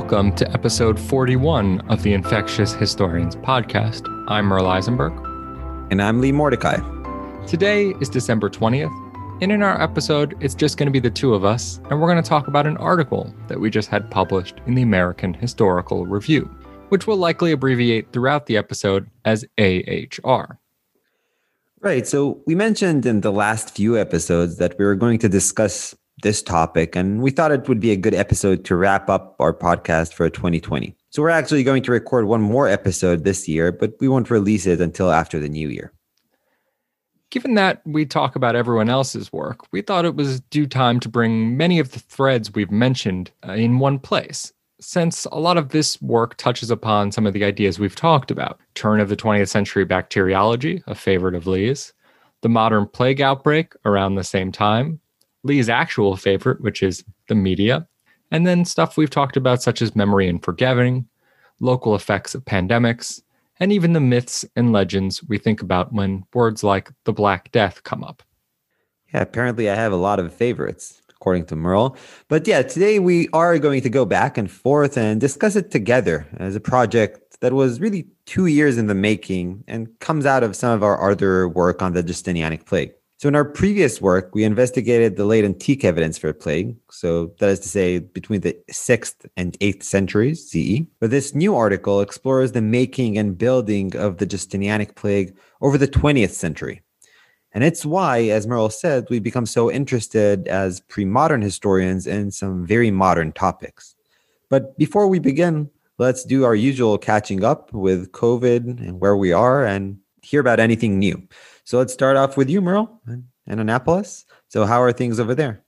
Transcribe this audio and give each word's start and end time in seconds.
Welcome 0.00 0.34
to 0.36 0.50
episode 0.52 0.98
41 0.98 1.82
of 1.90 2.02
the 2.02 2.14
Infectious 2.14 2.72
Historians 2.72 3.36
podcast. 3.36 4.08
I'm 4.28 4.46
Merle 4.46 4.66
Eisenberg. 4.66 5.12
And 5.90 6.00
I'm 6.00 6.22
Lee 6.22 6.32
Mordecai. 6.32 6.78
Today 7.46 7.90
is 8.00 8.08
December 8.08 8.48
20th, 8.48 8.90
and 9.42 9.52
in 9.52 9.62
our 9.62 9.80
episode, 9.80 10.34
it's 10.40 10.54
just 10.54 10.78
going 10.78 10.86
to 10.86 10.90
be 10.90 11.00
the 11.00 11.10
two 11.10 11.34
of 11.34 11.44
us, 11.44 11.80
and 11.90 12.00
we're 12.00 12.10
going 12.10 12.20
to 12.20 12.28
talk 12.28 12.48
about 12.48 12.66
an 12.66 12.78
article 12.78 13.32
that 13.48 13.60
we 13.60 13.68
just 13.68 13.90
had 13.90 14.10
published 14.10 14.62
in 14.66 14.74
the 14.74 14.82
American 14.82 15.34
Historical 15.34 16.06
Review, 16.06 16.44
which 16.88 17.06
we'll 17.06 17.18
likely 17.18 17.52
abbreviate 17.52 18.10
throughout 18.10 18.46
the 18.46 18.56
episode 18.56 19.08
as 19.26 19.44
AHR. 19.58 20.58
Right. 21.80 22.06
So 22.06 22.40
we 22.46 22.54
mentioned 22.54 23.04
in 23.04 23.20
the 23.20 23.32
last 23.32 23.76
few 23.76 23.98
episodes 23.98 24.56
that 24.56 24.78
we 24.78 24.84
were 24.86 24.96
going 24.96 25.18
to 25.18 25.28
discuss 25.28 25.94
this 26.22 26.42
topic, 26.42 26.96
and 26.96 27.22
we 27.22 27.30
thought 27.30 27.52
it 27.52 27.68
would 27.68 27.80
be 27.80 27.90
a 27.90 27.96
good 27.96 28.14
episode 28.14 28.64
to 28.66 28.76
wrap 28.76 29.08
up 29.08 29.36
our 29.38 29.52
podcast 29.52 30.14
for 30.14 30.28
2020. 30.28 30.94
So 31.10 31.22
we're 31.22 31.30
actually 31.30 31.64
going 31.64 31.82
to 31.84 31.92
record 31.92 32.26
one 32.26 32.40
more 32.40 32.68
episode 32.68 33.24
this 33.24 33.48
year, 33.48 33.72
but 33.72 33.94
we 34.00 34.08
won't 34.08 34.30
release 34.30 34.66
it 34.66 34.80
until 34.80 35.10
after 35.10 35.38
the 35.38 35.48
new 35.48 35.68
year. 35.68 35.92
Given 37.30 37.54
that 37.54 37.80
we 37.84 38.06
talk 38.06 38.34
about 38.34 38.56
everyone 38.56 38.88
else's 38.88 39.32
work, 39.32 39.72
we 39.72 39.82
thought 39.82 40.04
it 40.04 40.16
was 40.16 40.40
due 40.40 40.66
time 40.66 40.98
to 41.00 41.08
bring 41.08 41.56
many 41.56 41.78
of 41.78 41.92
the 41.92 42.00
threads 42.00 42.52
we've 42.52 42.70
mentioned 42.70 43.30
uh, 43.48 43.52
in 43.52 43.78
one 43.78 43.98
place. 43.98 44.52
Since 44.80 45.26
a 45.26 45.38
lot 45.38 45.58
of 45.58 45.68
this 45.68 46.00
work 46.00 46.36
touches 46.36 46.70
upon 46.70 47.12
some 47.12 47.26
of 47.26 47.32
the 47.32 47.44
ideas 47.44 47.78
we've 47.78 47.94
talked 47.94 48.30
about 48.30 48.58
turn 48.74 48.98
of 48.98 49.08
the 49.08 49.16
20th 49.16 49.48
century 49.48 49.84
bacteriology, 49.84 50.82
a 50.86 50.94
favorite 50.94 51.34
of 51.34 51.46
Lee's, 51.46 51.92
the 52.40 52.48
modern 52.48 52.86
plague 52.86 53.20
outbreak 53.20 53.74
around 53.84 54.14
the 54.14 54.24
same 54.24 54.50
time, 54.50 55.00
Lee's 55.42 55.68
actual 55.68 56.16
favorite, 56.16 56.60
which 56.60 56.82
is 56.82 57.04
the 57.28 57.34
media, 57.34 57.86
and 58.30 58.46
then 58.46 58.64
stuff 58.64 58.96
we've 58.96 59.10
talked 59.10 59.36
about, 59.36 59.62
such 59.62 59.82
as 59.82 59.96
memory 59.96 60.28
and 60.28 60.42
forgetting, 60.44 61.06
local 61.60 61.94
effects 61.94 62.34
of 62.34 62.44
pandemics, 62.44 63.22
and 63.58 63.72
even 63.72 63.92
the 63.92 64.00
myths 64.00 64.44
and 64.56 64.72
legends 64.72 65.22
we 65.24 65.38
think 65.38 65.62
about 65.62 65.92
when 65.92 66.24
words 66.32 66.64
like 66.64 66.90
the 67.04 67.12
Black 67.12 67.52
Death 67.52 67.82
come 67.82 68.02
up. 68.02 68.22
Yeah, 69.12 69.22
apparently 69.22 69.68
I 69.68 69.74
have 69.74 69.92
a 69.92 69.96
lot 69.96 70.18
of 70.18 70.32
favorites, 70.32 71.02
according 71.10 71.46
to 71.46 71.56
Merle. 71.56 71.96
But 72.28 72.46
yeah, 72.46 72.62
today 72.62 72.98
we 72.98 73.28
are 73.32 73.58
going 73.58 73.82
to 73.82 73.90
go 73.90 74.04
back 74.04 74.38
and 74.38 74.50
forth 74.50 74.96
and 74.96 75.20
discuss 75.20 75.56
it 75.56 75.70
together 75.70 76.26
as 76.38 76.56
a 76.56 76.60
project 76.60 77.38
that 77.40 77.52
was 77.52 77.80
really 77.80 78.06
two 78.26 78.46
years 78.46 78.78
in 78.78 78.86
the 78.86 78.94
making 78.94 79.64
and 79.66 79.88
comes 79.98 80.26
out 80.26 80.42
of 80.42 80.54
some 80.54 80.72
of 80.72 80.82
our 80.82 81.10
other 81.10 81.48
work 81.48 81.82
on 81.82 81.92
the 81.92 82.02
Justinianic 82.02 82.66
plague. 82.66 82.92
So, 83.20 83.28
in 83.28 83.34
our 83.34 83.44
previous 83.44 84.00
work, 84.00 84.34
we 84.34 84.44
investigated 84.44 85.16
the 85.16 85.26
late 85.26 85.44
antique 85.44 85.84
evidence 85.84 86.16
for 86.16 86.32
plague. 86.32 86.74
So, 86.90 87.34
that 87.38 87.50
is 87.50 87.60
to 87.60 87.68
say, 87.68 87.98
between 87.98 88.40
the 88.40 88.56
6th 88.70 89.26
and 89.36 89.58
8th 89.60 89.82
centuries 89.82 90.50
CE. 90.50 90.86
But 91.00 91.10
this 91.10 91.34
new 91.34 91.54
article 91.54 92.00
explores 92.00 92.52
the 92.52 92.62
making 92.62 93.18
and 93.18 93.36
building 93.36 93.94
of 93.94 94.16
the 94.16 94.26
Justinianic 94.26 94.94
plague 94.94 95.36
over 95.60 95.76
the 95.76 95.86
20th 95.86 96.30
century. 96.30 96.80
And 97.52 97.62
it's 97.62 97.84
why, 97.84 98.20
as 98.30 98.46
Merle 98.46 98.70
said, 98.70 99.06
we 99.10 99.18
become 99.18 99.44
so 99.44 99.70
interested 99.70 100.48
as 100.48 100.80
pre 100.80 101.04
modern 101.04 101.42
historians 101.42 102.06
in 102.06 102.30
some 102.30 102.64
very 102.66 102.90
modern 102.90 103.32
topics. 103.32 103.96
But 104.48 104.78
before 104.78 105.08
we 105.08 105.18
begin, 105.18 105.68
let's 105.98 106.24
do 106.24 106.44
our 106.44 106.54
usual 106.54 106.96
catching 106.96 107.44
up 107.44 107.70
with 107.74 108.12
COVID 108.12 108.80
and 108.80 108.98
where 108.98 109.18
we 109.18 109.30
are 109.30 109.62
and 109.62 109.98
hear 110.22 110.40
about 110.40 110.58
anything 110.58 110.98
new. 110.98 111.28
So 111.70 111.78
let's 111.78 111.92
start 111.92 112.16
off 112.16 112.36
with 112.36 112.50
you, 112.50 112.60
Merle, 112.60 113.00
in 113.06 113.28
Annapolis. 113.46 114.26
So 114.48 114.66
how 114.66 114.82
are 114.82 114.90
things 114.90 115.20
over 115.20 115.36
there? 115.36 115.62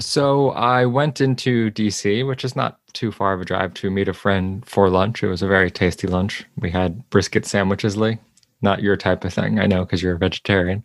So 0.00 0.50
I 0.50 0.86
went 0.86 1.20
into 1.20 1.70
DC, 1.70 2.26
which 2.26 2.44
is 2.44 2.56
not 2.56 2.80
too 2.94 3.12
far 3.12 3.32
of 3.32 3.40
a 3.40 3.44
drive, 3.44 3.72
to 3.74 3.88
meet 3.88 4.08
a 4.08 4.12
friend 4.12 4.66
for 4.66 4.90
lunch. 4.90 5.22
It 5.22 5.28
was 5.28 5.42
a 5.42 5.46
very 5.46 5.70
tasty 5.70 6.08
lunch. 6.08 6.44
We 6.56 6.68
had 6.68 7.08
brisket 7.10 7.46
sandwiches, 7.46 7.96
Lee. 7.96 8.18
Not 8.60 8.82
your 8.82 8.96
type 8.96 9.24
of 9.24 9.32
thing, 9.32 9.60
I 9.60 9.66
know, 9.66 9.84
because 9.84 10.02
you're 10.02 10.16
a 10.16 10.18
vegetarian. 10.18 10.84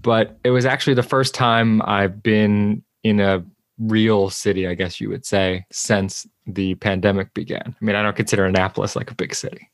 But 0.00 0.38
it 0.42 0.52
was 0.52 0.64
actually 0.64 0.94
the 0.94 1.02
first 1.02 1.34
time 1.34 1.82
I've 1.82 2.22
been 2.22 2.82
in 3.04 3.20
a 3.20 3.44
real 3.78 4.30
city, 4.30 4.66
I 4.66 4.72
guess 4.72 5.02
you 5.02 5.10
would 5.10 5.26
say, 5.26 5.66
since 5.70 6.26
the 6.46 6.76
pandemic 6.76 7.34
began. 7.34 7.76
I 7.78 7.84
mean, 7.84 7.94
I 7.94 8.02
don't 8.02 8.16
consider 8.16 8.46
Annapolis 8.46 8.96
like 8.96 9.10
a 9.10 9.14
big 9.14 9.34
city. 9.34 9.68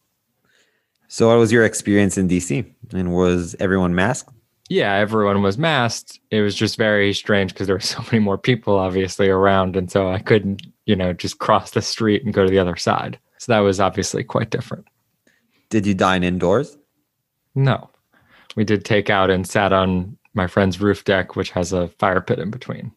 So, 1.14 1.28
what 1.28 1.38
was 1.38 1.52
your 1.52 1.64
experience 1.64 2.19
in 2.19 2.26
DC? 2.26 2.69
And 2.92 3.14
was 3.14 3.54
everyone 3.60 3.94
masked? 3.94 4.34
Yeah, 4.69 4.94
everyone 4.94 5.42
was 5.42 5.56
masked. 5.56 6.19
It 6.32 6.41
was 6.41 6.56
just 6.56 6.76
very 6.76 7.14
strange 7.14 7.52
because 7.52 7.69
there 7.69 7.76
were 7.76 7.80
so 7.94 8.02
many 8.06 8.19
more 8.19 8.36
people 8.36 8.76
obviously 8.76 9.28
around. 9.28 9.76
And 9.76 9.88
so 9.92 10.08
I 10.08 10.19
couldn't, 10.19 10.62
you 10.86 10.97
know, 10.97 11.12
just 11.12 11.38
cross 11.38 11.70
the 11.70 11.82
street 11.82 12.25
and 12.25 12.34
go 12.34 12.44
to 12.44 12.50
the 12.50 12.58
other 12.58 12.75
side. 12.75 13.16
So 13.38 13.52
that 13.52 13.60
was 13.60 13.78
obviously 13.78 14.25
quite 14.25 14.50
different. 14.50 14.88
Did 15.70 15.86
you 15.86 15.94
dine 15.94 16.25
indoors? 16.25 16.76
No. 17.54 17.88
We 18.56 18.64
did 18.64 18.84
take 18.84 19.08
out 19.08 19.31
and 19.31 19.46
sat 19.46 19.72
on 19.72 20.19
my 20.32 20.48
friend's 20.48 20.81
roof 20.81 21.04
deck, 21.04 21.36
which 21.36 21.52
has 21.52 21.72
a 21.72 21.86
fire 21.86 22.22
pit 22.22 22.41
in 22.41 22.50
between. 22.50 22.91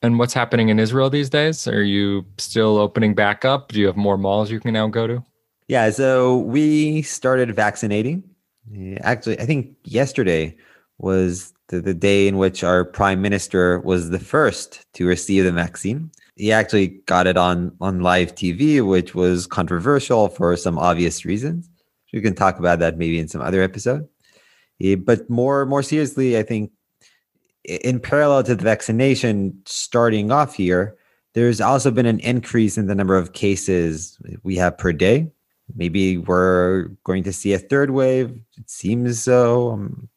And 0.00 0.18
what's 0.18 0.32
happening 0.32 0.70
in 0.70 0.78
Israel 0.78 1.10
these 1.10 1.28
days? 1.28 1.68
Are 1.68 1.82
you 1.82 2.24
still 2.38 2.78
opening 2.78 3.14
back 3.14 3.44
up? 3.44 3.72
Do 3.72 3.78
you 3.78 3.88
have 3.88 3.96
more 3.98 4.16
malls 4.16 4.50
you 4.50 4.58
can 4.58 4.72
now 4.72 4.86
go 4.86 5.06
to? 5.06 5.22
Yeah, 5.68 5.90
so 5.90 6.38
we 6.38 7.02
started 7.02 7.54
vaccinating. 7.54 8.24
Actually, 9.00 9.40
I 9.40 9.46
think 9.46 9.74
yesterday 9.84 10.56
was 10.98 11.52
the, 11.68 11.80
the 11.80 11.94
day 11.94 12.28
in 12.28 12.36
which 12.38 12.62
our 12.62 12.84
prime 12.84 13.22
minister 13.22 13.80
was 13.80 14.10
the 14.10 14.18
first 14.18 14.84
to 14.94 15.06
receive 15.06 15.44
the 15.44 15.52
vaccine. 15.52 16.10
He 16.36 16.52
actually 16.52 16.88
got 17.06 17.26
it 17.26 17.36
on 17.36 17.76
on 17.80 18.00
live 18.00 18.34
TV, 18.34 18.86
which 18.86 19.14
was 19.14 19.46
controversial 19.46 20.28
for 20.28 20.56
some 20.56 20.78
obvious 20.78 21.24
reasons. 21.24 21.68
We 22.12 22.20
can 22.20 22.34
talk 22.34 22.58
about 22.58 22.78
that 22.80 22.98
maybe 22.98 23.18
in 23.18 23.28
some 23.28 23.40
other 23.40 23.62
episode. 23.62 24.08
But 25.04 25.28
more 25.30 25.66
more 25.66 25.82
seriously, 25.82 26.38
I 26.38 26.42
think 26.42 26.72
in 27.64 28.00
parallel 28.00 28.42
to 28.44 28.54
the 28.54 28.64
vaccination 28.64 29.60
starting 29.66 30.30
off 30.30 30.54
here, 30.54 30.96
there's 31.34 31.60
also 31.60 31.90
been 31.90 32.06
an 32.06 32.20
increase 32.20 32.76
in 32.76 32.86
the 32.86 32.94
number 32.94 33.16
of 33.16 33.32
cases 33.32 34.18
we 34.42 34.56
have 34.56 34.76
per 34.76 34.92
day 34.92 35.30
maybe 35.74 36.18
we're 36.18 36.88
going 37.04 37.22
to 37.24 37.32
see 37.32 37.52
a 37.52 37.58
third 37.58 37.90
wave. 37.90 38.40
It 38.56 38.70
seems 38.70 39.22
so, 39.22 39.72
um, 39.72 40.08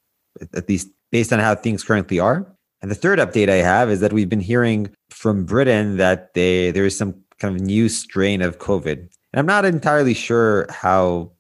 at 0.53 0.67
least 0.67 0.89
based 1.11 1.31
on 1.31 1.39
how 1.39 1.55
things 1.55 1.83
currently 1.83 2.19
are. 2.19 2.45
And 2.81 2.91
the 2.91 2.95
third 2.95 3.19
update 3.19 3.49
I 3.49 3.55
have 3.55 3.89
is 3.89 3.99
that 4.01 4.13
we've 4.13 4.29
been 4.29 4.39
hearing 4.39 4.93
from 5.09 5.45
Britain 5.45 5.97
that 5.97 6.33
they 6.33 6.71
there 6.71 6.85
is 6.85 6.97
some 6.97 7.15
kind 7.39 7.55
of 7.55 7.61
new 7.61 7.89
strain 7.89 8.41
of 8.41 8.59
COVID. 8.59 8.97
And 8.97 9.39
I'm 9.39 9.45
not 9.45 9.65
entirely 9.65 10.13
sure 10.13 10.67
how 10.69 11.31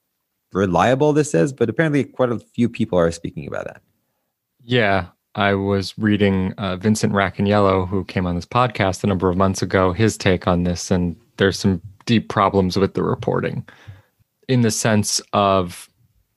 reliable 0.53 1.13
this 1.13 1.33
is, 1.33 1.53
but 1.53 1.69
apparently 1.69 2.03
quite 2.03 2.31
a 2.31 2.39
few 2.39 2.69
people 2.69 2.97
are 2.97 3.11
speaking 3.11 3.47
about 3.47 3.65
that. 3.65 3.81
Yeah, 4.63 5.07
I 5.35 5.53
was 5.53 5.97
reading 5.97 6.53
uh, 6.53 6.77
Vincent 6.77 7.13
Racaniello, 7.13 7.87
who 7.87 8.05
came 8.05 8.25
on 8.25 8.35
this 8.35 8.45
podcast 8.45 9.03
a 9.03 9.07
number 9.07 9.29
of 9.29 9.37
months 9.37 9.61
ago, 9.61 9.91
his 9.91 10.17
take 10.17 10.47
on 10.47 10.63
this, 10.63 10.89
and 10.89 11.15
there's 11.37 11.59
some 11.59 11.81
deep 12.05 12.29
problems 12.29 12.77
with 12.77 12.93
the 12.93 13.03
reporting 13.03 13.65
in 14.47 14.61
the 14.61 14.71
sense 14.71 15.21
of 15.33 15.89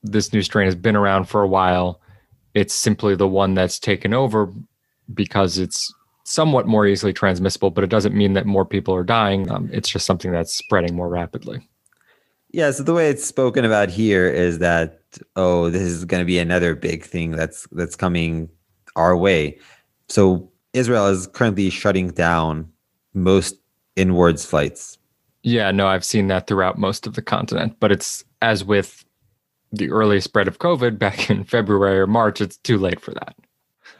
this 0.03 0.33
new 0.33 0.41
strain 0.41 0.65
has 0.65 0.75
been 0.75 0.95
around 0.95 1.25
for 1.25 1.41
a 1.41 1.47
while. 1.47 2.01
It's 2.53 2.73
simply 2.73 3.15
the 3.15 3.27
one 3.27 3.53
that's 3.53 3.79
taken 3.79 4.13
over 4.13 4.51
because 5.13 5.57
it's 5.57 5.93
somewhat 6.23 6.67
more 6.67 6.85
easily 6.85 7.11
transmissible, 7.11 7.71
but 7.71 7.83
it 7.83 7.89
doesn't 7.89 8.15
mean 8.15 8.33
that 8.33 8.45
more 8.45 8.65
people 8.65 8.93
are 8.93 9.03
dying. 9.03 9.49
Um, 9.49 9.69
it's 9.73 9.89
just 9.89 10.05
something 10.05 10.31
that's 10.31 10.53
spreading 10.53 10.95
more 10.95 11.09
rapidly. 11.09 11.67
Yeah. 12.51 12.71
So 12.71 12.83
the 12.83 12.93
way 12.93 13.09
it's 13.09 13.25
spoken 13.25 13.65
about 13.65 13.89
here 13.89 14.27
is 14.27 14.59
that 14.59 15.01
oh, 15.35 15.69
this 15.71 15.81
is 15.81 16.05
going 16.05 16.21
to 16.21 16.25
be 16.25 16.37
another 16.37 16.75
big 16.75 17.03
thing 17.03 17.31
that's 17.31 17.67
that's 17.71 17.95
coming 17.95 18.49
our 18.95 19.17
way. 19.17 19.59
So 20.07 20.51
Israel 20.73 21.07
is 21.07 21.25
currently 21.27 21.69
shutting 21.71 22.09
down 22.09 22.71
most 23.13 23.55
inwards 23.95 24.45
flights 24.45 24.98
yeah, 25.43 25.71
no, 25.71 25.87
I've 25.87 26.05
seen 26.05 26.27
that 26.27 26.47
throughout 26.47 26.77
most 26.77 27.07
of 27.07 27.15
the 27.15 27.21
continent, 27.21 27.77
but 27.79 27.91
it's 27.91 28.23
as 28.41 28.63
with 28.63 29.05
the 29.71 29.89
early 29.91 30.19
spread 30.19 30.47
of 30.47 30.59
COVID 30.59 30.97
back 30.99 31.29
in 31.29 31.43
February 31.43 31.99
or 31.99 32.07
March, 32.07 32.41
it's 32.41 32.57
too 32.57 32.77
late 32.77 32.99
for 32.99 33.11
that. 33.11 33.35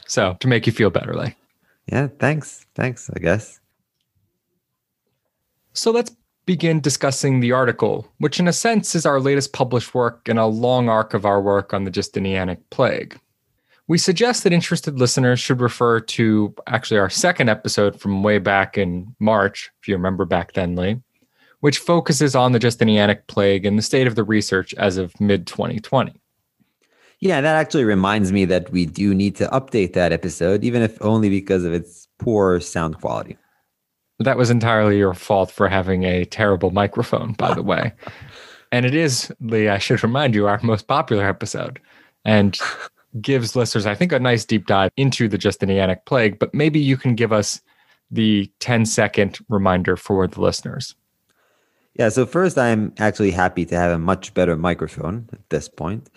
So 0.08 0.38
to 0.40 0.48
make 0.48 0.66
you 0.66 0.74
feel 0.74 0.90
better, 0.90 1.14
like. 1.14 1.36
Yeah, 1.92 2.08
thanks. 2.20 2.66
Thanks, 2.76 3.10
I 3.16 3.20
guess. 3.20 3.60
So 5.74 5.92
let's 5.92 6.16
begin 6.46 6.82
discussing 6.82 7.40
the 7.40 7.52
article, 7.52 8.08
which 8.18 8.40
in 8.40 8.48
a 8.48 8.54
sense 8.54 8.96
is 8.96 9.06
our 9.06 9.20
latest 9.20 9.54
published 9.54 9.94
work 9.94 10.28
in 10.28 10.38
a 10.38 10.48
long 10.48 10.90
arc 10.90 11.14
of 11.14 11.26
our 11.26 11.42
work 11.42 11.74
on 11.74 11.84
the 11.84 11.92
Justinianic 11.92 12.58
plague. 12.70 13.20
We 13.88 13.98
suggest 13.98 14.44
that 14.44 14.54
interested 14.54 15.00
listeners 15.00 15.40
should 15.40 15.62
refer 15.62 16.00
to 16.00 16.54
actually 16.68 17.00
our 17.00 17.10
second 17.10 17.50
episode 17.50 18.00
from 18.00 18.24
way 18.24 18.38
back 18.38 18.78
in 18.78 19.16
March, 19.20 19.72
if 19.82 19.88
you 19.88 19.96
remember 19.96 20.26
back 20.26 20.54
then, 20.54 20.76
Lee, 20.76 21.02
which 21.62 21.80
focuses 21.80 22.36
on 22.36 22.52
the 22.52 22.60
Justinianic 22.60 23.28
plague 23.28 23.66
and 23.66 23.78
the 23.78 23.84
state 23.84 24.08
of 24.08 24.16
the 24.16 24.24
research 24.24 24.74
as 24.76 24.98
of 24.98 25.20
mid 25.20 25.48
2020. 25.48 26.14
Yeah, 27.20 27.42
that 27.42 27.56
actually 27.56 27.84
reminds 27.84 28.32
me 28.32 28.46
that 28.46 28.72
we 28.72 28.86
do 28.86 29.14
need 29.14 29.36
to 29.38 29.48
update 29.48 29.94
that 29.94 30.14
episode, 30.14 30.64
even 30.64 30.82
if 30.82 30.98
only 31.02 31.30
because 31.30 31.66
of 31.66 31.74
its 31.74 32.08
poor 32.18 32.62
sound 32.62 33.02
quality. 33.02 33.38
That 34.20 34.38
was 34.38 34.50
entirely 34.50 34.98
your 34.98 35.14
fault 35.14 35.52
for 35.52 35.68
having 35.68 36.04
a 36.04 36.26
terrible 36.26 36.72
microphone, 36.72 37.34
by 37.34 37.54
the 37.54 37.64
way. 37.64 37.94
And 38.72 38.86
it 38.86 38.94
is, 38.94 39.34
Lee, 39.42 39.68
I 39.68 39.80
should 39.80 40.04
remind 40.04 40.36
you, 40.36 40.46
our 40.46 40.60
most 40.62 40.88
popular 40.88 41.28
episode 41.28 41.80
and 42.24 42.56
gives 43.22 43.56
listeners, 43.56 43.86
I 43.86 43.96
think, 43.96 44.12
a 44.12 44.20
nice 44.20 44.46
deep 44.46 44.68
dive 44.68 44.92
into 44.96 45.28
the 45.28 45.38
Justinianic 45.38 46.06
plague. 46.06 46.38
But 46.38 46.54
maybe 46.54 46.80
you 46.80 46.98
can 46.98 47.16
give 47.16 47.34
us 47.34 47.62
the 48.12 48.52
10 48.60 48.86
second 48.86 49.40
reminder 49.50 49.96
for 49.96 50.28
the 50.28 50.42
listeners. 50.42 50.96
Yeah, 52.00 52.08
so 52.08 52.26
first, 52.26 52.58
I'm 52.58 52.94
actually 52.98 53.32
happy 53.32 53.66
to 53.66 53.76
have 53.76 53.92
a 53.92 54.00
much 54.00 54.34
better 54.34 54.56
microphone 54.56 55.28
at 55.34 55.50
this 55.50 55.68
point. 55.68 56.10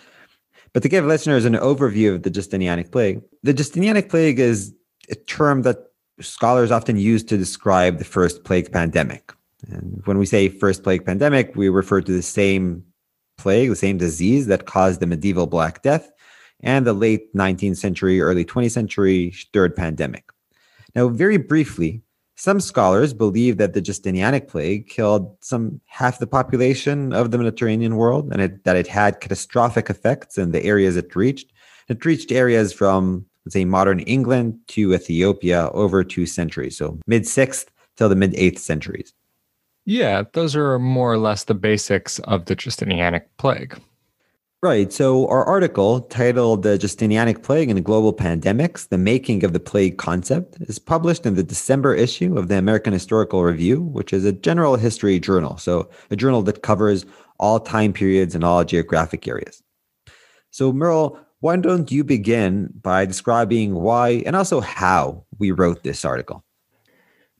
But 0.71 0.81
to 0.83 0.87
give 0.87 1.03
listeners 1.03 1.43
an 1.43 1.55
overview 1.55 2.15
of 2.15 2.23
the 2.23 2.31
Justinianic 2.31 2.89
plague, 2.89 3.21
the 3.43 3.53
Justinianic 3.53 4.07
plague 4.07 4.39
is 4.39 4.73
a 5.11 5.15
term 5.15 5.63
that 5.63 5.91
scholars 6.21 6.71
often 6.71 6.95
use 6.95 7.21
to 7.25 7.37
describe 7.37 7.97
the 7.97 8.05
first 8.05 8.45
plague 8.45 8.71
pandemic. 8.71 9.33
And 9.67 10.01
when 10.05 10.17
we 10.17 10.25
say 10.25 10.47
first 10.47 10.83
plague 10.83 11.05
pandemic, 11.05 11.53
we 11.57 11.67
refer 11.67 11.99
to 11.99 12.11
the 12.13 12.21
same 12.21 12.85
plague, 13.37 13.69
the 13.69 13.75
same 13.75 13.97
disease 13.97 14.47
that 14.47 14.65
caused 14.65 15.01
the 15.01 15.05
medieval 15.05 15.47
Black 15.47 15.81
Death 15.81 16.09
and 16.61 16.87
the 16.87 16.93
late 16.93 17.35
19th 17.35 17.75
century, 17.75 18.21
early 18.21 18.45
20th 18.45 18.71
century 18.71 19.33
third 19.51 19.75
pandemic. 19.75 20.31
Now, 20.95 21.09
very 21.09 21.35
briefly, 21.35 22.03
some 22.43 22.59
scholars 22.59 23.13
believe 23.13 23.55
that 23.55 23.71
the 23.71 23.81
Justinianic 23.81 24.49
plague 24.49 24.89
killed 24.89 25.33
some 25.39 25.79
half 25.85 26.19
the 26.19 26.27
population 26.27 27.13
of 27.13 27.31
the 27.31 27.37
Mediterranean 27.37 27.95
world 27.95 28.33
and 28.33 28.41
it, 28.41 28.65
that 28.65 28.75
it 28.75 28.85
had 28.85 29.21
catastrophic 29.21 29.89
effects 29.89 30.37
in 30.37 30.51
the 30.51 30.61
areas 30.65 30.97
it 30.97 31.15
reached. 31.15 31.53
It 31.87 32.03
reached 32.03 32.33
areas 32.33 32.73
from 32.73 33.25
let's 33.45 33.53
say 33.53 33.63
modern 33.63 34.01
England 34.01 34.59
to 34.67 34.93
Ethiopia 34.93 35.69
over 35.69 36.03
two 36.03 36.25
centuries, 36.25 36.75
so 36.75 36.99
mid 37.07 37.25
sixth 37.25 37.71
till 37.95 38.09
the 38.09 38.15
mid 38.17 38.35
eighth 38.35 38.59
centuries. 38.59 39.13
Yeah, 39.85 40.23
those 40.33 40.53
are 40.53 40.77
more 40.79 41.13
or 41.13 41.17
less 41.17 41.45
the 41.45 41.53
basics 41.53 42.19
of 42.19 42.43
the 42.45 42.57
Justinianic 42.57 43.23
plague. 43.37 43.79
Right. 44.63 44.93
So, 44.93 45.27
our 45.27 45.43
article 45.43 45.99
titled 45.99 46.63
The 46.63 46.77
Justinianic 46.77 47.43
Plague 47.43 47.69
and 47.69 47.83
Global 47.83 48.13
Pandemics 48.13 48.87
The 48.87 48.97
Making 48.97 49.43
of 49.43 49.51
the 49.51 49.59
Plague 49.59 49.97
Concept 49.97 50.55
is 50.61 50.79
published 50.79 51.25
in 51.25 51.35
the 51.35 51.43
December 51.43 51.93
issue 51.93 52.37
of 52.37 52.47
the 52.47 52.57
American 52.57 52.93
Historical 52.93 53.43
Review, 53.43 53.81
which 53.81 54.13
is 54.13 54.23
a 54.23 54.31
general 54.31 54.77
history 54.77 55.19
journal. 55.19 55.57
So, 55.57 55.89
a 56.11 56.15
journal 56.15 56.43
that 56.43 56.63
covers 56.63 57.05
all 57.41 57.59
time 57.59 57.91
periods 57.91 58.35
and 58.35 58.45
all 58.45 58.63
geographic 58.63 59.27
areas. 59.27 59.61
So, 60.51 60.71
Merle, 60.71 61.19
why 61.41 61.57
don't 61.57 61.91
you 61.91 62.05
begin 62.05 62.69
by 62.81 63.05
describing 63.05 63.73
why 63.73 64.23
and 64.25 64.33
also 64.33 64.61
how 64.61 65.25
we 65.39 65.51
wrote 65.51 65.83
this 65.83 66.05
article? 66.05 66.41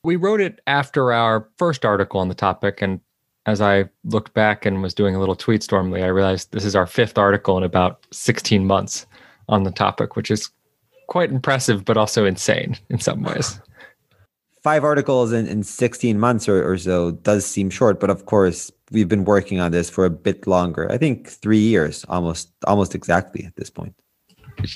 We 0.03 0.17
wrote 0.17 0.41
it 0.41 0.59
after 0.67 1.13
our 1.13 1.47
first 1.57 1.85
article 1.85 2.19
on 2.19 2.27
the 2.27 2.35
topic. 2.35 2.81
And 2.81 2.99
as 3.45 3.61
I 3.61 3.85
looked 4.05 4.33
back 4.33 4.65
and 4.65 4.81
was 4.81 4.93
doing 4.93 5.15
a 5.15 5.19
little 5.19 5.35
tweet 5.35 5.63
stormly, 5.63 6.03
I 6.03 6.07
realized 6.07 6.51
this 6.51 6.65
is 6.65 6.75
our 6.75 6.87
fifth 6.87 7.17
article 7.17 7.57
in 7.57 7.63
about 7.63 8.05
16 8.11 8.65
months 8.65 9.05
on 9.49 9.63
the 9.63 9.71
topic, 9.71 10.15
which 10.15 10.31
is 10.31 10.49
quite 11.07 11.29
impressive, 11.29 11.83
but 11.83 11.97
also 11.97 12.25
insane 12.25 12.77
in 12.89 12.99
some 12.99 13.23
ways. 13.23 13.59
Five 14.63 14.85
articles 14.85 15.33
in, 15.33 15.45
in 15.47 15.63
16 15.63 16.17
months 16.17 16.47
or, 16.47 16.65
or 16.65 16.77
so 16.77 17.11
does 17.11 17.45
seem 17.45 17.69
short, 17.69 17.99
but 17.99 18.09
of 18.09 18.25
course, 18.25 18.71
we've 18.91 19.09
been 19.09 19.25
working 19.25 19.59
on 19.59 19.71
this 19.71 19.89
for 19.89 20.05
a 20.05 20.09
bit 20.09 20.47
longer. 20.47 20.89
I 20.89 20.97
think 20.97 21.27
three 21.27 21.59
years, 21.59 22.05
almost 22.07 22.49
almost 22.65 22.95
exactly 22.95 23.43
at 23.43 23.55
this 23.57 23.69
point. 23.69 23.93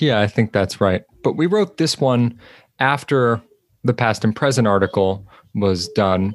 Yeah, 0.00 0.20
I 0.20 0.26
think 0.26 0.52
that's 0.52 0.80
right. 0.80 1.04
But 1.22 1.36
we 1.36 1.46
wrote 1.46 1.78
this 1.78 1.98
one 1.98 2.38
after 2.80 3.40
the 3.84 3.94
past 3.94 4.24
and 4.24 4.36
present 4.36 4.66
article 4.66 5.26
was 5.54 5.88
done, 5.88 6.34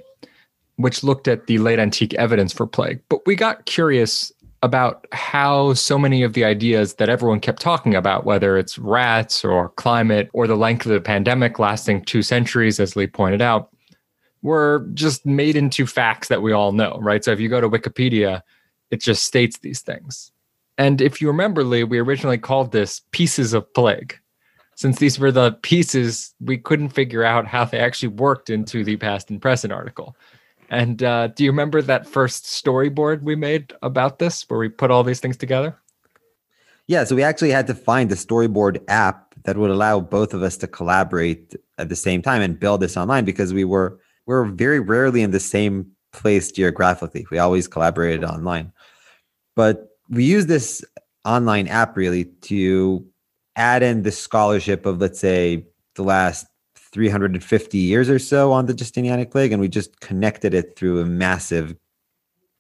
which 0.78 1.04
looked 1.04 1.28
at 1.28 1.48
the 1.48 1.58
late 1.60 1.80
antique 1.80 2.14
evidence 2.16 2.54
for 2.54 2.66
plague. 2.66 3.02
But 3.10 3.25
we 3.25 3.36
got 3.36 3.66
curious 3.66 4.31
about 4.62 5.06
how 5.12 5.74
so 5.74 6.00
many 6.00 6.24
of 6.24 6.34
the 6.34 6.46
ideas 6.46 6.96
that 6.96 7.10
everyone 7.10 7.42
kept 7.42 7.62
talking 7.62 7.96
about, 7.96 8.25
whether 8.25 8.58
it's 8.58 8.80
rats 8.80 9.44
or 9.44 9.70
climate 9.70 10.30
or 10.34 10.48
the 10.48 10.56
length 10.56 10.86
of 10.86 10.94
the 10.94 11.02
pandemic 11.02 11.60
lasting 11.60 12.02
two 12.06 12.22
centuries, 12.22 12.80
as 12.80 12.96
Lee 12.96 13.08
pointed 13.08 13.42
out, 13.42 13.70
were 14.42 14.88
just 14.94 15.25
made 15.25 15.56
into 15.56 15.86
facts 15.86 16.30
that 16.30 16.42
we 16.42 16.54
all 16.54 16.72
know, 16.72 16.98
right? 17.02 17.24
So 17.24 17.31
if 17.31 17.40
you 17.42 17.50
go 17.50 17.60
to 17.62 17.70
Wikipedia, 17.70 18.42
it 18.90 19.02
just 19.02 19.24
states 19.24 19.60
these 19.60 19.81
things. 19.81 20.31
And 20.78 21.02
if 21.02 21.22
you 21.22 21.28
remember, 21.28 21.64
Lee, 21.64 21.84
we 21.84 22.00
originally 22.00 22.38
called 22.38 22.72
this 22.72 23.02
pieces 23.12 23.54
of 23.54 23.72
plague. 23.74 24.18
Since 24.75 24.98
these 24.98 25.20
were 25.20 25.31
the 25.31 25.52
pieces, 25.62 26.34
we 26.40 26.58
couldn't 26.58 26.90
figure 26.90 27.24
out 27.24 27.48
how 27.48 27.66
they 27.66 27.80
actually 27.80 28.10
worked 28.10 28.50
into 28.50 28.84
the 28.84 28.98
past 28.98 29.30
and 29.30 29.42
present 29.42 29.72
article. 29.72 30.16
And 30.69 31.04
uh, 31.04 31.27
do 31.27 31.44
you 31.44 31.51
remember 31.51 31.81
that 31.81 32.07
first 32.07 32.45
storyboard 32.45 33.21
we 33.24 33.36
made 33.36 33.74
about 33.81 34.19
this, 34.19 34.44
where 34.50 34.60
we 34.60 34.69
put 34.69 34.92
all 34.92 35.04
these 35.04 35.19
things 35.19 35.38
together? 35.38 35.77
Yeah, 36.88 37.04
so 37.06 37.15
we 37.15 37.24
actually 37.24 37.51
had 37.51 37.68
to 37.68 37.75
find 37.75 38.12
a 38.12 38.15
storyboard 38.15 38.83
app 38.88 39.36
that 39.45 39.57
would 39.57 39.69
allow 39.69 40.00
both 40.00 40.33
of 40.33 40.44
us 40.44 40.57
to 40.57 40.68
collaborate 40.68 41.56
at 41.77 41.89
the 41.89 41.95
same 41.95 42.21
time 42.21 42.42
and 42.42 42.60
build 42.60 42.81
this 42.81 42.98
online 42.98 43.25
because 43.25 43.54
we 43.54 43.63
were 43.63 44.00
we're 44.25 44.45
very 44.45 44.80
rarely 44.80 45.21
in 45.21 45.31
the 45.31 45.39
same 45.39 45.92
place 46.12 46.51
geographically. 46.51 47.25
We 47.30 47.39
always 47.39 47.68
collaborated 47.68 48.24
online. 48.24 48.71
But 49.56 49.89
we 50.10 50.24
use 50.24 50.45
this 50.45 50.83
online 51.25 51.68
app 51.68 51.98
really 51.98 52.25
to 52.25 53.06
add 53.56 53.83
in 53.83 54.04
the 54.04 54.12
scholarship 54.12 54.86
of, 54.86 55.00
let's 55.00 55.19
say, 55.19 55.65
the 55.95 56.04
last 56.04 56.45
350 56.94 57.78
years 57.78 58.10
or 58.10 58.19
so 58.19 58.51
on 58.51 58.68
the 58.68 58.74
Justinianic 58.74 59.31
plague, 59.31 59.51
and 59.51 59.60
we 59.60 59.68
just 59.68 60.00
connected 60.00 60.54
it 60.54 60.75
through 60.75 61.01
a 61.01 61.06
massive 61.06 61.75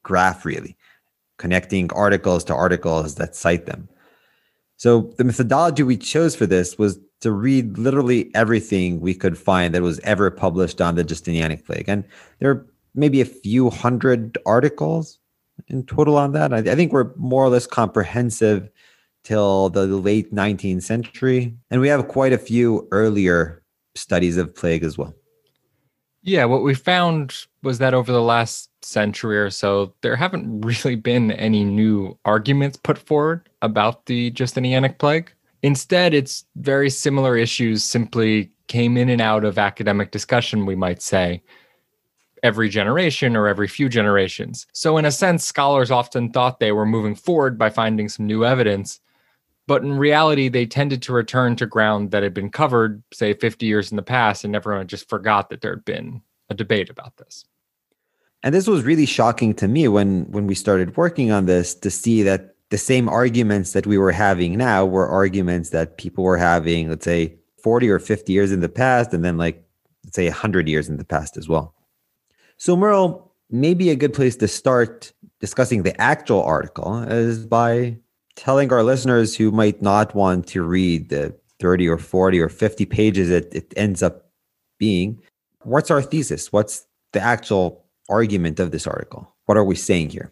graph, 0.01 0.43
really, 0.43 0.75
connecting 1.37 1.91
articles 1.93 2.43
to 2.45 2.55
articles 2.55 3.15
that 3.15 3.35
cite 3.35 3.67
them. 3.67 3.87
So 4.77 5.13
the 5.17 5.23
methodology 5.23 5.83
we 5.83 5.97
chose 5.97 6.35
for 6.35 6.45
this 6.45 6.77
was 6.77 6.99
to 7.21 7.31
read 7.31 7.77
literally 7.77 8.29
everything 8.35 8.99
we 8.99 9.13
could 9.13 9.37
find 9.37 9.73
that 9.73 9.81
was 9.81 9.99
ever 9.99 10.29
published 10.29 10.81
on 10.81 10.95
the 10.95 11.05
Justinianic 11.05 11.63
plague. 11.65 11.87
And 11.87 12.03
there 12.39 12.51
are 12.51 12.65
maybe 12.95 13.21
a 13.21 13.25
few 13.25 13.69
hundred 13.69 14.37
articles 14.45 15.19
in 15.67 15.85
total 15.85 16.17
on 16.17 16.33
that. 16.33 16.53
I, 16.53 16.57
I 16.57 16.75
think 16.75 16.91
we're 16.91 17.13
more 17.15 17.45
or 17.45 17.49
less 17.49 17.65
comprehensive 17.65 18.69
till 19.23 19.69
the 19.69 19.85
late 19.85 20.33
19th 20.33 20.83
century. 20.83 21.55
And 21.71 21.79
we 21.79 21.87
have 21.87 22.09
quite 22.09 22.33
a 22.33 22.37
few 22.37 22.87
earlier 22.91 23.62
studies 23.95 24.37
of 24.37 24.53
plague 24.55 24.83
as 24.83 24.97
well. 24.97 25.13
Yeah, 26.23 26.45
what 26.45 26.63
we 26.63 26.73
found 26.73 27.35
was 27.63 27.79
that 27.79 27.93
over 27.93 28.11
the 28.11 28.21
last 28.21 28.69
century 28.83 29.37
or 29.37 29.49
so, 29.49 29.93
there 30.01 30.15
haven't 30.15 30.61
really 30.61 30.95
been 30.95 31.31
any 31.31 31.65
new 31.65 32.17
arguments 32.23 32.77
put 32.77 32.97
forward 32.97 33.49
about 33.61 34.05
the 34.05 34.31
Justinianic 34.31 34.99
plague. 34.99 35.31
Instead, 35.63 36.13
it's 36.13 36.45
very 36.55 36.89
similar 36.89 37.35
issues 37.35 37.83
simply 37.83 38.51
came 38.67 38.95
in 38.97 39.09
and 39.09 39.21
out 39.21 39.43
of 39.43 39.57
academic 39.57 40.11
discussion, 40.11 40.65
we 40.65 40.75
might 40.75 41.01
say, 41.01 41.41
every 42.41 42.69
generation 42.69 43.35
or 43.35 43.47
every 43.47 43.67
few 43.67 43.89
generations. 43.89 44.65
So, 44.73 44.97
in 44.97 45.05
a 45.05 45.11
sense, 45.11 45.43
scholars 45.43 45.91
often 45.91 46.31
thought 46.31 46.59
they 46.59 46.71
were 46.71 46.85
moving 46.85 47.15
forward 47.15 47.57
by 47.57 47.69
finding 47.69 48.07
some 48.07 48.25
new 48.27 48.45
evidence. 48.45 48.99
But 49.65 49.83
in 49.83 49.97
reality, 49.97 50.49
they 50.49 50.65
tended 50.65 51.01
to 51.03 51.13
return 51.13 51.55
to 51.55 51.65
ground 51.65 52.11
that 52.11 52.23
had 52.23 52.33
been 52.33 52.49
covered, 52.49 53.01
say, 53.13 53.33
50 53.33 53.65
years 53.65 53.91
in 53.91 53.95
the 53.95 54.03
past, 54.03 54.43
and 54.43 54.55
everyone 54.55 54.87
just 54.87 55.09
forgot 55.09 55.49
that 55.49 55.61
there 55.61 55.75
had 55.75 55.85
been 55.85 56.21
a 56.49 56.53
debate 56.53 56.89
about 56.89 57.15
this. 57.17 57.45
And 58.43 58.53
this 58.53 58.67
was 58.67 58.83
really 58.83 59.05
shocking 59.05 59.53
to 59.55 59.69
me 59.69 59.87
when 59.87 60.29
when 60.31 60.47
we 60.47 60.55
started 60.55 60.97
working 60.97 61.31
on 61.31 61.45
this 61.45 61.73
to 61.75 61.89
see 61.89 62.23
that 62.23 62.55
the 62.69 62.77
same 62.77 63.07
arguments 63.07 63.71
that 63.71 63.87
we 63.87 63.97
were 63.97 64.11
having 64.11 64.57
now 64.57 64.85
were 64.85 65.07
arguments 65.07 65.69
that 65.69 65.97
people 65.97 66.25
were 66.25 66.37
having, 66.37 66.89
let's 66.89 67.05
say, 67.05 67.35
40 67.63 67.89
or 67.89 67.99
50 67.99 68.33
years 68.33 68.51
in 68.51 68.59
the 68.59 68.67
past, 68.67 69.13
and 69.13 69.23
then 69.23 69.37
like 69.37 69.63
let's 70.03 70.15
say 70.15 70.27
100 70.27 70.67
years 70.67 70.89
in 70.89 70.97
the 70.97 71.05
past 71.05 71.37
as 71.37 71.47
well. 71.47 71.73
So, 72.57 72.75
Merle, 72.75 73.31
maybe 73.49 73.89
a 73.89 73.95
good 73.95 74.13
place 74.13 74.35
to 74.37 74.47
start 74.47 75.13
discussing 75.39 75.83
the 75.83 75.99
actual 76.01 76.43
article 76.43 77.03
is 77.03 77.45
by 77.45 77.97
telling 78.35 78.71
our 78.71 78.83
listeners 78.83 79.35
who 79.35 79.51
might 79.51 79.81
not 79.81 80.15
want 80.15 80.47
to 80.47 80.63
read 80.63 81.09
the 81.09 81.35
30 81.59 81.87
or 81.87 81.97
40 81.97 82.39
or 82.39 82.49
50 82.49 82.85
pages 82.85 83.29
it, 83.29 83.53
it 83.53 83.73
ends 83.77 84.03
up 84.03 84.29
being 84.79 85.21
what's 85.63 85.91
our 85.91 86.01
thesis? 86.01 86.51
What's 86.51 86.85
the 87.13 87.21
actual 87.21 87.85
argument 88.09 88.59
of 88.59 88.71
this 88.71 88.87
article? 88.87 89.33
What 89.45 89.57
are 89.57 89.63
we 89.63 89.75
saying 89.75 90.09
here? 90.09 90.31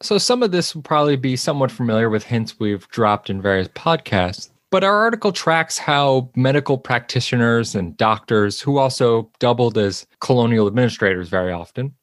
So, 0.00 0.18
some 0.18 0.42
of 0.42 0.52
this 0.52 0.74
will 0.74 0.82
probably 0.82 1.16
be 1.16 1.34
somewhat 1.36 1.72
familiar 1.72 2.08
with 2.08 2.22
hints 2.22 2.58
we've 2.60 2.86
dropped 2.88 3.30
in 3.30 3.42
various 3.42 3.68
podcasts. 3.68 4.50
But 4.70 4.84
our 4.84 4.96
article 4.96 5.32
tracks 5.32 5.78
how 5.78 6.30
medical 6.36 6.76
practitioners 6.76 7.74
and 7.74 7.96
doctors, 7.96 8.60
who 8.60 8.78
also 8.78 9.30
doubled 9.38 9.78
as 9.78 10.06
colonial 10.20 10.66
administrators 10.66 11.28
very 11.28 11.52
often, 11.52 11.94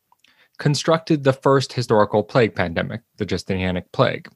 constructed 0.58 1.24
the 1.24 1.34
first 1.34 1.74
historical 1.74 2.24
plague 2.24 2.56
pandemic, 2.56 3.01
the 3.18 3.25
Justinianic 3.25 3.86
plague. 3.94 4.27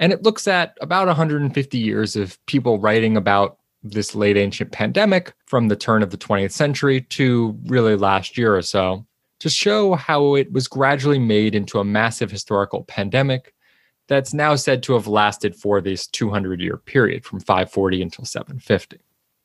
And 0.00 0.12
it 0.12 0.24
looks 0.24 0.48
at 0.48 0.76
about 0.80 1.06
150 1.06 1.78
years 1.78 2.16
of 2.16 2.44
people 2.46 2.78
writing 2.78 3.16
about 3.16 3.58
this 3.82 4.14
late 4.14 4.36
ancient 4.36 4.72
pandemic 4.72 5.32
from 5.46 5.68
the 5.68 5.76
turn 5.76 6.02
of 6.02 6.10
the 6.10 6.16
20th 6.16 6.52
century 6.52 7.02
to 7.02 7.56
really 7.66 7.96
last 7.96 8.36
year 8.36 8.56
or 8.56 8.62
so 8.62 9.06
to 9.38 9.48
show 9.48 9.94
how 9.94 10.34
it 10.34 10.52
was 10.52 10.68
gradually 10.68 11.18
made 11.18 11.54
into 11.54 11.78
a 11.78 11.84
massive 11.84 12.30
historical 12.30 12.84
pandemic 12.84 13.54
that's 14.06 14.34
now 14.34 14.54
said 14.54 14.82
to 14.82 14.92
have 14.94 15.06
lasted 15.06 15.56
for 15.56 15.80
this 15.80 16.06
200 16.06 16.60
year 16.60 16.76
period 16.76 17.24
from 17.24 17.40
540 17.40 18.02
until 18.02 18.24
750. 18.24 18.98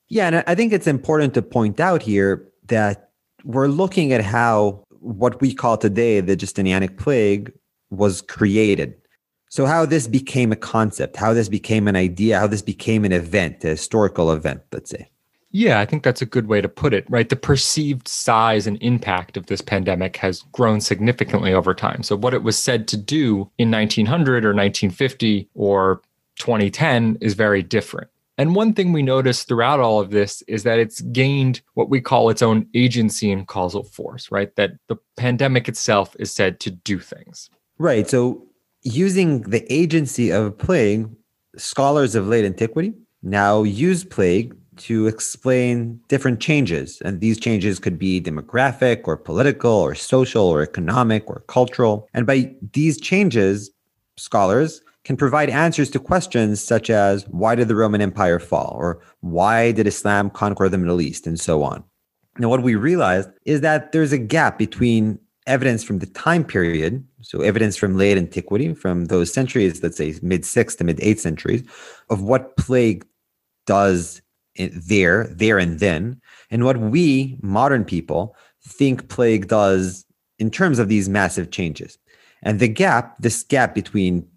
Yeah, 0.10 0.28
and 0.28 0.44
I 0.48 0.56
think 0.56 0.74
it's 0.74 0.88
important 0.88 1.34
to 1.36 1.42
point 1.42 1.80
out 1.80 2.02
here 2.02 2.48
that 2.68 3.12
we're 3.44 3.68
looking 3.68 4.12
at 4.12 4.22
how 4.22 4.84
what 5.00 5.40
we 5.40 5.54
call 5.54 5.78
today 5.78 6.20
the 6.20 6.36
Justinianic 6.36 6.98
plague 6.98 7.52
was 7.90 8.22
created. 8.22 8.96
So, 9.56 9.66
how 9.66 9.86
this 9.86 10.06
became 10.06 10.52
a 10.52 10.58
concept, 10.58 11.16
how 11.16 11.32
this 11.32 11.48
became 11.48 11.88
an 11.88 11.96
idea, 11.96 12.38
how 12.38 12.46
this 12.46 12.62
became 12.62 13.06
an 13.06 13.14
event, 13.14 13.64
a 13.64 13.70
historical 13.70 14.34
event, 14.34 14.64
let's 14.74 14.90
say. 14.90 15.10
Yeah, 15.52 15.80
I 15.80 15.86
think 15.86 16.04
that's 16.04 16.22
a 16.22 16.26
good 16.26 16.48
way 16.48 16.60
to 16.60 16.68
put 16.68 16.94
it, 16.94 17.06
right? 17.10 17.30
The 17.30 17.38
perceived 17.38 18.06
size 18.10 18.68
and 18.68 18.78
impact 18.82 19.38
of 19.38 19.46
this 19.46 19.62
pandemic 19.62 20.18
has 20.18 20.42
grown 20.52 20.82
significantly 20.82 21.54
over 21.54 21.74
time. 21.74 22.04
So, 22.04 22.18
what 22.18 22.34
it 22.34 22.44
was 22.44 22.58
said 22.58 22.86
to 22.90 22.98
do 22.98 23.50
in 23.58 23.72
1900 23.72 24.44
or 24.44 24.50
1950 24.50 25.48
or 25.54 26.02
2010 26.38 27.20
is 27.22 27.34
very 27.34 27.64
different. 27.64 28.10
And 28.38 28.56
one 28.56 28.74
thing 28.74 28.92
we 28.92 29.04
notice 29.04 29.46
throughout 29.46 29.80
all 29.80 30.02
of 30.02 30.12
this 30.12 30.42
is 30.50 30.64
that 30.64 30.80
it's 30.80 31.00
gained 31.00 31.62
what 31.76 31.90
we 31.90 32.02
call 32.02 32.30
its 32.30 32.42
own 32.42 32.68
agency 32.74 33.32
and 33.32 33.48
causal 33.48 33.86
force, 33.86 34.30
right? 34.30 34.54
That 34.58 34.72
the 34.90 34.98
pandemic 35.16 35.70
itself 35.70 36.14
is 36.20 36.30
said 36.30 36.60
to 36.60 36.72
do 36.72 37.00
things. 37.00 37.50
Right. 37.78 38.10
So, 38.10 38.50
using 38.86 39.42
the 39.42 39.72
agency 39.74 40.32
of 40.32 40.58
plague, 40.58 41.10
scholars 41.58 42.16
of 42.16 42.28
late 42.28 42.46
antiquity 42.46 42.94
now 43.24 43.64
use 43.64 44.04
plague 44.04 44.56
to 44.78 45.08
explain 45.08 46.00
different 46.08 46.40
changes. 46.40 47.02
And 47.04 47.20
these 47.20 47.40
changes 47.40 47.80
could 47.80 47.98
be 47.98 48.22
demographic 48.22 49.08
or 49.08 49.18
political 49.18 49.72
or 49.72 49.96
social 49.96 50.46
or 50.46 50.62
economic 50.62 51.28
or 51.28 51.44
cultural. 51.48 52.08
And 52.14 52.28
by 52.28 52.54
these 52.74 53.00
changes, 53.00 53.72
scholars 54.18 54.82
can 55.04 55.18
provide 55.18 55.50
answers 55.50 55.90
to 55.92 56.00
questions 56.00 56.62
such 56.62 56.90
as 56.90 57.28
why 57.30 57.56
did 57.56 57.68
the 57.68 57.76
Roman 57.76 58.02
Empire 58.02 58.40
fall 58.40 58.76
or 58.78 59.00
why 59.22 59.72
did 59.72 59.88
Islam 59.88 60.30
conquer 60.30 60.68
the 60.68 60.78
Middle 60.78 61.02
East 61.02 61.26
and 61.26 61.40
so 61.40 61.64
on. 61.64 61.84
Now, 62.38 62.50
what 62.50 62.64
we 62.64 62.76
realized 62.76 63.30
is 63.46 63.62
that 63.62 63.94
there's 63.94 64.12
a 64.12 64.18
gap 64.18 64.58
between 64.58 65.20
evidence 65.48 65.84
from 65.84 66.00
the 66.00 66.06
time 66.08 66.44
period, 66.44 67.06
so 67.22 67.42
evidence 67.42 67.78
from 67.78 67.98
late 67.98 68.18
antiquity, 68.18 68.74
from 68.74 69.06
those 69.06 69.32
centuries, 69.32 69.82
let's 69.84 69.98
say 69.98 70.16
mid 70.22 70.42
6th 70.42 70.78
to 70.78 70.84
mid 70.84 70.98
8th 70.98 71.20
centuries, 71.20 71.64
of 72.10 72.22
what 72.22 72.58
plague 72.58 73.06
does 73.66 74.22
there, 74.58 75.28
there 75.28 75.58
and 75.58 75.80
then, 75.80 76.20
and 76.50 76.64
what 76.64 76.78
we 76.78 77.38
modern 77.42 77.86
people 77.86 78.36
think 78.64 79.10
plague 79.10 79.48
does 79.48 80.06
in 80.40 80.50
terms 80.50 80.80
of 80.80 80.88
these 80.88 81.10
massive 81.10 81.52
changes. 81.52 81.98
And 82.42 82.60
the 82.60 82.68
gap, 82.68 83.18
this 83.20 83.44
gap 83.44 83.74
between 83.74 84.28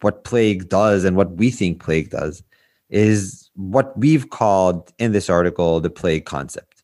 what 0.00 0.24
plague 0.24 0.68
does 0.68 1.04
and 1.04 1.16
what 1.16 1.32
we 1.36 1.50
think 1.50 1.82
plague 1.82 2.10
does, 2.10 2.42
is 2.90 3.50
what 3.54 3.96
we've 3.96 4.30
called 4.30 4.92
in 4.98 5.12
this 5.12 5.30
article 5.30 5.80
the 5.80 5.90
plague 5.90 6.24
concept. 6.24 6.82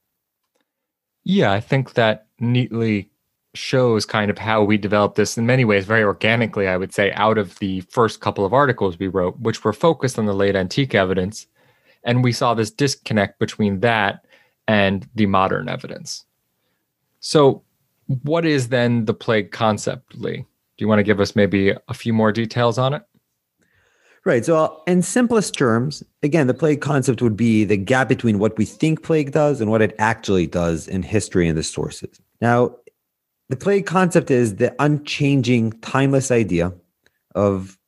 Yeah, 1.24 1.52
I 1.52 1.60
think 1.60 1.94
that 1.94 2.26
neatly 2.40 3.10
shows 3.58 4.06
kind 4.06 4.30
of 4.30 4.38
how 4.38 4.62
we 4.62 4.78
developed 4.78 5.16
this 5.16 5.36
in 5.36 5.46
many 5.46 5.64
ways 5.64 5.84
very 5.84 6.02
organically, 6.02 6.68
I 6.68 6.76
would 6.76 6.94
say, 6.94 7.12
out 7.12 7.38
of 7.38 7.58
the 7.58 7.80
first 7.82 8.20
couple 8.20 8.44
of 8.44 8.52
articles 8.52 8.98
we 8.98 9.08
wrote, 9.08 9.38
which 9.40 9.64
were 9.64 9.72
focused 9.72 10.18
on 10.18 10.26
the 10.26 10.34
late 10.34 10.56
antique 10.56 10.94
evidence 10.94 11.46
and 12.04 12.24
we 12.24 12.32
saw 12.32 12.54
this 12.54 12.70
disconnect 12.70 13.38
between 13.38 13.80
that 13.80 14.24
and 14.66 15.08
the 15.14 15.26
modern 15.26 15.68
evidence. 15.68 16.24
So, 17.20 17.62
what 18.22 18.46
is 18.46 18.68
then 18.68 19.04
the 19.04 19.14
plague 19.14 19.50
concept, 19.50 20.16
Lee? 20.16 20.38
Do 20.38 20.84
you 20.84 20.88
want 20.88 21.00
to 21.00 21.04
give 21.04 21.20
us 21.20 21.36
maybe 21.36 21.74
a 21.88 21.94
few 21.94 22.12
more 22.12 22.32
details 22.32 22.78
on 22.78 22.94
it? 22.94 23.02
Right. 24.24 24.44
So, 24.44 24.56
uh, 24.56 24.74
in 24.86 25.02
simplest 25.02 25.54
terms, 25.54 26.02
again, 26.22 26.46
the 26.46 26.54
plague 26.54 26.80
concept 26.80 27.20
would 27.20 27.36
be 27.36 27.64
the 27.64 27.76
gap 27.76 28.08
between 28.08 28.38
what 28.38 28.56
we 28.56 28.64
think 28.64 29.02
plague 29.02 29.32
does 29.32 29.60
and 29.60 29.70
what 29.70 29.82
it 29.82 29.94
actually 29.98 30.46
does 30.46 30.88
in 30.88 31.02
history 31.02 31.48
and 31.48 31.58
the 31.58 31.62
sources. 31.62 32.20
Now, 32.40 32.76
the 33.48 33.56
plague 33.56 33.86
concept 33.86 34.30
is 34.30 34.56
the 34.56 34.74
unchanging, 34.78 35.72
timeless 35.80 36.30
idea 36.30 36.72
of 37.34 37.78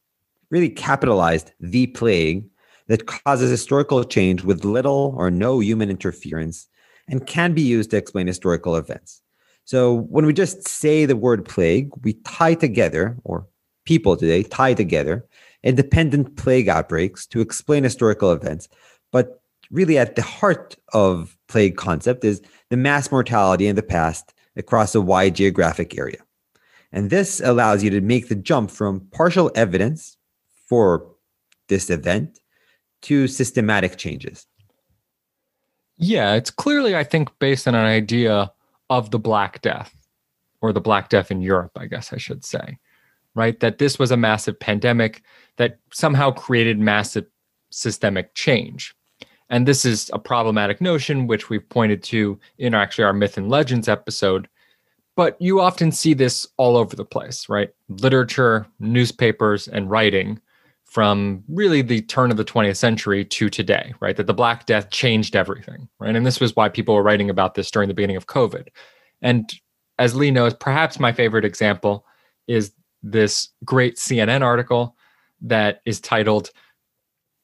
really 0.51 0.71
capitalized 0.71 1.53
the 1.61 1.87
plague 1.89 2.49
that 2.89 3.07
causes 3.07 3.51
historical 3.51 4.03
change 4.03 4.43
with 4.43 4.65
little 4.65 5.15
or 5.17 5.31
no 5.31 5.61
human 5.61 5.91
interference 5.91 6.69
and 7.09 7.27
can 7.27 7.53
be 7.53 7.63
used 7.63 7.91
to 7.91 7.97
explain 7.97 8.27
historical 8.27 8.77
events. 8.77 9.23
So 9.65 9.95
when 9.95 10.27
we 10.27 10.33
just 10.33 10.67
say 10.67 11.05
the 11.05 11.17
word 11.17 11.45
plague, 11.45 11.91
we 12.03 12.15
tie 12.25 12.55
together, 12.55 13.17
or 13.25 13.47
people 13.85 14.17
today 14.17 14.43
tie 14.43 14.75
together, 14.75 15.25
independent 15.63 16.37
plague 16.37 16.69
outbreaks 16.69 17.27
to 17.29 17.41
explain 17.41 17.85
historical 17.85 18.33
events. 18.33 18.69
But 19.13 19.43
really, 19.71 19.99
at 19.99 20.17
the 20.17 20.23
heart 20.23 20.77
of 20.93 21.37
plague 21.47 21.77
concept 21.77 22.25
is 22.25 22.41
the 22.71 22.77
mass 22.77 23.13
mortality 23.13 23.67
in 23.67 23.77
the 23.77 23.83
past 23.83 24.33
across 24.57 24.95
a 24.95 25.01
wide 25.01 25.37
geographic 25.37 25.97
area. 25.99 26.19
And 26.93 27.11
this 27.11 27.41
allows 27.41 27.85
you 27.85 27.91
to 27.91 28.01
make 28.01 28.29
the 28.29 28.35
jump 28.35 28.71
from 28.71 29.07
partial 29.13 29.51
evidence 29.55 30.17
for 30.69 31.07
this 31.69 31.89
event 31.89 32.41
to 33.03 33.27
systematic 33.27 33.97
changes? 33.97 34.47
Yeah, 35.97 36.35
it's 36.35 36.51
clearly, 36.51 36.97
I 36.97 37.05
think, 37.05 37.31
based 37.39 37.67
on 37.67 37.75
an 37.75 37.85
idea 37.85 38.53
of 38.89 39.11
the 39.11 39.19
Black 39.19 39.63
Death 39.63 39.95
or 40.61 40.73
the 40.73 40.81
Black 40.81 41.09
Death 41.09 41.31
in 41.31 41.41
Europe, 41.41 41.73
I 41.77 41.87
guess 41.87 42.13
I 42.13 42.19
should 42.19 42.45
say, 42.45 42.79
right? 43.35 43.59
That 43.61 43.79
this 43.79 43.99
was 43.99 44.11
a 44.11 44.17
massive 44.17 44.59
pandemic 44.59 45.23
that 45.57 45.79
somehow 45.93 46.31
created 46.31 46.79
massive 46.79 47.27
systemic 47.71 48.35
change. 48.35 48.95
And 49.51 49.67
this 49.67 49.85
is 49.85 50.11
a 50.13 50.19
problematic 50.19 50.81
notion, 50.81 51.27
which 51.27 51.51
we've 51.51 51.69
pointed 51.69 52.03
to 52.05 52.39
in 52.59 52.75
actually 52.75 53.05
our 53.05 53.13
Myth 53.13 53.37
and 53.37 53.51
Legends 53.51 53.89
episode. 53.89 54.49
But 55.17 55.37
you 55.41 55.61
often 55.61 55.93
see 55.93 56.15
this 56.15 56.47
all 56.57 56.77
over 56.77 56.97
the 56.97 57.05
place, 57.05 57.49
right? 57.49 57.71
Literature, 57.89 58.67
newspapers, 58.79 59.69
and 59.69 59.91
writing 59.91 60.41
from 60.85 61.45
really 61.49 61.83
the 61.83 62.01
turn 62.03 62.31
of 62.31 62.37
the 62.37 62.45
20th 62.45 62.77
century 62.77 63.25
to 63.25 63.49
today, 63.49 63.93
right? 64.01 64.17
That 64.17 64.27
the 64.27 64.35
Black 64.35 64.67
Death 64.67 64.91
changed 64.91 65.37
everything, 65.37 65.89
right? 65.99 66.17
And 66.17 66.25
this 66.25 66.41
was 66.41 66.57
why 66.57 66.69
people 66.69 66.95
were 66.95 67.03
writing 67.03 67.31
about 67.31 67.55
this 67.55 67.71
during 67.71 67.89
the 67.89 67.95
beginning 67.95 68.17
of 68.17 68.27
COVID. 68.27 68.69
And 69.23 69.53
as 69.99 70.15
Lee 70.15 70.31
knows, 70.31 70.55
perhaps 70.55 70.99
my 70.99 71.13
favorite 71.13 71.45
example 71.45 72.07
is 72.49 72.73
this 73.03 73.51
great 73.65 73.97
CNN 73.97 74.43
article 74.43 74.97
that 75.43 75.81
is 75.85 76.01
titled 76.01 76.51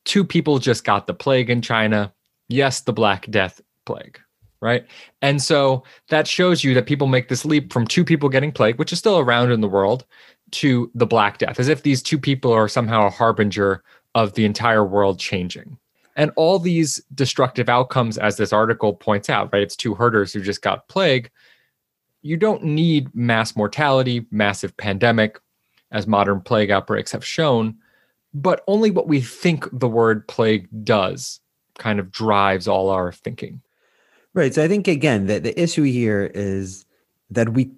Two 0.06 0.24
People 0.24 0.58
Just 0.58 0.84
Got 0.84 1.06
the 1.06 1.12
Plague 1.12 1.50
in 1.50 1.60
China. 1.60 2.12
Yes, 2.48 2.80
the 2.80 2.92
Black 2.92 3.30
Death 3.30 3.60
Plague, 3.84 4.18
right? 4.60 4.86
And 5.20 5.42
so 5.42 5.84
that 6.08 6.26
shows 6.26 6.64
you 6.64 6.72
that 6.74 6.86
people 6.86 7.08
make 7.08 7.28
this 7.28 7.44
leap 7.44 7.72
from 7.72 7.86
two 7.86 8.04
people 8.04 8.30
getting 8.30 8.52
plague, 8.52 8.78
which 8.78 8.92
is 8.92 8.98
still 8.98 9.18
around 9.18 9.50
in 9.50 9.60
the 9.60 9.68
world, 9.68 10.06
to 10.52 10.90
the 10.94 11.06
Black 11.06 11.38
Death, 11.38 11.60
as 11.60 11.68
if 11.68 11.82
these 11.82 12.02
two 12.02 12.18
people 12.18 12.52
are 12.52 12.68
somehow 12.68 13.06
a 13.06 13.10
harbinger 13.10 13.82
of 14.14 14.32
the 14.34 14.44
entire 14.44 14.84
world 14.84 15.18
changing. 15.18 15.76
And 16.14 16.30
all 16.36 16.58
these 16.58 17.02
destructive 17.14 17.68
outcomes, 17.68 18.16
as 18.16 18.36
this 18.36 18.52
article 18.52 18.94
points 18.94 19.28
out, 19.28 19.52
right? 19.52 19.62
It's 19.62 19.76
two 19.76 19.94
herders 19.94 20.32
who 20.32 20.40
just 20.40 20.62
got 20.62 20.88
plague. 20.88 21.30
You 22.22 22.36
don't 22.36 22.64
need 22.64 23.14
mass 23.14 23.54
mortality, 23.54 24.24
massive 24.30 24.74
pandemic, 24.76 25.38
as 25.90 26.06
modern 26.06 26.40
plague 26.40 26.70
outbreaks 26.70 27.12
have 27.12 27.24
shown, 27.24 27.76
but 28.36 28.62
only 28.66 28.90
what 28.90 29.08
we 29.08 29.20
think 29.20 29.66
the 29.72 29.88
word 29.88 30.28
plague 30.28 30.68
does 30.84 31.40
kind 31.78 31.98
of 31.98 32.12
drives 32.12 32.68
all 32.68 32.90
our 32.90 33.10
thinking. 33.10 33.62
Right. 34.34 34.52
So 34.54 34.62
I 34.62 34.68
think, 34.68 34.86
again, 34.86 35.26
that 35.26 35.42
the 35.42 35.58
issue 35.60 35.84
here 35.84 36.30
is 36.34 36.84
that 37.30 37.54
we 37.54 37.70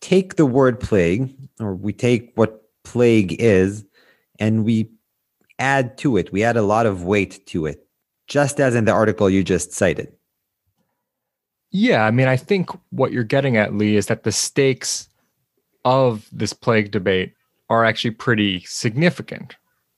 take 0.00 0.36
the 0.36 0.46
word 0.46 0.80
plague, 0.80 1.34
or 1.60 1.74
we 1.74 1.92
take 1.92 2.32
what 2.34 2.62
plague 2.82 3.36
is, 3.38 3.84
and 4.38 4.64
we 4.64 4.90
add 5.58 5.98
to 5.98 6.16
it. 6.16 6.32
We 6.32 6.42
add 6.42 6.56
a 6.56 6.62
lot 6.62 6.86
of 6.86 7.04
weight 7.04 7.46
to 7.48 7.66
it, 7.66 7.86
just 8.26 8.58
as 8.58 8.74
in 8.74 8.86
the 8.86 8.92
article 8.92 9.28
you 9.28 9.44
just 9.44 9.72
cited. 9.72 10.10
Yeah, 11.72 12.06
I 12.06 12.10
mean, 12.10 12.28
I 12.28 12.38
think 12.38 12.70
what 12.88 13.12
you're 13.12 13.22
getting 13.22 13.58
at, 13.58 13.74
Lee, 13.74 13.96
is 13.96 14.06
that 14.06 14.22
the 14.22 14.32
stakes 14.32 15.08
of 15.84 16.26
this 16.32 16.54
plague 16.54 16.90
debate 16.90 17.34
are 17.68 17.84
actually 17.84 18.12
pretty 18.12 18.60
significant, 18.60 19.56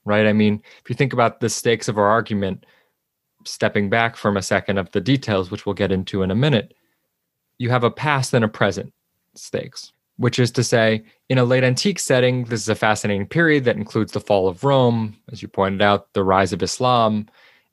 right? 0.08 0.26
I 0.26 0.32
mean, 0.32 0.62
if 0.82 0.88
you 0.88 0.94
think 0.94 1.12
about 1.12 1.40
the 1.40 1.48
stakes 1.48 1.88
of 1.88 1.98
our 1.98 2.08
argument, 2.08 2.66
stepping 3.44 3.88
back 3.88 4.16
from 4.16 4.36
a 4.36 4.42
second 4.42 4.78
of 4.78 4.90
the 4.92 5.00
details, 5.00 5.50
which 5.50 5.66
we'll 5.66 5.74
get 5.74 5.92
into 5.92 6.22
in 6.22 6.30
a 6.30 6.34
minute, 6.34 6.74
you 7.58 7.70
have 7.70 7.84
a 7.84 7.90
past 7.90 8.34
and 8.34 8.44
a 8.44 8.48
present 8.48 8.92
stakes 9.34 9.92
which 10.18 10.38
is 10.38 10.50
to 10.50 10.64
say, 10.64 11.02
in 11.28 11.38
a 11.38 11.44
late 11.44 11.64
antique 11.64 12.00
setting, 12.00 12.44
this 12.44 12.60
is 12.60 12.68
a 12.68 12.74
fascinating 12.74 13.26
period 13.26 13.64
that 13.64 13.76
includes 13.76 14.12
the 14.12 14.20
fall 14.20 14.48
of 14.48 14.64
Rome, 14.64 15.16
as 15.30 15.42
you 15.42 15.48
pointed 15.48 15.80
out, 15.80 16.12
the 16.12 16.24
rise 16.24 16.52
of 16.52 16.62
Islam, 16.62 17.26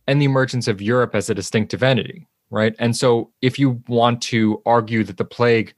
and 0.08 0.22
the 0.22 0.26
emergence 0.26 0.68
of 0.68 0.82
Europe 0.82 1.16
as 1.16 1.30
a 1.30 1.36
distinctive 1.36 1.82
entity, 1.82 2.28
right? 2.52 2.76
And 2.78 2.96
so 2.96 3.32
if 3.42 3.58
you 3.58 3.82
want 3.88 4.22
to 4.24 4.62
argue 4.66 5.04
that 5.04 5.18
the 5.18 5.26
plague 5.26 5.74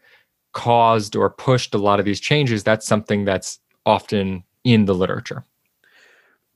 caused 0.51 1.15
or 1.15 1.29
pushed 1.29 1.73
a 1.73 1.77
lot 1.77 1.99
of 1.99 2.05
these 2.05 2.19
changes, 2.19 2.65
that's 2.65 2.85
something 2.85 3.23
that's 3.23 3.59
often 3.85 4.43
in 4.65 4.85
the 4.85 4.95
literature. 4.95 5.45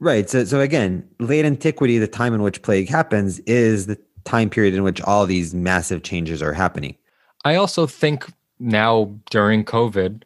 Right. 0.02 0.28
So, 0.28 0.44
so 0.46 0.60
again, 0.60 1.08
late 1.20 1.46
antiquity, 1.46 2.00
the 2.00 2.08
time 2.08 2.34
in 2.34 2.42
which 2.42 2.64
plague 2.64 2.90
happens, 2.90 3.38
is 3.42 3.86
the 3.86 4.00
time 4.26 4.50
period 4.50 4.74
in 4.74 4.82
which 4.82 5.00
all 5.02 5.28
these 5.28 5.54
massive 5.54 6.02
changes 6.02 6.42
are 6.42 6.54
happening. 6.54 6.98
I 7.46 7.56
also 7.56 7.86
think 7.86 8.26
now 8.60 9.16
during 9.30 9.64
COVID, 9.64 10.24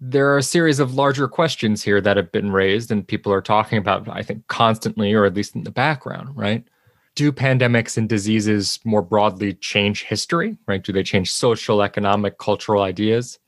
there 0.00 0.30
are 0.30 0.38
a 0.38 0.42
series 0.42 0.80
of 0.80 0.94
larger 0.94 1.28
questions 1.28 1.82
here 1.82 2.00
that 2.00 2.16
have 2.16 2.32
been 2.32 2.52
raised 2.52 2.90
and 2.90 3.06
people 3.06 3.30
are 3.30 3.42
talking 3.42 3.76
about, 3.76 4.08
I 4.08 4.22
think, 4.22 4.46
constantly, 4.46 5.12
or 5.12 5.26
at 5.26 5.34
least 5.34 5.54
in 5.54 5.64
the 5.64 5.70
background, 5.70 6.34
right? 6.34 6.64
Do 7.16 7.32
pandemics 7.32 7.98
and 7.98 8.08
diseases 8.08 8.80
more 8.84 9.02
broadly 9.02 9.52
change 9.54 10.04
history, 10.04 10.56
right? 10.66 10.82
Do 10.82 10.90
they 10.90 11.02
change 11.02 11.30
social, 11.30 11.82
economic, 11.82 12.38
cultural 12.38 12.82
ideas? 12.82 13.38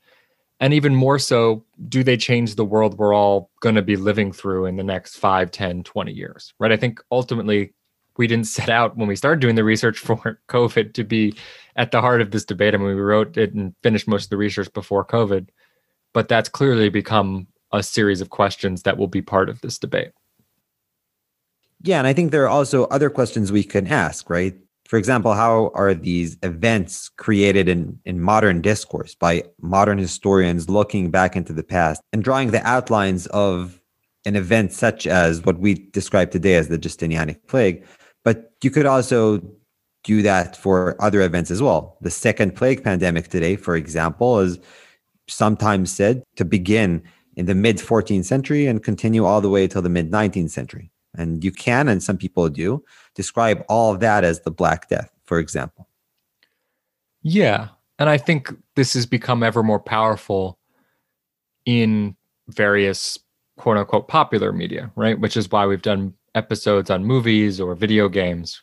And 0.63 0.73
even 0.73 0.95
more 0.95 1.19
so, 1.19 1.65
do 1.89 2.03
they 2.03 2.15
change 2.15 2.55
the 2.55 2.63
world 2.63 2.97
we're 2.97 3.13
all 3.13 3.51
going 3.59 3.75
to 3.75 3.81
be 3.81 3.97
living 3.97 4.31
through 4.31 4.65
in 4.65 4.77
the 4.77 4.83
next 4.83 5.17
5, 5.17 5.51
10, 5.51 5.83
20 5.83 6.11
years, 6.13 6.53
right? 6.57 6.71
I 6.71 6.77
think 6.77 7.01
ultimately 7.11 7.73
we 8.15 8.27
didn't 8.27 8.47
set 8.47 8.69
out 8.69 8.95
when 8.95 9.09
we 9.09 9.17
started 9.17 9.41
doing 9.41 9.55
the 9.55 9.63
research 9.65 9.99
for 9.99 10.39
COVID 10.47 10.93
to 10.93 11.03
be 11.03 11.35
at 11.75 11.91
the 11.91 11.99
heart 11.99 12.21
of 12.21 12.31
this 12.31 12.45
debate. 12.45 12.73
I 12.73 12.77
mean, 12.77 12.87
we 12.87 12.93
wrote 12.93 13.35
it 13.35 13.53
and 13.53 13.75
finished 13.83 14.07
most 14.07 14.25
of 14.25 14.29
the 14.29 14.37
research 14.37 14.71
before 14.71 15.05
COVID 15.05 15.49
but 16.13 16.27
that's 16.27 16.47
clearly 16.47 16.89
become 16.89 17.47
a 17.71 17.83
series 17.83 18.21
of 18.21 18.29
questions 18.29 18.83
that 18.83 18.97
will 18.97 19.07
be 19.07 19.21
part 19.21 19.49
of 19.49 19.59
this 19.61 19.77
debate. 19.77 20.11
Yeah, 21.81 21.97
and 21.97 22.07
I 22.07 22.13
think 22.13 22.31
there 22.31 22.43
are 22.43 22.49
also 22.49 22.85
other 22.85 23.09
questions 23.09 23.51
we 23.51 23.63
can 23.63 23.87
ask, 23.87 24.29
right? 24.29 24.55
For 24.93 24.97
example, 24.97 25.33
how 25.33 25.71
are 25.73 25.95
these 25.95 26.37
events 26.43 27.09
created 27.09 27.67
in, 27.67 27.99
in 28.05 28.21
modern 28.21 28.61
discourse 28.61 29.15
by 29.15 29.41
modern 29.59 29.97
historians 29.97 30.69
looking 30.69 31.09
back 31.09 31.35
into 31.35 31.51
the 31.51 31.63
past 31.63 31.99
and 32.13 32.23
drawing 32.23 32.51
the 32.51 32.61
outlines 32.61 33.25
of 33.25 33.81
an 34.25 34.35
event 34.35 34.71
such 34.71 35.07
as 35.07 35.43
what 35.43 35.57
we 35.57 35.73
describe 35.73 36.29
today 36.29 36.53
as 36.53 36.67
the 36.67 36.77
Justinianic 36.77 37.37
plague? 37.47 37.83
But 38.23 38.51
you 38.63 38.69
could 38.69 38.85
also 38.85 39.41
do 40.03 40.21
that 40.21 40.55
for 40.55 40.95
other 41.01 41.21
events 41.21 41.49
as 41.49 41.59
well. 41.59 41.97
The 42.01 42.11
second 42.11 42.55
plague 42.55 42.83
pandemic 42.83 43.29
today, 43.29 43.55
for 43.55 43.75
example, 43.75 44.41
is 44.41 44.59
sometimes 45.27 45.91
said 45.91 46.21
to 46.35 46.45
begin 46.45 47.01
in 47.35 47.47
the 47.47 47.55
mid 47.55 47.77
14th 47.77 48.25
century 48.25 48.67
and 48.67 48.83
continue 48.83 49.25
all 49.25 49.41
the 49.41 49.49
way 49.49 49.67
till 49.67 49.81
the 49.81 49.89
mid 49.89 50.11
19th 50.11 50.51
century. 50.51 50.91
And 51.15 51.43
you 51.43 51.51
can, 51.51 51.87
and 51.87 52.01
some 52.01 52.17
people 52.17 52.49
do, 52.49 52.83
describe 53.15 53.63
all 53.69 53.93
of 53.93 53.99
that 53.99 54.23
as 54.23 54.41
the 54.41 54.51
Black 54.51 54.89
Death, 54.89 55.11
for 55.25 55.39
example. 55.39 55.87
Yeah. 57.21 57.69
And 57.99 58.09
I 58.09 58.17
think 58.17 58.53
this 58.75 58.93
has 58.93 59.05
become 59.05 59.43
ever 59.43 59.63
more 59.63 59.79
powerful 59.79 60.57
in 61.65 62.15
various 62.47 63.17
quote 63.57 63.77
unquote 63.77 64.07
popular 64.07 64.51
media, 64.51 64.91
right? 64.95 65.19
Which 65.19 65.37
is 65.37 65.49
why 65.49 65.65
we've 65.65 65.81
done 65.81 66.13
episodes 66.35 66.89
on 66.89 67.05
movies 67.05 67.61
or 67.61 67.75
video 67.75 68.09
games. 68.09 68.61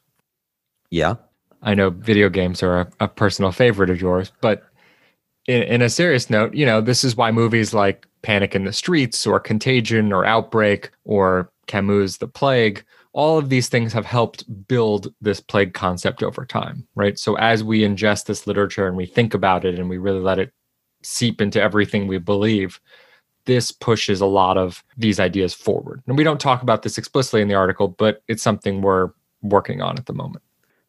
Yeah. 0.91 1.15
I 1.63 1.75
know 1.75 1.91
video 1.91 2.29
games 2.29 2.63
are 2.63 2.81
a, 2.81 2.91
a 3.01 3.09
personal 3.09 3.53
favorite 3.53 3.91
of 3.91 4.01
yours, 4.01 4.33
but 4.41 4.65
in, 5.47 5.63
in, 5.63 5.83
a 5.83 5.91
serious 5.91 6.31
note, 6.31 6.55
you 6.55 6.65
know, 6.67 6.81
this 6.81 7.05
is 7.05 7.17
why 7.17 7.31
movies 7.31 7.75
like 7.75 8.07
Panic 8.23 8.55
in 8.55 8.65
the 8.65 8.73
Streets 8.73 9.27
or 9.27 9.41
Contagion 9.41 10.13
or 10.13 10.25
Outbreak 10.25 10.91
or 11.05 11.51
Camus' 11.67 12.19
The 12.19 12.29
Plague, 12.29 12.85
all 13.13 13.39
of 13.39 13.49
these 13.49 13.69
things 13.69 13.93
have 13.93 14.07
helped 14.07 14.45
build 14.69 15.13
this 15.21 15.41
plague 15.41 15.75
concept 15.75 16.23
over 16.23 16.45
time, 16.45 16.87
right? 16.95 17.19
So 17.19 17.35
as 17.37 17.65
we 17.65 17.81
ingest 17.81 18.27
this 18.27 18.47
literature 18.47 18.87
and 18.87 18.97
we 18.97 19.07
think 19.07 19.35
about 19.35 19.65
it 19.65 19.79
and 19.79 19.89
we 19.89 19.99
really 19.99 20.21
let 20.21 20.39
it 20.39 20.53
seep 21.03 21.41
into 21.41 21.61
everything 21.61 22.07
we 22.07 22.19
believe, 22.19 22.81
this 23.47 23.73
pushes 23.73 24.21
a 24.21 24.27
lot 24.27 24.57
of 24.57 24.85
these 24.97 25.19
ideas 25.19 25.55
forward. 25.55 26.03
And 26.07 26.17
we 26.17 26.25
don't 26.25 26.41
talk 26.41 26.63
about 26.63 26.83
this 26.83 26.99
explicitly 26.99 27.43
in 27.43 27.49
the 27.49 27.55
article, 27.55 27.89
but 27.89 28.23
it's 28.29 28.43
something 28.43 28.83
we're 28.83 29.11
working 29.43 29.81
on 29.83 29.99
at 29.99 30.07
the 30.07 30.13
moment. 30.13 30.45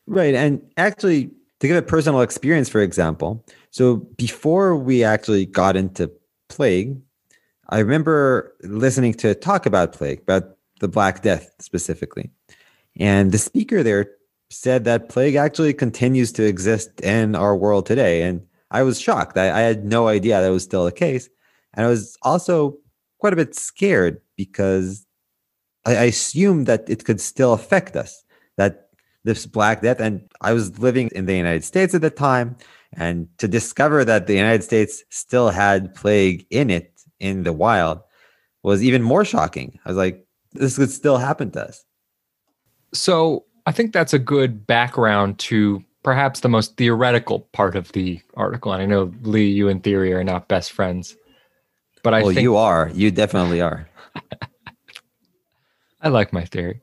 Right. 0.06 0.36
And 0.36 0.62
actually, 0.78 1.32
to 1.60 1.68
give 1.68 1.78
a 1.78 1.82
personal 1.82 2.22
experience, 2.22 2.70
for 2.70 2.82
example, 2.82 3.44
so 3.70 3.98
before 4.18 4.76
we 4.76 5.04
actually 5.04 5.46
got 5.46 5.76
into 5.76 6.12
plague, 6.50 7.00
I 7.72 7.80
remember 7.80 8.54
listening 8.64 9.14
to 9.16 9.34
talk 9.34 9.66
about 9.66 9.94
plague, 9.94 10.20
about 10.20 10.58
the 10.82 10.90
Black 10.90 11.22
Death 11.22 11.50
specifically. 11.60 12.30
And 13.00 13.32
the 13.32 13.38
speaker 13.38 13.82
there 13.82 14.12
said 14.50 14.84
that 14.84 15.08
plague 15.08 15.36
actually 15.36 15.74
continues 15.74 16.34
to 16.34 16.46
exist 16.46 17.00
in 17.00 17.34
our 17.34 17.56
world 17.56 17.86
today. 17.86 18.24
And 18.24 18.46
I 18.72 18.84
was 18.84 19.00
shocked. 19.00 19.38
I, 19.38 19.50
I 19.58 19.62
had 19.62 19.86
no 19.86 20.10
idea 20.10 20.42
that 20.42 20.50
was 20.50 20.64
still 20.64 20.84
the 20.84 20.92
case. 20.92 21.30
And 21.74 21.86
I 21.86 21.90
was 21.90 22.18
also 22.24 22.78
quite 23.20 23.32
a 23.32 23.38
bit 23.38 23.56
scared 23.56 24.20
because 24.36 25.06
I, 25.86 25.96
I 25.96 26.04
assumed 26.04 26.66
that 26.66 26.90
it 26.90 27.06
could 27.06 27.22
still 27.22 27.54
affect 27.54 27.96
us, 27.96 28.22
that 28.58 28.90
this 29.24 29.46
Black 29.46 29.82
Death. 29.82 30.02
And 30.02 30.30
I 30.42 30.52
was 30.52 30.78
living 30.80 31.10
in 31.16 31.26
the 31.26 31.36
United 31.36 31.64
States 31.64 31.96
at 31.96 32.02
the 32.02 32.10
time. 32.10 32.58
And 32.94 33.30
to 33.38 33.48
discover 33.48 34.04
that 34.04 34.28
the 34.28 34.36
United 34.36 34.64
States 34.64 35.06
still 35.10 35.50
had 35.50 35.96
plague 35.96 36.46
in 36.50 36.70
it 36.70 36.91
in 37.22 37.44
the 37.44 37.54
wild 37.54 38.02
was 38.64 38.84
even 38.84 39.02
more 39.02 39.24
shocking. 39.24 39.80
I 39.86 39.90
was 39.90 39.98
like, 39.98 40.26
this 40.54 40.78
could 40.78 40.92
still 40.92 41.18
happen 41.18 41.52
to 41.52 41.68
us. 41.68 41.84
So 42.94 43.46
I 43.66 43.72
think 43.72 43.94
that's 43.94 44.14
a 44.14 44.20
good 44.20 44.68
background 44.68 45.40
to 45.40 45.84
perhaps 46.04 46.40
the 46.40 46.50
most 46.50 46.78
theoretical 46.78 47.42
part 47.54 47.76
of 47.76 47.92
the 47.92 48.20
article. 48.34 48.74
And 48.74 48.82
I 48.82 48.86
know 48.86 49.14
Lee, 49.22 49.50
you 49.50 49.70
in 49.70 49.80
theory 49.80 50.14
are 50.14 50.24
not 50.24 50.48
best 50.48 50.72
friends, 50.72 51.16
but 52.04 52.14
I 52.14 52.24
well, 52.24 52.30
think 52.30 52.42
you 52.42 52.58
are. 52.58 52.92
You 52.94 53.12
definitely 53.12 53.62
are. 53.62 53.88
I 56.02 56.10
like 56.10 56.34
my 56.34 56.44
theory, 56.46 56.82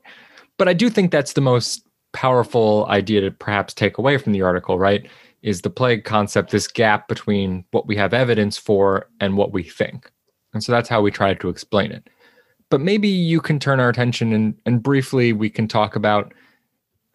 but 0.57 0.69
I 0.69 0.73
do 0.73 0.89
think 0.89 1.11
that's 1.11 1.33
the 1.33 1.41
most 1.41 1.85
powerful 2.13 2.87
idea 2.87 3.21
to 3.21 3.31
perhaps 3.31 3.73
take 3.73 3.97
away 3.97 4.17
from 4.17 4.31
the 4.31 4.41
article, 4.41 4.79
right? 4.79 5.07
Is 5.41 5.61
the 5.61 5.69
plague 5.69 6.05
concept 6.05 6.51
this 6.51 6.67
gap 6.67 7.07
between 7.07 7.65
what 7.71 7.85
we 7.85 7.95
have 7.97 8.13
evidence 8.13 8.57
for 8.57 9.09
and 9.19 9.37
what 9.37 9.51
we 9.51 9.63
think. 9.63 10.09
And 10.53 10.63
so 10.63 10.71
that's 10.71 10.89
how 10.89 11.01
we 11.01 11.11
try 11.11 11.33
to 11.33 11.49
explain 11.49 11.91
it. 11.91 12.09
But 12.69 12.81
maybe 12.81 13.07
you 13.07 13.41
can 13.41 13.59
turn 13.59 13.79
our 13.79 13.89
attention 13.89 14.33
and, 14.33 14.55
and 14.65 14.81
briefly 14.81 15.33
we 15.33 15.49
can 15.49 15.67
talk 15.67 15.95
about 15.95 16.33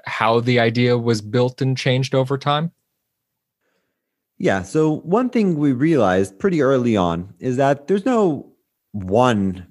how 0.06 0.40
the 0.40 0.60
idea 0.60 0.98
was 0.98 1.20
built 1.20 1.62
and 1.62 1.76
changed 1.76 2.14
over 2.14 2.36
time. 2.36 2.70
Yeah. 4.38 4.62
So, 4.62 4.96
one 5.00 5.30
thing 5.30 5.56
we 5.56 5.72
realized 5.72 6.38
pretty 6.38 6.60
early 6.60 6.96
on 6.96 7.32
is 7.38 7.56
that 7.56 7.86
there's 7.86 8.04
no 8.04 8.52
one 8.92 9.66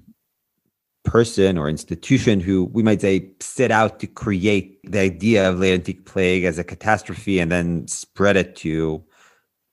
person 1.04 1.58
or 1.58 1.68
institution 1.68 2.40
who 2.40 2.64
we 2.72 2.82
might 2.82 3.00
say 3.00 3.30
set 3.40 3.70
out 3.70 4.00
to 4.00 4.06
create 4.06 4.80
the 4.90 4.98
idea 4.98 5.48
of 5.48 5.58
late 5.58 5.74
antique 5.74 6.06
plague 6.06 6.44
as 6.44 6.58
a 6.58 6.64
catastrophe 6.64 7.38
and 7.38 7.52
then 7.52 7.86
spread 7.86 8.36
it 8.36 8.56
to 8.56 9.04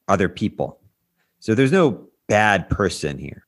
other 0.08 0.28
people. 0.28 0.80
So 1.40 1.56
there's 1.56 1.72
no 1.72 2.06
bad 2.28 2.70
person 2.70 3.18
here. 3.18 3.46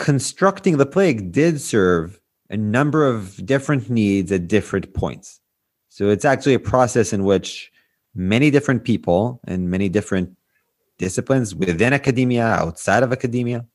Constructing 0.00 0.78
the 0.78 0.86
plague 0.86 1.30
did 1.30 1.60
serve 1.60 2.18
a 2.48 2.56
number 2.56 3.06
of 3.06 3.44
different 3.44 3.90
needs 3.90 4.32
at 4.32 4.48
different 4.48 4.94
points. 4.94 5.40
So 5.90 6.08
it's 6.08 6.24
actually 6.24 6.54
a 6.54 6.58
process 6.58 7.12
in 7.12 7.24
which 7.24 7.70
many 8.14 8.50
different 8.50 8.84
people 8.84 9.40
and 9.46 9.70
many 9.70 9.90
different 9.90 10.34
disciplines 10.96 11.54
within 11.54 11.92
academia, 11.92 12.44
outside 12.44 13.02
of 13.02 13.12
academia, 13.12 13.66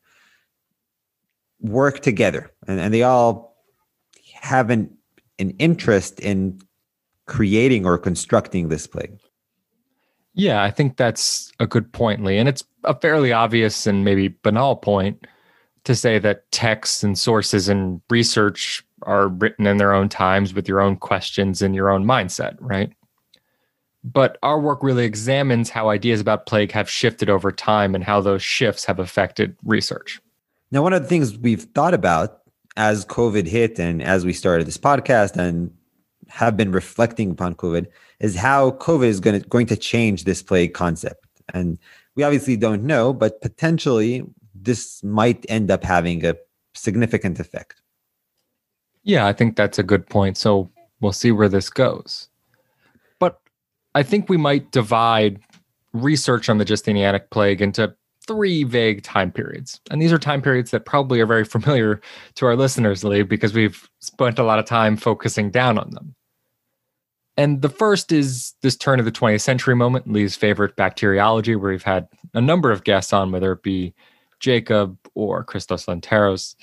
work 1.60 2.00
together 2.00 2.52
and, 2.68 2.80
and 2.80 2.92
they 2.92 3.04
all 3.04 3.56
have 4.34 4.72
an, 4.72 4.98
an 5.38 5.52
interest 5.60 6.20
in 6.20 6.60
creating 7.28 7.86
or 7.86 8.00
constructing 8.00 8.70
this 8.70 8.88
plague. 8.88 9.20
Yeah, 10.34 10.64
I 10.64 10.72
think 10.72 10.98
that's 10.98 11.52
a 11.60 11.68
good 11.68 11.94
point, 11.94 12.24
Lee. 12.24 12.40
And 12.40 12.50
it's 12.50 12.64
a 12.84 13.00
fairly 13.00 13.32
obvious 13.32 13.86
and 13.86 14.04
maybe 14.04 14.30
banal 14.42 14.76
point 14.76 15.28
to 15.86 15.96
say 15.96 16.20
that 16.20 16.52
texts 16.52 17.04
and 17.04 17.18
sources 17.18 17.70
and 17.70 18.02
research 18.10 18.84
are 19.04 19.30
written 19.30 19.68
in 19.68 19.78
their 19.78 19.94
own 19.94 20.10
times 20.10 20.54
with 20.54 20.68
your 20.68 20.82
own 20.82 20.98
questions 20.98 21.62
and 21.62 21.76
your 21.76 21.90
own 21.90 22.04
mindset, 22.06 22.58
right? 22.60 22.92
But 24.04 24.38
our 24.44 24.60
work 24.60 24.84
really 24.84 25.06
examines 25.06 25.70
how 25.70 25.90
ideas 25.90 26.22
about 26.22 26.46
plague 26.46 26.72
have 26.72 26.90
shifted 26.90 27.30
over 27.30 27.52
time 27.52 27.96
and 27.96 28.04
how 28.04 28.22
those 28.22 28.44
shifts 28.44 28.86
have 28.86 29.00
affected 29.00 29.56
research. 29.64 30.20
Now, 30.72 30.84
one 30.84 30.94
of 30.94 31.02
the 31.02 31.08
things 31.08 31.38
we've 31.38 31.64
thought 31.64 31.94
about 31.94 32.42
as 32.78 33.06
COVID 33.06 33.48
hit 33.48 33.80
and 33.80 34.04
as 34.04 34.26
we 34.26 34.34
started 34.34 34.68
this 34.68 34.78
podcast 34.78 35.38
and 35.38 35.72
have 36.28 36.58
been 36.58 36.72
reflecting 36.72 37.32
upon 37.32 37.56
COVID 37.56 37.88
is 38.20 38.36
how 38.36 38.72
COVID 38.72 39.08
is 39.08 39.20
going 39.20 39.42
to, 39.42 39.48
going 39.48 39.68
to 39.68 39.78
change 39.78 40.24
this 40.24 40.42
plague 40.42 40.74
concept. 40.74 41.26
And 41.54 41.78
we 42.16 42.24
obviously 42.24 42.58
don't 42.58 42.84
know, 42.84 43.14
but 43.14 43.42
potentially 43.42 44.24
this 44.66 45.04
might 45.04 45.46
end 45.48 45.72
up 45.72 45.84
having 45.84 46.26
a 46.26 46.36
significant 46.74 47.40
effect. 47.40 47.82
Yeah, 49.04 49.28
I 49.28 49.34
think 49.34 49.56
that's 49.56 49.80
a 49.80 49.84
good 49.84 50.08
point. 50.08 50.38
So 50.38 50.72
We'll 51.02 51.14
see 51.14 51.32
where 51.32 51.50
this 51.50 51.70
goes. 51.70 52.30
But 53.20 53.40
I 53.94 54.04
think 54.04 54.30
we 54.30 54.38
might 54.38 54.72
divide 54.72 55.40
research 55.94 56.50
on 56.50 56.58
the 56.58 56.66
Justinianic 56.66 57.30
plague 57.30 57.62
into 57.62 57.96
three 58.26 58.64
vague 58.64 59.04
time 59.04 59.32
periods. 59.32 59.80
And 59.92 60.02
these 60.02 60.12
are 60.12 60.18
time 60.18 60.42
periods 60.42 60.72
that 60.72 60.86
probably 60.86 61.20
are 61.20 61.26
very 61.26 61.46
familiar 61.46 62.02
to 62.36 62.46
our 62.46 62.56
listeners, 62.56 63.04
Lee, 63.04 63.24
because 63.24 63.54
we've 63.54 63.90
spent 64.00 64.40
a 64.40 64.44
lot 64.44 64.60
of 64.60 64.66
time 64.66 64.98
focusing 64.98 65.52
down 65.52 65.78
on 65.78 65.92
them. 65.92 66.16
And 67.38 67.62
the 67.62 67.70
first 67.70 68.14
is 68.14 68.54
this 68.62 68.78
turn 68.78 68.98
of 68.98 69.06
the 69.06 69.12
20th 69.12 69.42
century 69.42 69.76
moment, 69.76 70.10
Lee's 70.10 70.38
favorite 70.38 70.78
bacteriology, 70.78 71.56
where 71.56 71.72
we've 71.72 71.84
had 71.84 72.08
a 72.34 72.40
number 72.40 72.72
of 72.72 72.86
guests 72.86 73.12
on, 73.12 73.32
whether 73.32 73.52
it 73.52 73.62
be 73.62 73.94
Jacob 74.40 74.98
or 75.14 75.44
Christos 75.44 75.86
Lynteris. 75.86 76.56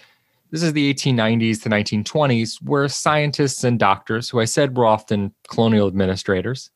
This 0.50 0.62
is 0.62 0.74
the 0.74 0.92
1890s 0.92 1.62
to 1.62 1.70
1920s, 1.70 2.62
where 2.62 2.87
scientists 2.88 3.64
and 3.64 3.78
doctors, 3.78 4.28
who 4.28 4.40
I 4.40 4.44
said 4.44 4.76
were 4.76 4.85
often 4.85 5.32
colonial 5.48 5.87
administrators, 5.87 6.70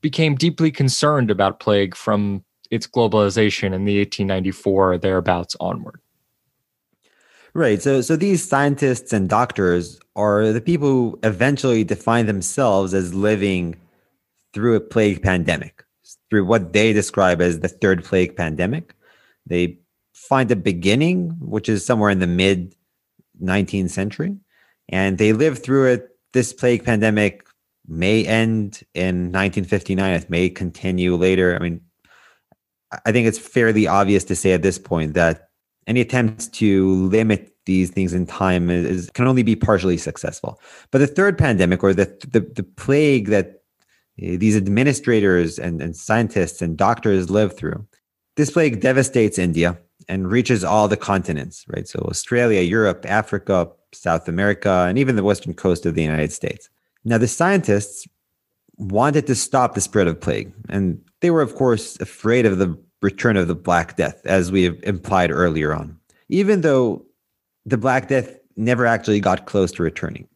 became 0.00 0.34
deeply 0.34 0.70
concerned 0.70 1.30
about 1.30 1.60
plague 1.60 1.94
from 1.94 2.44
its 2.70 2.86
globalization 2.86 3.74
in 3.74 3.84
the 3.84 3.98
1894 3.98 4.92
or 4.92 4.98
thereabouts 4.98 5.56
onward. 5.60 6.00
Right. 7.54 7.82
So, 7.82 8.00
so 8.02 8.14
these 8.14 8.46
scientists 8.46 9.12
and 9.12 9.28
doctors 9.28 9.98
are 10.16 10.52
the 10.52 10.60
people 10.60 10.88
who 10.88 11.18
eventually 11.22 11.82
define 11.82 12.26
themselves 12.26 12.94
as 12.94 13.14
living 13.14 13.76
through 14.52 14.76
a 14.76 14.80
plague 14.80 15.22
pandemic, 15.22 15.84
through 16.30 16.44
what 16.44 16.72
they 16.72 16.92
describe 16.92 17.40
as 17.40 17.60
the 17.60 17.68
third 17.68 18.04
plague 18.04 18.36
pandemic. 18.36 18.94
They 19.46 19.78
find 20.28 20.50
a 20.50 20.56
beginning, 20.56 21.30
which 21.40 21.68
is 21.68 21.84
somewhere 21.84 22.10
in 22.10 22.18
the 22.18 22.26
mid 22.26 22.74
19th 23.42 23.90
century, 23.90 24.36
and 24.88 25.18
they 25.18 25.32
live 25.32 25.62
through 25.62 25.86
it. 25.86 26.08
This 26.32 26.52
plague 26.52 26.84
pandemic 26.84 27.46
may 27.86 28.24
end 28.26 28.82
in 28.94 29.32
1959. 29.32 30.12
It 30.12 30.30
may 30.30 30.50
continue 30.50 31.16
later. 31.16 31.56
I 31.56 31.58
mean, 31.58 31.80
I 33.06 33.12
think 33.12 33.26
it's 33.26 33.38
fairly 33.38 33.86
obvious 33.86 34.24
to 34.24 34.36
say 34.36 34.52
at 34.52 34.62
this 34.62 34.78
point 34.78 35.14
that 35.14 35.48
any 35.86 36.02
attempts 36.02 36.48
to 36.48 36.94
limit 37.06 37.54
these 37.64 37.90
things 37.90 38.12
in 38.12 38.26
time 38.26 38.68
is, 38.70 39.10
can 39.10 39.26
only 39.26 39.42
be 39.42 39.56
partially 39.56 39.96
successful. 39.96 40.60
But 40.90 40.98
the 40.98 41.06
third 41.06 41.38
pandemic, 41.38 41.82
or 41.82 41.94
the 41.94 42.06
the, 42.30 42.40
the 42.40 42.62
plague 42.62 43.28
that 43.28 43.62
eh, 44.20 44.36
these 44.36 44.56
administrators 44.56 45.58
and, 45.58 45.80
and 45.80 45.96
scientists 45.96 46.60
and 46.60 46.76
doctors 46.76 47.30
live 47.30 47.56
through, 47.56 47.86
this 48.36 48.50
plague 48.50 48.80
devastates 48.80 49.38
India 49.38 49.78
and 50.08 50.30
reaches 50.30 50.64
all 50.64 50.88
the 50.88 50.96
continents, 50.96 51.64
right? 51.68 51.86
So 51.86 52.00
Australia, 52.08 52.60
Europe, 52.60 53.04
Africa, 53.08 53.70
South 53.92 54.28
America, 54.28 54.86
and 54.88 54.98
even 54.98 55.16
the 55.16 55.22
western 55.22 55.54
coast 55.54 55.86
of 55.86 55.94
the 55.94 56.02
United 56.02 56.32
States. 56.32 56.68
Now, 57.04 57.18
the 57.18 57.28
scientists 57.28 58.06
wanted 58.76 59.26
to 59.26 59.34
stop 59.34 59.74
the 59.74 59.80
spread 59.80 60.06
of 60.06 60.20
plague, 60.20 60.52
and 60.68 61.00
they 61.20 61.30
were, 61.30 61.42
of 61.42 61.54
course, 61.54 61.98
afraid 62.00 62.46
of 62.46 62.58
the 62.58 62.78
return 63.02 63.36
of 63.36 63.48
the 63.48 63.54
Black 63.54 63.96
Death, 63.96 64.20
as 64.24 64.50
we 64.50 64.64
have 64.64 64.78
implied 64.82 65.30
earlier 65.30 65.74
on, 65.74 65.98
even 66.28 66.62
though 66.62 67.04
the 67.64 67.78
Black 67.78 68.08
Death 68.08 68.38
never 68.56 68.86
actually 68.86 69.20
got 69.20 69.46
close 69.46 69.70
to 69.72 69.82
returning. 69.82 70.26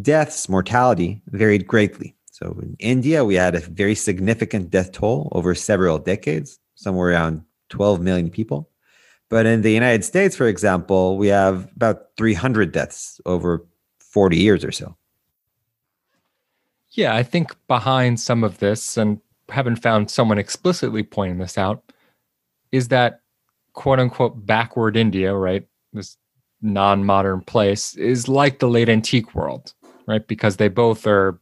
Deaths, 0.00 0.48
mortality 0.48 1.20
varied 1.26 1.66
greatly. 1.66 2.14
So 2.30 2.56
in 2.62 2.76
India, 2.78 3.24
we 3.24 3.34
had 3.34 3.54
a 3.54 3.60
very 3.60 3.94
significant 3.94 4.70
death 4.70 4.92
toll 4.92 5.28
over 5.32 5.54
several 5.54 5.98
decades, 5.98 6.58
somewhere 6.76 7.10
around 7.10 7.42
12 7.70 8.00
million 8.00 8.30
people. 8.30 8.69
But 9.30 9.46
in 9.46 9.62
the 9.62 9.72
United 9.72 10.04
States, 10.04 10.36
for 10.36 10.48
example, 10.48 11.16
we 11.16 11.28
have 11.28 11.70
about 11.76 12.08
300 12.16 12.72
deaths 12.72 13.20
over 13.24 13.64
40 14.00 14.36
years 14.36 14.64
or 14.64 14.72
so. 14.72 14.96
Yeah, 16.90 17.14
I 17.14 17.22
think 17.22 17.54
behind 17.68 18.18
some 18.18 18.42
of 18.42 18.58
this, 18.58 18.96
and 18.96 19.20
haven't 19.48 19.76
found 19.76 20.10
someone 20.10 20.38
explicitly 20.38 21.04
pointing 21.04 21.38
this 21.38 21.56
out, 21.56 21.82
is 22.72 22.88
that 22.88 23.20
quote 23.72 24.00
unquote 24.00 24.44
backward 24.44 24.96
India, 24.96 25.32
right? 25.32 25.64
This 25.92 26.16
non 26.60 27.04
modern 27.04 27.40
place 27.42 27.94
is 27.94 28.26
like 28.26 28.58
the 28.58 28.68
late 28.68 28.88
antique 28.88 29.34
world, 29.34 29.72
right? 30.06 30.26
Because 30.26 30.56
they 30.56 30.68
both 30.68 31.06
are 31.06 31.40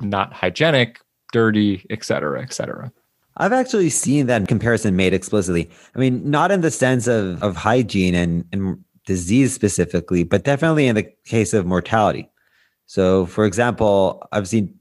not 0.00 0.34
hygienic, 0.34 1.00
dirty, 1.32 1.86
et 1.88 2.04
cetera, 2.04 2.42
et 2.42 2.52
cetera. 2.52 2.92
I've 3.36 3.52
actually 3.52 3.90
seen 3.90 4.26
that 4.26 4.46
comparison 4.48 4.96
made 4.96 5.14
explicitly. 5.14 5.70
I 5.94 5.98
mean, 5.98 6.28
not 6.28 6.50
in 6.50 6.60
the 6.60 6.70
sense 6.70 7.06
of, 7.06 7.42
of 7.42 7.56
hygiene 7.56 8.14
and, 8.14 8.44
and 8.52 8.84
disease 9.06 9.54
specifically, 9.54 10.22
but 10.24 10.44
definitely 10.44 10.86
in 10.86 10.94
the 10.94 11.10
case 11.24 11.54
of 11.54 11.66
mortality. 11.66 12.30
So, 12.86 13.26
for 13.26 13.44
example, 13.44 14.26
I've 14.32 14.48
seen 14.48 14.74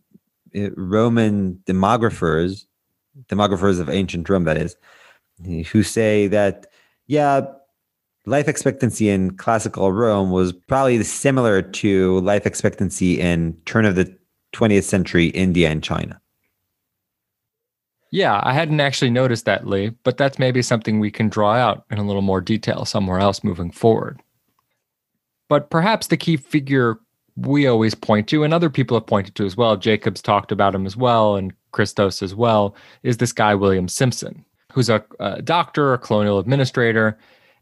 uh, 0.55 0.71
Roman 0.75 1.61
demographers, 1.65 2.65
demographers 3.27 3.79
of 3.79 3.89
ancient 3.89 4.29
Rome, 4.29 4.43
that 4.43 4.57
is, 4.57 4.75
who 5.71 5.83
say 5.83 6.27
that, 6.27 6.67
yeah, 7.07 7.45
life 8.25 8.47
expectancy 8.47 9.09
in 9.09 9.37
classical 9.37 9.91
Rome 9.91 10.31
was 10.31 10.53
probably 10.53 11.01
similar 11.03 11.61
to 11.61 12.19
life 12.19 12.45
expectancy 12.45 13.19
in 13.19 13.57
turn 13.65 13.85
of 13.85 13.95
the 13.95 14.15
20th 14.53 14.83
century 14.83 15.27
India 15.27 15.69
and 15.69 15.83
China. 15.83 16.20
Yeah, 18.11 18.41
I 18.43 18.53
hadn't 18.53 18.81
actually 18.81 19.09
noticed 19.09 19.45
that, 19.45 19.65
Lee, 19.65 19.91
but 20.03 20.17
that's 20.17 20.37
maybe 20.37 20.61
something 20.61 20.99
we 20.99 21.11
can 21.11 21.29
draw 21.29 21.53
out 21.53 21.85
in 21.89 21.97
a 21.97 22.05
little 22.05 22.21
more 22.21 22.41
detail 22.41 22.83
somewhere 22.83 23.19
else 23.19 23.43
moving 23.43 23.71
forward. 23.71 24.21
But 25.47 25.69
perhaps 25.69 26.07
the 26.07 26.17
key 26.17 26.35
figure 26.35 26.99
we 27.37 27.67
always 27.67 27.95
point 27.95 28.27
to, 28.29 28.43
and 28.43 28.53
other 28.53 28.69
people 28.69 28.97
have 28.97 29.07
pointed 29.07 29.35
to 29.35 29.45
as 29.45 29.55
well, 29.55 29.77
Jacobs 29.77 30.21
talked 30.21 30.51
about 30.51 30.75
him 30.75 30.85
as 30.85 30.97
well, 30.97 31.37
and 31.37 31.53
Christos 31.71 32.21
as 32.21 32.35
well, 32.35 32.75
is 33.03 33.17
this 33.17 33.31
guy, 33.31 33.55
William 33.55 33.87
Simpson, 33.87 34.43
who's 34.73 34.89
a, 34.89 35.03
a 35.21 35.41
doctor, 35.41 35.93
a 35.93 35.97
colonial 35.97 36.39
administrator. 36.39 37.17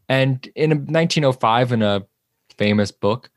And 0.08 0.48
in 0.56 0.70
1905, 0.70 1.72
in 1.72 1.82
a 1.82 2.04
famous 2.58 2.90
book, 2.90 3.30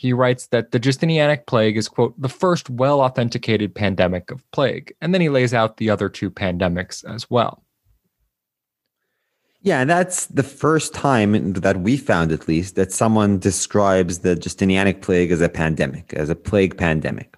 he 0.00 0.14
writes 0.14 0.46
that 0.46 0.70
the 0.70 0.80
Justinianic 0.80 1.44
plague 1.44 1.76
is, 1.76 1.86
quote, 1.86 2.18
the 2.18 2.30
first 2.30 2.70
well 2.70 3.02
authenticated 3.02 3.74
pandemic 3.74 4.30
of 4.30 4.50
plague. 4.50 4.94
And 5.02 5.12
then 5.12 5.20
he 5.20 5.28
lays 5.28 5.52
out 5.52 5.76
the 5.76 5.90
other 5.90 6.08
two 6.08 6.30
pandemics 6.30 7.04
as 7.04 7.28
well. 7.28 7.62
Yeah, 9.60 9.82
and 9.82 9.90
that's 9.90 10.24
the 10.24 10.42
first 10.42 10.94
time 10.94 11.52
that 11.52 11.80
we 11.80 11.98
found, 11.98 12.32
at 12.32 12.48
least, 12.48 12.76
that 12.76 12.92
someone 12.92 13.38
describes 13.38 14.20
the 14.20 14.36
Justinianic 14.36 15.02
plague 15.02 15.32
as 15.32 15.42
a 15.42 15.50
pandemic, 15.50 16.14
as 16.14 16.30
a 16.30 16.34
plague 16.34 16.78
pandemic. 16.78 17.36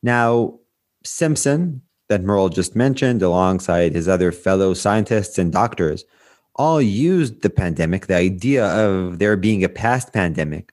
Now, 0.00 0.60
Simpson, 1.02 1.82
that 2.08 2.22
Merle 2.22 2.50
just 2.50 2.76
mentioned, 2.76 3.20
alongside 3.20 3.94
his 3.94 4.06
other 4.06 4.30
fellow 4.30 4.74
scientists 4.74 5.38
and 5.38 5.52
doctors, 5.52 6.04
all 6.54 6.80
used 6.80 7.42
the 7.42 7.50
pandemic, 7.50 8.06
the 8.06 8.14
idea 8.14 8.64
of 8.64 9.18
there 9.18 9.36
being 9.36 9.64
a 9.64 9.68
past 9.68 10.12
pandemic, 10.12 10.70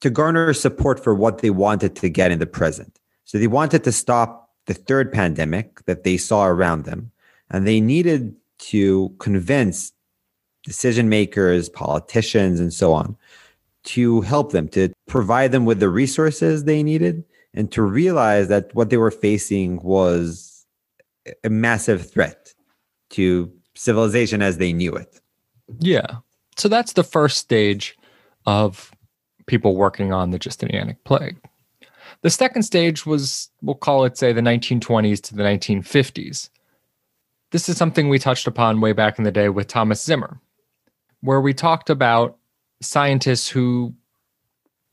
to 0.00 0.10
garner 0.10 0.52
support 0.52 1.02
for 1.02 1.14
what 1.14 1.38
they 1.38 1.50
wanted 1.50 1.96
to 1.96 2.08
get 2.08 2.30
in 2.30 2.38
the 2.38 2.46
present. 2.46 2.98
So 3.24 3.38
they 3.38 3.46
wanted 3.46 3.84
to 3.84 3.92
stop 3.92 4.50
the 4.66 4.74
third 4.74 5.12
pandemic 5.12 5.84
that 5.86 6.04
they 6.04 6.16
saw 6.16 6.46
around 6.46 6.84
them, 6.84 7.10
and 7.50 7.66
they 7.66 7.80
needed 7.80 8.34
to 8.58 9.14
convince 9.18 9.92
decision 10.64 11.08
makers, 11.08 11.68
politicians, 11.68 12.60
and 12.60 12.72
so 12.72 12.92
on 12.92 13.16
to 13.84 14.20
help 14.22 14.52
them, 14.52 14.68
to 14.68 14.92
provide 15.06 15.52
them 15.52 15.64
with 15.64 15.80
the 15.80 15.88
resources 15.88 16.64
they 16.64 16.82
needed, 16.82 17.24
and 17.54 17.72
to 17.72 17.82
realize 17.82 18.48
that 18.48 18.74
what 18.74 18.90
they 18.90 18.98
were 18.98 19.10
facing 19.10 19.80
was 19.82 20.66
a 21.44 21.48
massive 21.48 22.10
threat 22.10 22.52
to 23.10 23.50
civilization 23.74 24.42
as 24.42 24.58
they 24.58 24.72
knew 24.72 24.92
it. 24.94 25.20
Yeah. 25.78 26.16
So 26.56 26.68
that's 26.68 26.92
the 26.92 27.04
first 27.04 27.38
stage 27.38 27.96
of 28.44 28.90
people 29.48 29.74
working 29.74 30.12
on 30.12 30.30
the 30.30 30.38
Justinianic 30.38 30.98
plague. 31.04 31.36
The 32.22 32.30
second 32.30 32.62
stage 32.62 33.06
was, 33.06 33.50
we'll 33.62 33.74
call 33.74 34.04
it, 34.04 34.16
say, 34.16 34.32
the 34.32 34.40
1920s 34.40 35.20
to 35.22 35.34
the 35.34 35.42
1950s. 35.42 36.50
This 37.50 37.68
is 37.68 37.76
something 37.76 38.08
we 38.08 38.18
touched 38.18 38.46
upon 38.46 38.80
way 38.80 38.92
back 38.92 39.18
in 39.18 39.24
the 39.24 39.32
day 39.32 39.48
with 39.48 39.68
Thomas 39.68 40.02
Zimmer, 40.02 40.40
where 41.22 41.40
we 41.40 41.54
talked 41.54 41.90
about 41.90 42.36
scientists 42.80 43.48
who 43.48 43.94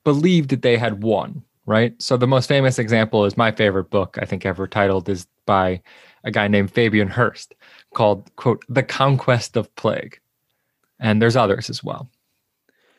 believed 0.04 0.50
that 0.52 0.62
they 0.62 0.78
had 0.78 1.04
won, 1.04 1.44
right? 1.66 2.00
So 2.02 2.16
the 2.16 2.28
most 2.28 2.48
famous 2.48 2.80
example 2.80 3.26
is 3.26 3.38
my 3.38 3.52
favorite 3.52 3.90
book, 3.90 4.18
I 4.22 4.26
think 4.26 4.46
ever 4.46 4.68
titled, 4.68 5.10
is 5.10 5.28
by 5.46 5.82
a 6.24 6.32
guy 6.32 6.48
named 6.48 6.72
Fabian 6.72 7.08
Hirst 7.08 7.56
called, 7.94 8.34
quote, 8.36 8.64
The 8.70 8.84
Conquest 8.84 9.58
of 9.58 9.74
Plague. 9.76 10.20
And 11.00 11.22
there's 11.22 11.36
others 11.36 11.70
as 11.70 11.84
well 11.84 12.10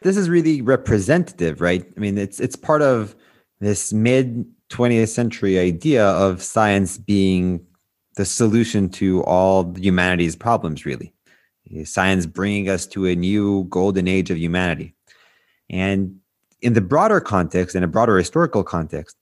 this 0.03 0.17
is 0.17 0.29
really 0.29 0.63
representative, 0.63 1.61
right? 1.61 1.85
I 1.97 2.01
mean, 2.01 2.19
it's 2.19 2.41
it's 2.41 2.57
part 2.57 2.83
of 2.83 3.15
this 3.61 3.93
mid 3.93 4.47
20th 4.71 5.09
century 5.09 5.59
idea 5.59 6.07
of 6.07 6.43
science 6.43 6.99
being 6.99 7.65
the 8.17 8.25
solution 8.25 8.89
to 8.89 9.23
all 9.25 9.75
humanity's 9.77 10.37
problems, 10.37 10.85
really. 10.85 11.13
Science 11.85 12.27
bringing 12.27 12.69
us 12.69 12.87
to 12.87 13.07
a 13.07 13.15
new 13.15 13.65
golden 13.65 14.07
age 14.09 14.31
of 14.31 14.39
humanity. 14.39 14.95
And 15.69 16.21
in 16.61 16.75
the 16.75 16.81
broader 16.81 17.21
context, 17.21 17.75
in 17.75 17.83
a 17.83 17.89
broader 17.89 18.17
historical 18.19 18.63
context, 18.65 19.17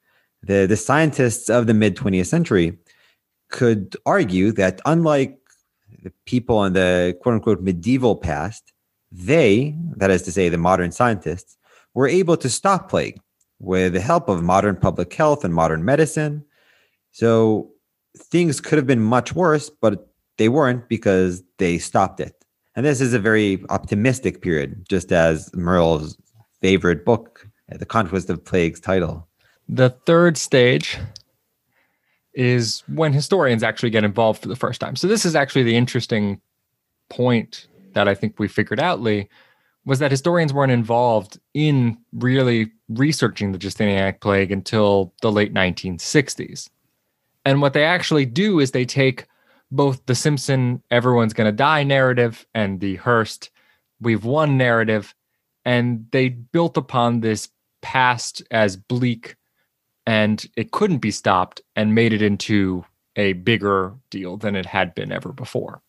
The, 0.47 0.67
the 0.67 0.77
scientists 0.77 1.49
of 1.49 1.67
the 1.67 1.73
mid 1.73 1.97
20th 1.97 2.27
century 2.27 2.77
could 3.49 3.97
argue 4.05 4.53
that 4.53 4.81
unlike 4.85 5.39
the 6.03 6.13
people 6.27 6.67
in 6.67 6.75
the 6.75 7.17
quote 7.23 7.35
unquote 7.37 7.63
medieval 7.63 8.15
past, 8.17 8.74
they, 9.15 9.77
that 9.97 10.11
is 10.11 10.23
to 10.23 10.33
say, 10.33 10.49
the 10.49 10.59
modern 10.59 10.91
scientists, 10.93 11.57
were 11.95 12.09
able 12.09 12.37
to 12.37 12.51
stop 12.51 12.91
plague 12.91 13.21
with 13.61 13.93
the 13.93 14.01
help 14.01 14.29
of 14.29 14.43
modern 14.43 14.77
public 14.77 15.13
health 15.15 15.45
and 15.45 15.55
modern 15.55 15.85
medicine. 15.85 16.45
So 17.13 17.71
things 18.17 18.61
could 18.61 18.77
have 18.77 18.87
been 18.87 19.03
much 19.03 19.35
worse, 19.35 19.71
but 19.71 20.09
they 20.37 20.49
weren't 20.49 20.89
because 20.89 21.43
they 21.59 21.79
stopped 21.79 22.21
it. 22.21 22.35
And 22.75 22.85
this 22.85 23.01
is 23.01 23.15
a 23.15 23.21
very 23.21 23.65
optimistic 23.71 24.43
period, 24.43 24.85
just 24.89 25.13
as 25.13 25.55
Merle's 25.55 26.17
favorite 26.61 27.05
book, 27.05 27.47
The 27.69 27.87
Conquest 27.87 28.29
of 28.31 28.45
Plagues 28.45 28.81
title. 28.81 29.29
The 29.69 29.91
third 29.91 30.37
stage 30.37 30.99
is 32.35 32.83
when 32.89 33.13
historians 33.13 33.63
actually 33.63 33.91
get 33.91 34.03
involved 34.03 34.43
for 34.43 34.49
the 34.49 34.57
first 34.57 34.81
time. 34.81 34.97
So 34.97 35.07
this 35.07 35.25
is 35.25 35.37
actually 35.37 35.63
the 35.63 35.77
interesting 35.77 36.41
point 37.11 37.69
that 37.95 38.09
I 38.09 38.15
think 38.15 38.39
we 38.39 38.49
figured 38.49 38.81
out, 38.81 39.01
Lee, 39.01 39.29
was 39.85 39.99
that 39.99 40.11
historians 40.11 40.53
weren't 40.53 40.73
involved 40.73 41.39
in 41.53 41.99
really 42.13 42.73
researching 42.89 43.53
the 43.53 43.59
Justinianic 43.59 44.21
plague 44.21 44.51
until 44.51 45.13
the 45.21 45.31
late 45.31 45.53
1960s. 45.53 46.71
And 47.45 47.61
what 47.61 47.75
they 47.75 47.85
actually 47.85 48.25
do 48.25 48.61
is 48.61 48.71
they 48.71 48.87
take 48.87 49.27
both 49.71 50.05
the 50.07 50.15
Simpson 50.15 50.83
everyone's 50.91 51.35
going 51.35 51.47
to 51.47 51.53
die 51.53 51.83
narrative 51.83 52.47
and 52.55 52.81
the 52.81 52.97
Hirst 52.97 53.51
we've 54.01 54.25
won 54.25 54.57
narrative 54.57 55.15
and 55.65 56.07
they 56.13 56.29
built 56.29 56.77
upon 56.77 57.21
this 57.21 57.49
past 57.83 58.43
as 58.51 58.77
bleak 58.77 59.37
and 60.07 60.47
it 60.57 60.71
couldn't 60.71 60.99
be 60.99 61.11
stopped 61.11 61.63
and 61.77 61.95
made 61.95 62.13
it 62.13 62.23
into 62.23 62.85
a 63.17 63.33
bigger 63.35 63.95
deal 64.11 64.37
than 64.37 64.57
it 64.57 64.67
had 64.67 64.95
been 64.95 65.13
ever 65.13 65.33
before. 65.33 65.81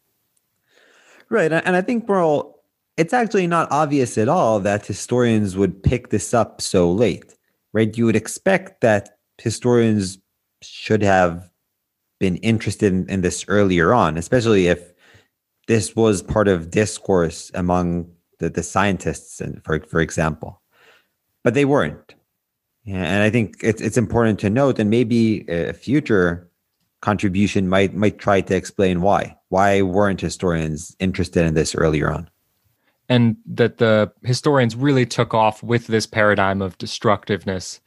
Right. 1.29 1.51
And 1.51 1.75
I 1.75 1.81
think, 1.81 2.07
Merle, 2.07 2.55
it's 2.97 3.13
actually 3.13 3.47
not 3.47 3.71
obvious 3.71 4.17
at 4.17 4.29
all 4.29 4.59
that 4.61 4.85
historians 4.85 5.57
would 5.57 5.83
pick 5.83 6.09
this 6.09 6.33
up 6.33 6.61
so 6.61 6.91
late, 6.91 7.35
right? 7.73 7.95
You 7.97 8.05
would 8.05 8.15
expect 8.15 8.81
that 8.81 9.17
historians 9.37 10.17
should 10.61 11.03
have 11.03 11.49
been 12.19 12.37
interested 12.37 12.93
in, 12.93 13.09
in 13.09 13.21
this 13.21 13.45
earlier 13.47 13.93
on, 13.93 14.17
especially 14.17 14.67
if 14.67 14.93
this 15.67 15.95
was 15.95 16.21
part 16.21 16.47
of 16.47 16.69
discourse 16.69 17.51
among 17.53 18.09
the, 18.39 18.49
the 18.49 18.63
scientists, 18.63 19.41
and 19.41 19.63
for 19.63 19.79
for 19.81 19.99
example, 19.99 20.61
but 21.43 21.53
they 21.53 21.65
weren't. 21.65 22.15
And 22.85 23.23
I 23.23 23.29
think 23.29 23.57
it's 23.61 23.81
it's 23.81 23.97
important 23.97 24.39
to 24.41 24.49
note, 24.49 24.79
and 24.79 24.89
maybe 24.89 25.45
a 25.49 25.73
future 25.73 26.49
contribution 27.05 27.69
might 27.69 27.93
might 27.93 28.17
try 28.17 28.41
to 28.41 28.55
explain 28.55 29.01
why. 29.01 29.37
Why 29.49 29.83
weren't 29.83 30.21
historians 30.21 30.95
interested 30.99 31.45
in 31.45 31.53
this 31.53 31.75
earlier 31.75 32.11
on? 32.11 32.27
And 33.07 33.37
that 33.45 33.77
the 33.77 34.11
historians 34.23 34.75
really 34.75 35.05
took 35.05 35.35
off 35.35 35.61
with 35.61 35.85
this 35.85 36.07
paradigm 36.07 36.63
of 36.63 36.77
destructiveness 36.79 37.79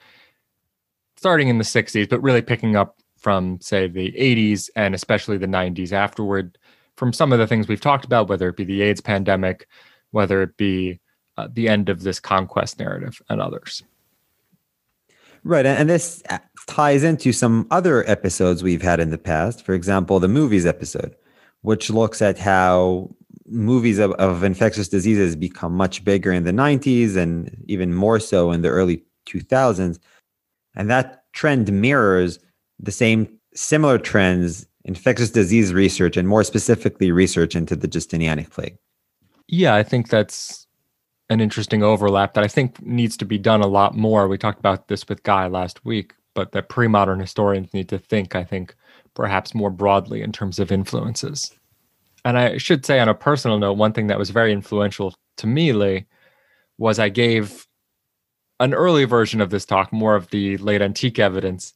starting 1.16 1.48
in 1.48 1.58
the 1.58 1.64
60s, 1.64 2.08
but 2.08 2.22
really 2.22 2.40
picking 2.40 2.76
up 2.76 3.00
from, 3.16 3.60
say, 3.60 3.88
the 3.88 4.12
80s 4.12 4.70
and 4.76 4.94
especially 4.94 5.36
the 5.36 5.48
90s 5.48 5.90
afterward, 5.90 6.56
from 6.96 7.12
some 7.12 7.32
of 7.32 7.40
the 7.40 7.46
things 7.48 7.66
we've 7.66 7.80
talked 7.80 8.04
about, 8.04 8.28
whether 8.28 8.48
it 8.48 8.56
be 8.56 8.62
the 8.62 8.82
AIDS 8.82 9.00
pandemic, 9.00 9.66
whether 10.12 10.42
it 10.42 10.56
be 10.56 11.00
uh, 11.36 11.48
the 11.52 11.68
end 11.68 11.88
of 11.88 12.04
this 12.04 12.20
conquest 12.20 12.78
narrative, 12.78 13.20
and 13.28 13.40
others. 13.40 13.82
Right. 15.44 15.66
And 15.66 15.88
this 15.88 16.22
uh, 16.30 16.38
ties 16.66 17.02
into 17.02 17.32
some 17.32 17.66
other 17.70 18.08
episodes 18.08 18.62
we've 18.62 18.82
had 18.82 19.00
in 19.00 19.10
the 19.10 19.18
past. 19.18 19.64
For 19.64 19.74
example, 19.74 20.20
the 20.20 20.28
movies 20.28 20.66
episode, 20.66 21.14
which 21.62 21.90
looks 21.90 22.20
at 22.22 22.38
how 22.38 23.14
movies 23.46 23.98
of, 23.98 24.12
of 24.12 24.44
infectious 24.44 24.88
diseases 24.88 25.34
become 25.34 25.72
much 25.72 26.04
bigger 26.04 26.32
in 26.32 26.44
the 26.44 26.52
90s 26.52 27.16
and 27.16 27.64
even 27.66 27.94
more 27.94 28.20
so 28.20 28.52
in 28.52 28.62
the 28.62 28.68
early 28.68 29.02
2000s. 29.26 29.98
And 30.74 30.90
that 30.90 31.24
trend 31.32 31.72
mirrors 31.72 32.38
the 32.78 32.92
same 32.92 33.28
similar 33.54 33.98
trends 33.98 34.66
infectious 34.84 35.30
disease 35.30 35.72
research 35.72 36.16
and 36.16 36.28
more 36.28 36.44
specifically 36.44 37.12
research 37.12 37.54
into 37.54 37.76
the 37.76 37.88
Justinianic 37.88 38.50
plague. 38.50 38.78
Yeah, 39.46 39.74
I 39.74 39.82
think 39.82 40.08
that's 40.08 40.67
an 41.30 41.40
interesting 41.40 41.82
overlap 41.82 42.34
that 42.34 42.44
I 42.44 42.48
think 42.48 42.80
needs 42.82 43.16
to 43.18 43.24
be 43.24 43.38
done 43.38 43.60
a 43.60 43.66
lot 43.66 43.96
more. 43.96 44.28
We 44.28 44.38
talked 44.38 44.58
about 44.58 44.88
this 44.88 45.06
with 45.08 45.22
Guy 45.22 45.46
last 45.46 45.84
week, 45.84 46.14
but 46.34 46.52
that 46.52 46.68
pre-modern 46.68 47.20
historians 47.20 47.74
need 47.74 47.88
to 47.90 47.98
think, 47.98 48.34
I 48.34 48.44
think, 48.44 48.74
perhaps 49.14 49.54
more 49.54 49.70
broadly 49.70 50.22
in 50.22 50.32
terms 50.32 50.58
of 50.58 50.72
influences. 50.72 51.52
And 52.24 52.38
I 52.38 52.58
should 52.58 52.84
say 52.86 52.98
on 52.98 53.08
a 53.08 53.14
personal 53.14 53.58
note, 53.58 53.74
one 53.74 53.92
thing 53.92 54.06
that 54.08 54.18
was 54.18 54.30
very 54.30 54.52
influential 54.52 55.14
to 55.36 55.46
me, 55.46 55.72
Lee, 55.72 56.06
was 56.78 56.98
I 56.98 57.08
gave 57.08 57.66
an 58.60 58.74
early 58.74 59.04
version 59.04 59.40
of 59.40 59.50
this 59.50 59.64
talk, 59.64 59.92
more 59.92 60.16
of 60.16 60.30
the 60.30 60.56
late 60.58 60.82
antique 60.82 61.18
evidence 61.18 61.74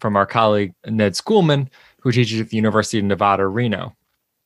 from 0.00 0.16
our 0.16 0.26
colleague 0.26 0.74
Ned 0.86 1.14
Schoolman, 1.14 1.68
who 2.00 2.12
teaches 2.12 2.40
at 2.40 2.50
the 2.50 2.56
University 2.56 2.98
of 2.98 3.04
Nevada, 3.04 3.46
Reno. 3.46 3.96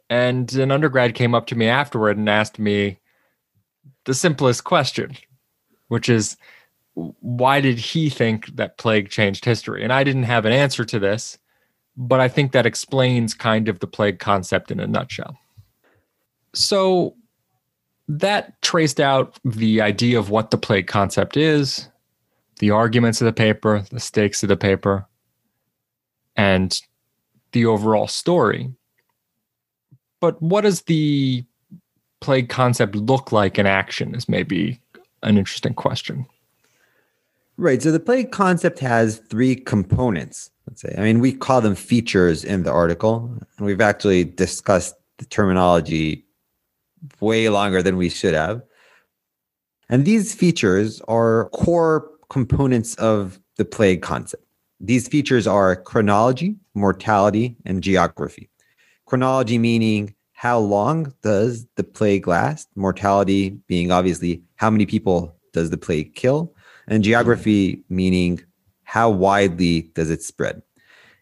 And 0.09 0.53
an 0.55 0.71
undergrad 0.71 1.15
came 1.15 1.35
up 1.35 1.47
to 1.49 1.57
me 1.57 1.67
afterward 1.67 2.17
and 2.17 2.29
asked 2.29 2.59
me 2.59 2.99
the 4.11 4.15
simplest 4.15 4.65
question, 4.65 5.17
which 5.87 6.09
is 6.09 6.37
why 6.95 7.61
did 7.61 7.79
he 7.79 8.11
think 8.11 8.47
that 8.57 8.77
plague 8.77 9.09
changed 9.09 9.45
history? 9.45 9.85
And 9.85 9.93
I 9.93 10.03
didn't 10.03 10.25
have 10.25 10.45
an 10.45 10.53
answer 10.53 10.85
to 10.85 10.99
this, 10.99 11.39
but 11.97 12.19
I 12.19 12.27
think 12.27 12.51
that 12.51 12.67
explains 12.67 13.35
kind 13.35 13.69
of 13.69 13.79
the 13.79 13.87
plague 13.87 14.19
concept 14.19 14.73
in 14.73 14.81
a 14.81 14.87
nutshell. 14.89 15.39
So 16.57 17.15
that 18.09 18.61
traced 18.63 18.99
out 18.99 19.39
the 19.45 19.81
idea 19.81 20.19
of 20.19 20.29
what 20.29 20.51
the 20.51 20.59
plague 20.59 20.89
concept 20.89 21.37
is, 21.37 21.89
the 22.59 22.73
arguments 22.73 23.21
of 23.21 23.27
the 23.27 23.33
paper, 23.33 23.85
the 23.93 24.01
stakes 24.01 24.43
of 24.43 24.49
the 24.49 24.57
paper, 24.57 25.07
and 26.35 26.81
the 27.53 27.65
overall 27.65 28.09
story. 28.09 28.73
But 30.19 30.43
what 30.43 30.63
does 30.63 30.83
the 30.83 31.45
plague 32.21 32.49
concept 32.49 32.95
look 32.95 33.33
like 33.33 33.59
in 33.59 33.67
action 33.67 34.15
is 34.15 34.29
maybe 34.29 34.81
an 35.23 35.39
interesting 35.39 35.75
question. 35.75 36.27
Right. 37.57 37.83
So 37.83 37.93
the 37.93 38.01
plague 38.01 38.31
concept 38.31 38.79
has 38.79 39.19
three 39.29 39.55
components, 39.55 40.51
let's 40.67 40.81
say. 40.81 40.95
I 40.97 41.03
mean, 41.03 41.21
we 41.21 41.33
call 41.33 41.61
them 41.61 41.75
features 41.75 42.43
in 42.43 42.63
the 42.63 42.73
article, 42.73 43.31
and 43.57 43.67
we've 43.67 43.83
actually 43.83 44.25
discussed 44.25 44.95
the 45.19 45.27
terminology 45.27 46.25
way 47.21 47.49
longer 47.49 47.83
than 47.83 47.97
we 47.97 48.09
should 48.09 48.35
have. 48.35 48.63
And 49.91 50.05
these 50.05 50.35
features 50.35 51.03
are 51.09 51.51
core 51.51 52.09
components 52.31 52.95
of 52.95 53.39
the 53.57 53.65
plague 53.65 54.01
concept. 54.01 54.45
These 54.79 55.09
features 55.09 55.47
are 55.47 55.77
chronology, 55.77 56.57
mortality, 56.75 57.57
and 57.67 57.83
geography. 57.83 58.49
Chronology 59.05 59.59
meaning 59.59 60.15
how 60.41 60.59
long 60.59 61.13
does 61.21 61.67
the 61.77 61.85
plague 61.85 62.27
last? 62.27 62.67
Mortality 62.75 63.51
being 63.67 63.91
obviously 63.91 64.43
how 64.57 64.71
many 64.71 64.87
people 64.87 65.37
does 65.53 65.69
the 65.69 65.77
plague 65.77 66.15
kill? 66.15 66.55
And 66.89 67.05
geography 67.05 67.85
meaning 67.91 68.43
how 68.85 69.11
widely 69.11 69.83
does 69.95 70.09
it 70.09 70.23
spread? 70.23 70.63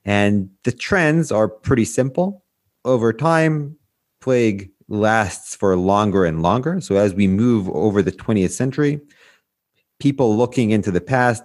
And 0.05 0.51
the 0.63 0.71
trends 0.71 1.33
are 1.33 1.49
pretty 1.49 1.85
simple. 1.85 2.45
Over 2.85 3.13
time, 3.13 3.77
plague 4.21 4.71
lasts 4.87 5.57
for 5.57 5.75
longer 5.75 6.25
and 6.25 6.41
longer. 6.41 6.81
So 6.81 6.95
as 6.95 7.13
we 7.13 7.27
move 7.27 7.69
over 7.71 8.03
the 8.03 8.13
20th 8.13 8.53
century, 8.53 9.01
people 9.99 10.37
looking 10.37 10.71
into 10.71 10.93
the 10.93 11.01
past 11.01 11.43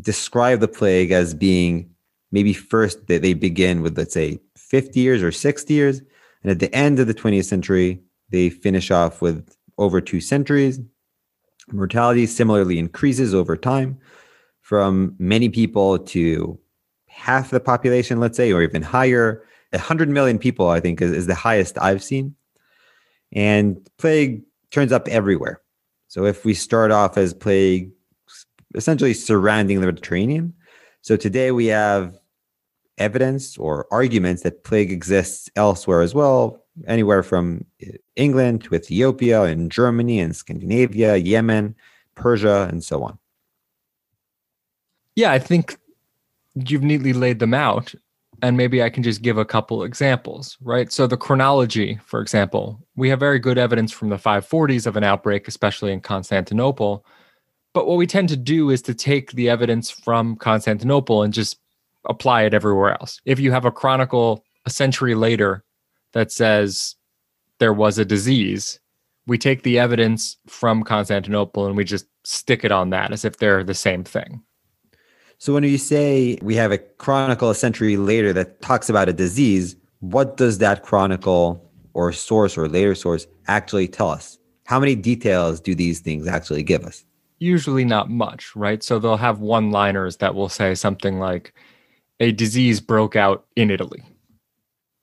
describe 0.00 0.60
the 0.60 0.68
plague 0.68 1.10
as 1.10 1.34
being 1.34 1.90
maybe 2.30 2.52
first 2.52 3.08
that 3.08 3.22
they 3.22 3.34
begin 3.34 3.82
with, 3.82 3.98
let's 3.98 4.14
say, 4.14 4.38
50 4.54 5.00
years 5.00 5.20
or 5.20 5.32
60 5.32 5.74
years. 5.74 6.00
And 6.46 6.52
at 6.52 6.60
the 6.60 6.72
end 6.72 7.00
of 7.00 7.08
the 7.08 7.14
20th 7.14 7.46
century, 7.46 8.00
they 8.30 8.50
finish 8.50 8.92
off 8.92 9.20
with 9.20 9.56
over 9.78 10.00
two 10.00 10.20
centuries. 10.20 10.78
Mortality 11.72 12.24
similarly 12.24 12.78
increases 12.78 13.34
over 13.34 13.56
time 13.56 13.98
from 14.60 15.16
many 15.18 15.48
people 15.48 15.98
to 15.98 16.56
half 17.08 17.50
the 17.50 17.58
population, 17.58 18.20
let's 18.20 18.36
say, 18.36 18.52
or 18.52 18.62
even 18.62 18.80
higher. 18.80 19.44
100 19.70 20.08
million 20.08 20.38
people, 20.38 20.68
I 20.68 20.78
think, 20.78 21.02
is, 21.02 21.10
is 21.10 21.26
the 21.26 21.34
highest 21.34 21.78
I've 21.82 22.00
seen. 22.00 22.36
And 23.32 23.84
plague 23.98 24.42
turns 24.70 24.92
up 24.92 25.08
everywhere. 25.08 25.62
So 26.06 26.26
if 26.26 26.44
we 26.44 26.54
start 26.54 26.92
off 26.92 27.18
as 27.18 27.34
plague 27.34 27.90
essentially 28.76 29.14
surrounding 29.14 29.80
the 29.80 29.86
Mediterranean. 29.86 30.54
So 31.02 31.16
today 31.16 31.50
we 31.50 31.66
have 31.66 32.16
evidence 32.98 33.56
or 33.58 33.86
arguments 33.90 34.42
that 34.42 34.64
plague 34.64 34.90
exists 34.90 35.50
elsewhere 35.56 36.00
as 36.00 36.14
well, 36.14 36.62
anywhere 36.86 37.22
from 37.22 37.64
uh, 37.82 37.92
England 38.16 38.64
to 38.64 38.74
Ethiopia 38.74 39.42
and 39.42 39.70
Germany 39.70 40.20
and 40.20 40.34
Scandinavia, 40.34 41.16
Yemen, 41.16 41.74
Persia, 42.14 42.68
and 42.70 42.82
so 42.82 43.02
on. 43.02 43.18
Yeah, 45.14 45.32
I 45.32 45.38
think 45.38 45.78
you've 46.54 46.82
neatly 46.82 47.12
laid 47.12 47.38
them 47.38 47.54
out 47.54 47.94
and 48.42 48.56
maybe 48.56 48.82
I 48.82 48.90
can 48.90 49.02
just 49.02 49.22
give 49.22 49.38
a 49.38 49.44
couple 49.44 49.82
examples, 49.82 50.58
right? 50.60 50.92
So, 50.92 51.06
the 51.06 51.16
chronology, 51.16 51.98
for 52.04 52.20
example, 52.20 52.80
we 52.96 53.08
have 53.08 53.20
very 53.20 53.38
good 53.38 53.58
evidence 53.58 53.92
from 53.92 54.10
the 54.10 54.16
540s 54.16 54.86
of 54.86 54.96
an 54.96 55.04
outbreak, 55.04 55.48
especially 55.48 55.92
in 55.92 56.00
Constantinople. 56.00 57.04
But 57.72 57.86
what 57.86 57.96
we 57.96 58.06
tend 58.06 58.28
to 58.30 58.36
do 58.36 58.70
is 58.70 58.82
to 58.82 58.94
take 58.94 59.32
the 59.32 59.48
evidence 59.48 59.90
from 59.90 60.36
Constantinople 60.36 61.22
and 61.22 61.32
just 61.32 61.58
apply 62.06 62.42
it 62.42 62.54
everywhere 62.54 62.92
else. 62.92 63.20
If 63.24 63.38
you 63.38 63.52
have 63.52 63.64
a 63.64 63.70
chronicle 63.70 64.44
a 64.64 64.70
century 64.70 65.14
later 65.14 65.64
that 66.12 66.32
says 66.32 66.96
there 67.58 67.72
was 67.72 67.98
a 67.98 68.04
disease, 68.04 68.80
we 69.26 69.38
take 69.38 69.62
the 69.62 69.78
evidence 69.78 70.36
from 70.46 70.82
Constantinople 70.82 71.66
and 71.66 71.76
we 71.76 71.84
just 71.84 72.06
stick 72.24 72.64
it 72.64 72.72
on 72.72 72.90
that 72.90 73.12
as 73.12 73.24
if 73.24 73.38
they're 73.38 73.64
the 73.64 73.74
same 73.74 74.04
thing. 74.04 74.42
So 75.38 75.52
when 75.52 75.64
you 75.64 75.78
say 75.78 76.38
we 76.42 76.54
have 76.54 76.72
a 76.72 76.78
chronicle 76.78 77.50
a 77.50 77.54
century 77.54 77.96
later 77.96 78.32
that 78.32 78.62
talks 78.62 78.88
about 78.88 79.08
a 79.08 79.12
disease, 79.12 79.76
what 80.00 80.36
does 80.36 80.58
that 80.58 80.82
chronicle 80.82 81.62
or 81.92 82.12
source 82.12 82.56
or 82.56 82.68
later 82.68 82.94
source 82.94 83.26
actually 83.48 83.88
tell 83.88 84.10
us? 84.10 84.38
How 84.64 84.80
many 84.80 84.94
details 84.94 85.60
do 85.60 85.74
these 85.74 86.00
things 86.00 86.26
actually 86.26 86.62
give 86.62 86.84
us? 86.84 87.04
Usually 87.38 87.84
not 87.84 88.10
much, 88.10 88.56
right? 88.56 88.82
So 88.82 88.98
they'll 88.98 89.16
have 89.18 89.40
one 89.40 89.70
liners 89.70 90.16
that 90.18 90.34
will 90.34 90.48
say 90.48 90.74
something 90.74 91.18
like, 91.18 91.52
a 92.20 92.32
disease 92.32 92.80
broke 92.80 93.16
out 93.16 93.46
in 93.56 93.70
Italy, 93.70 94.02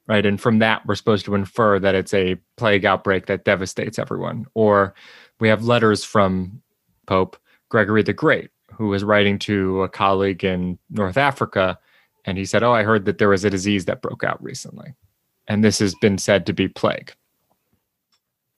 right? 0.07 0.25
And 0.25 0.39
from 0.39 0.59
that, 0.59 0.85
we're 0.85 0.95
supposed 0.95 1.25
to 1.25 1.35
infer 1.35 1.79
that 1.79 1.95
it's 1.95 2.13
a 2.13 2.37
plague 2.57 2.85
outbreak 2.85 3.27
that 3.27 3.45
devastates 3.45 3.99
everyone. 3.99 4.45
Or 4.53 4.93
we 5.39 5.47
have 5.49 5.65
letters 5.65 6.03
from 6.03 6.61
Pope 7.05 7.37
Gregory 7.69 8.03
the 8.03 8.13
Great, 8.13 8.49
who 8.71 8.87
was 8.87 9.03
writing 9.03 9.39
to 9.39 9.83
a 9.83 9.89
colleague 9.89 10.43
in 10.43 10.77
North 10.89 11.17
Africa. 11.17 11.77
And 12.25 12.37
he 12.37 12.45
said, 12.45 12.63
Oh, 12.63 12.71
I 12.71 12.83
heard 12.83 13.05
that 13.05 13.17
there 13.17 13.29
was 13.29 13.43
a 13.43 13.49
disease 13.49 13.85
that 13.85 14.01
broke 14.01 14.23
out 14.23 14.41
recently. 14.43 14.93
And 15.47 15.63
this 15.63 15.79
has 15.79 15.93
been 15.95 16.17
said 16.17 16.45
to 16.45 16.53
be 16.53 16.67
plague. 16.67 17.13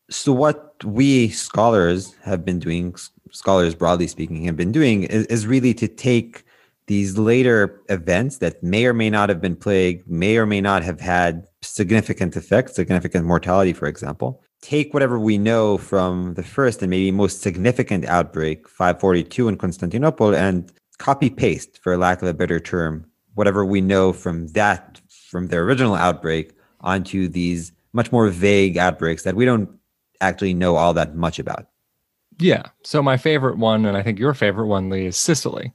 So, 0.09 0.31
what 0.33 0.83
we 0.83 1.29
scholars 1.29 2.13
have 2.23 2.45
been 2.45 2.59
doing, 2.59 2.95
scholars 3.31 3.73
broadly 3.73 4.05
speaking, 4.05 4.43
have 4.43 4.55
been 4.55 4.71
doing 4.71 5.03
is, 5.03 5.25
is 5.27 5.47
really 5.47 5.73
to 5.73 5.87
take 5.87 6.45
these 6.87 7.17
later 7.17 7.81
events 7.89 8.37
that 8.37 8.61
may 8.61 8.85
or 8.85 8.93
may 8.93 9.09
not 9.09 9.29
have 9.29 9.41
been 9.41 9.55
plague, 9.55 10.03
may 10.07 10.37
or 10.37 10.45
may 10.45 10.61
not 10.61 10.83
have 10.83 10.99
had 10.99 11.45
significant 11.61 12.35
effects, 12.35 12.75
significant 12.75 13.25
mortality, 13.25 13.73
for 13.73 13.87
example, 13.87 14.43
take 14.61 14.93
whatever 14.93 15.19
we 15.19 15.37
know 15.37 15.77
from 15.77 16.35
the 16.35 16.43
first 16.43 16.81
and 16.81 16.89
maybe 16.89 17.11
most 17.11 17.41
significant 17.41 18.05
outbreak, 18.05 18.67
542 18.69 19.47
in 19.47 19.57
Constantinople, 19.57 20.35
and 20.35 20.71
copy 20.97 21.29
paste, 21.29 21.79
for 21.81 21.97
lack 21.97 22.21
of 22.21 22.27
a 22.27 22.33
better 22.33 22.59
term, 22.59 23.05
whatever 23.33 23.65
we 23.65 23.81
know 23.81 24.13
from 24.13 24.47
that, 24.49 25.01
from 25.29 25.47
the 25.47 25.57
original 25.57 25.95
outbreak, 25.95 26.53
onto 26.81 27.27
these 27.27 27.71
much 27.93 28.11
more 28.11 28.29
vague 28.29 28.77
outbreaks 28.77 29.23
that 29.23 29.35
we 29.35 29.45
don't 29.45 29.69
actually 30.21 30.53
know 30.53 30.75
all 30.75 30.93
that 30.93 31.15
much 31.15 31.39
about. 31.39 31.67
Yeah. 32.37 32.63
So 32.83 33.01
my 33.01 33.17
favorite 33.17 33.57
one, 33.57 33.85
and 33.85 33.97
I 33.97 34.03
think 34.03 34.19
your 34.19 34.33
favorite 34.33 34.67
one, 34.67 34.89
Lee, 34.89 35.05
is 35.05 35.17
Sicily, 35.17 35.73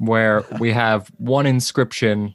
where 0.00 0.44
we 0.58 0.72
have 0.72 1.08
one 1.18 1.46
inscription 1.46 2.34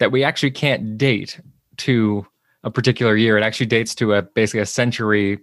that 0.00 0.10
we 0.10 0.24
actually 0.24 0.50
can't 0.50 0.96
date 0.96 1.38
to 1.76 2.26
a 2.64 2.70
particular 2.70 3.14
year. 3.14 3.36
It 3.36 3.44
actually 3.44 3.66
dates 3.66 3.94
to 3.96 4.14
a 4.14 4.22
basically 4.22 4.60
a 4.60 4.66
century, 4.66 5.38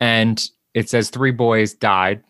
and 0.00 0.42
it 0.72 0.88
says 0.88 1.10
three 1.10 1.30
boys 1.30 1.74
died. 1.74 2.24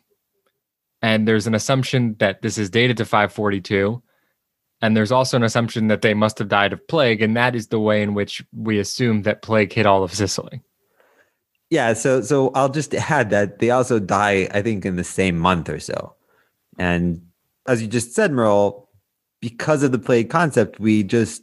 And 1.02 1.28
there's 1.28 1.46
an 1.46 1.54
assumption 1.54 2.16
that 2.18 2.42
this 2.42 2.58
is 2.58 2.68
dated 2.68 2.96
to 2.96 3.04
542. 3.04 4.02
And 4.82 4.96
there's 4.96 5.12
also 5.12 5.37
an 5.37 5.42
assumption 5.42 5.88
that 5.88 6.02
they 6.02 6.14
must 6.14 6.38
have 6.38 6.48
died 6.48 6.72
of 6.72 6.87
plague. 6.88 7.22
And 7.22 7.37
that 7.37 7.54
is 7.54 7.68
the 7.68 7.78
way 7.78 8.02
in 8.02 8.14
which 8.14 8.42
we 8.52 8.78
assume 8.78 9.22
that 9.22 9.42
plague 9.42 9.72
hit 9.72 9.87
all 9.87 10.02
of 10.02 10.12
Sicily. 10.12 10.62
Yeah. 11.70 11.92
So, 11.92 12.22
so 12.22 12.50
I'll 12.54 12.70
just 12.70 12.94
add 12.94 13.30
that 13.30 13.58
they 13.58 13.70
also 13.70 13.98
die, 13.98 14.48
I 14.52 14.62
think, 14.62 14.84
in 14.84 14.96
the 14.96 15.04
same 15.04 15.38
month 15.38 15.68
or 15.68 15.78
so. 15.78 16.14
And 16.78 17.22
as 17.66 17.83
you 17.83 17.88
just 17.88 18.14
said, 18.14 18.33
Merle, 18.33 18.88
because 19.40 19.83
of 19.83 19.92
the 19.92 19.98
plague 19.98 20.31
concept, 20.31 20.81
we 20.81 21.03
just 21.03 21.42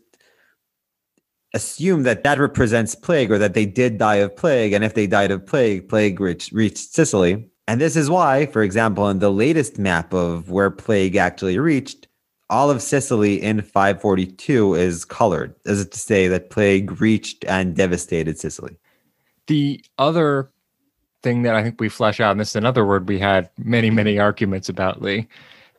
assume 1.53 2.03
that 2.03 2.23
that 2.23 2.39
represents 2.39 2.95
plague 2.95 3.31
or 3.31 3.37
that 3.37 3.53
they 3.53 3.65
did 3.65 3.97
die 3.97 4.15
of 4.15 4.35
plague. 4.35 4.73
And 4.73 4.83
if 4.83 4.93
they 4.93 5.07
died 5.07 5.31
of 5.31 5.45
plague, 5.45 5.89
plague 5.89 6.19
reached, 6.19 6.51
reached 6.51 6.93
Sicily. 6.93 7.47
And 7.67 7.79
this 7.79 7.95
is 7.95 8.09
why, 8.09 8.45
for 8.47 8.63
example, 8.63 9.09
in 9.09 9.19
the 9.19 9.31
latest 9.31 9.77
map 9.77 10.13
of 10.13 10.49
where 10.49 10.71
plague 10.71 11.15
actually 11.15 11.59
reached, 11.59 12.07
all 12.49 12.69
of 12.69 12.81
Sicily 12.81 13.41
in 13.41 13.61
542 13.61 14.75
is 14.75 15.05
colored, 15.05 15.55
as 15.65 15.85
to 15.87 15.97
say 15.97 16.27
that 16.27 16.49
plague 16.49 16.99
reached 16.99 17.45
and 17.45 17.75
devastated 17.75 18.37
Sicily. 18.37 18.77
The 19.47 19.83
other 19.97 20.49
thing 21.23 21.43
that 21.43 21.55
I 21.55 21.63
think 21.63 21.79
we 21.79 21.87
flesh 21.87 22.19
out, 22.19 22.31
and 22.31 22.39
this 22.39 22.49
is 22.49 22.55
another 22.55 22.85
word 22.85 23.07
we 23.07 23.19
had 23.19 23.49
many, 23.57 23.89
many 23.89 24.19
arguments 24.19 24.67
about, 24.67 25.01
Lee, 25.01 25.27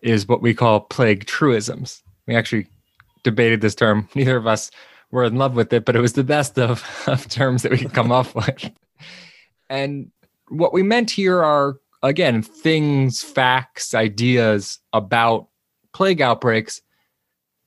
is 0.03 0.29
what 0.29 0.43
we 0.43 0.55
call 0.55 0.81
plague 0.81 1.27
truisms. 1.27 2.03
We 2.27 2.35
actually 2.35 2.67
debated 3.23 3.61
this 3.61 3.75
term. 3.75 4.09
Neither 4.15 4.37
of 4.37 4.47
us 4.47 4.71
were 5.11 5.25
in 5.25 5.37
love 5.37 5.55
with 5.55 5.73
it, 5.73 5.85
but 5.85 5.97
it 5.97 6.01
was 6.01 6.15
the 6.15 6.25
best 6.25 6.59
of, 6.59 6.85
of 7.07 7.29
terms 7.29 7.63
that 7.63 7.73
we 7.73 7.79
could 7.79 7.95
come 7.95 8.13
up 8.13 8.35
with. 8.35 8.71
And 9.71 10.11
what 10.49 10.73
we 10.73 10.83
meant 10.83 11.11
here 11.11 11.43
are, 11.43 11.77
again, 12.03 12.43
things, 12.43 13.23
facts, 13.23 13.95
ideas 13.95 14.79
about 14.93 15.49
plague 15.93 16.21
outbreaks 16.21 16.81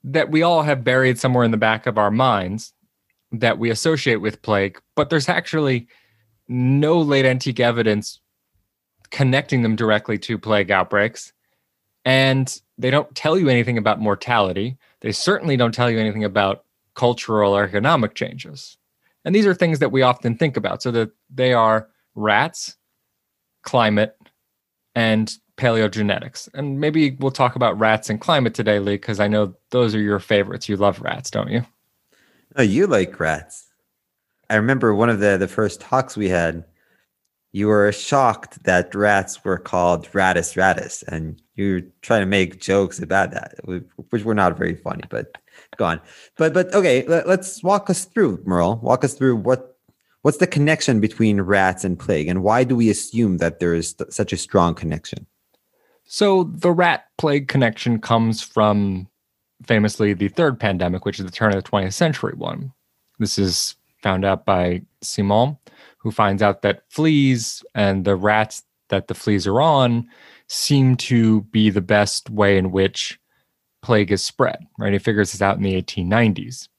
that 0.03 0.29
we 0.29 0.43
all 0.43 0.61
have 0.61 0.83
buried 0.83 1.17
somewhere 1.17 1.43
in 1.43 1.51
the 1.51 1.57
back 1.57 1.87
of 1.87 1.97
our 1.97 2.11
minds 2.11 2.73
that 3.31 3.57
we 3.57 3.71
associate 3.71 4.17
with 4.17 4.41
plague, 4.43 4.79
but 4.95 5.09
there's 5.09 5.27
actually 5.27 5.87
no 6.47 6.99
late 6.99 7.25
antique 7.25 7.59
evidence 7.59 8.19
connecting 9.09 9.63
them 9.63 9.75
directly 9.75 10.17
to 10.19 10.37
plague 10.37 10.69
outbreaks. 10.69 11.33
And 12.05 12.61
they 12.77 12.91
don't 12.91 13.13
tell 13.15 13.37
you 13.37 13.49
anything 13.49 13.77
about 13.77 13.99
mortality. 13.99 14.77
They 15.01 15.11
certainly 15.11 15.57
don't 15.57 15.73
tell 15.73 15.89
you 15.89 15.99
anything 15.99 16.23
about 16.23 16.63
cultural 16.93 17.55
or 17.55 17.63
economic 17.63 18.15
changes. 18.15 18.77
And 19.25 19.33
these 19.33 19.47
are 19.47 19.55
things 19.55 19.79
that 19.79 19.91
we 19.91 20.03
often 20.03 20.37
think 20.37 20.55
about. 20.55 20.83
So 20.83 20.91
that 20.91 21.09
they 21.33 21.53
are 21.53 21.89
rats, 22.13 22.77
climate, 23.63 24.15
and 24.93 25.33
paleogenetics. 25.57 26.49
And 26.53 26.79
maybe 26.79 27.11
we'll 27.19 27.31
talk 27.31 27.55
about 27.55 27.79
rats 27.79 28.09
and 28.09 28.21
climate 28.21 28.53
today, 28.53 28.79
Lee, 28.79 28.95
because 28.95 29.19
I 29.19 29.27
know 29.27 29.55
those 29.71 29.95
are 29.95 29.99
your 29.99 30.19
favorites. 30.19 30.69
You 30.69 30.77
love 30.77 31.01
rats, 31.01 31.31
don't 31.31 31.49
you? 31.49 31.65
Oh, 32.55 32.61
you 32.61 32.87
like 32.87 33.19
rats. 33.19 33.67
I 34.49 34.55
remember 34.55 34.93
one 34.93 35.09
of 35.09 35.19
the, 35.19 35.37
the 35.37 35.47
first 35.47 35.81
talks 35.81 36.15
we 36.15 36.29
had, 36.29 36.65
you 37.55 37.67
were 37.67 37.89
shocked 37.93 38.61
that 38.65 38.93
rats 38.93 39.45
were 39.45 39.57
called 39.57 40.11
Rattus 40.11 40.57
rattus, 40.57 41.03
and 41.07 41.41
you 41.55 41.71
were 41.71 41.81
trying 42.01 42.21
to 42.21 42.25
make 42.25 42.59
jokes 42.59 42.99
about 42.99 43.31
that, 43.31 43.53
which 44.09 44.25
were 44.25 44.35
not 44.35 44.57
very 44.57 44.75
funny, 44.75 45.03
but 45.09 45.37
gone. 45.77 46.01
But 46.35 46.53
but 46.53 46.73
okay, 46.73 47.07
let, 47.07 47.25
us 47.27 47.63
walk 47.63 47.89
us 47.89 48.03
through, 48.03 48.43
Merle. 48.45 48.75
Walk 48.83 49.05
us 49.05 49.13
through 49.13 49.37
what 49.37 49.77
what's 50.21 50.39
the 50.39 50.47
connection 50.47 50.99
between 50.99 51.39
rats 51.39 51.85
and 51.85 51.97
plague, 51.97 52.27
and 52.27 52.43
why 52.43 52.65
do 52.65 52.75
we 52.75 52.89
assume 52.89 53.37
that 53.37 53.61
there 53.61 53.73
is 53.73 53.93
th- 53.93 54.11
such 54.11 54.33
a 54.33 54.37
strong 54.37 54.75
connection? 54.75 55.25
So 56.03 56.43
the 56.43 56.71
rat 56.71 57.05
plague 57.17 57.47
connection 57.47 58.01
comes 58.01 58.41
from 58.41 59.07
famously 59.65 60.11
the 60.11 60.27
third 60.27 60.59
pandemic, 60.59 61.05
which 61.05 61.19
is 61.19 61.25
the 61.25 61.31
turn 61.31 61.55
of 61.55 61.63
the 61.63 61.69
20th 61.71 61.93
century 61.93 62.33
one. 62.35 62.73
This 63.17 63.39
is 63.39 63.75
found 64.03 64.25
out 64.25 64.45
by 64.45 64.81
Simond, 65.01 65.55
who 66.05 66.11
finds 66.11 66.43
out 66.43 66.61
that 66.61 66.83
fleas 66.87 67.63
and 67.73 68.05
the 68.05 68.15
rats 68.15 68.61
that 68.89 69.07
the 69.07 69.15
fleas 69.15 69.47
are 69.47 69.59
on 69.59 70.07
seem 70.47 70.95
to 70.95 71.41
be 71.41 71.71
the 71.71 71.81
best 71.81 72.29
way 72.29 72.59
in 72.59 72.69
which 72.69 73.19
plague 73.81 74.11
is 74.11 74.23
spread, 74.23 74.59
right? 74.77 74.93
He 74.93 74.99
figures 74.99 75.31
this 75.31 75.41
out 75.41 75.57
in 75.57 75.63
the 75.63 75.81
1890s. 75.81 76.69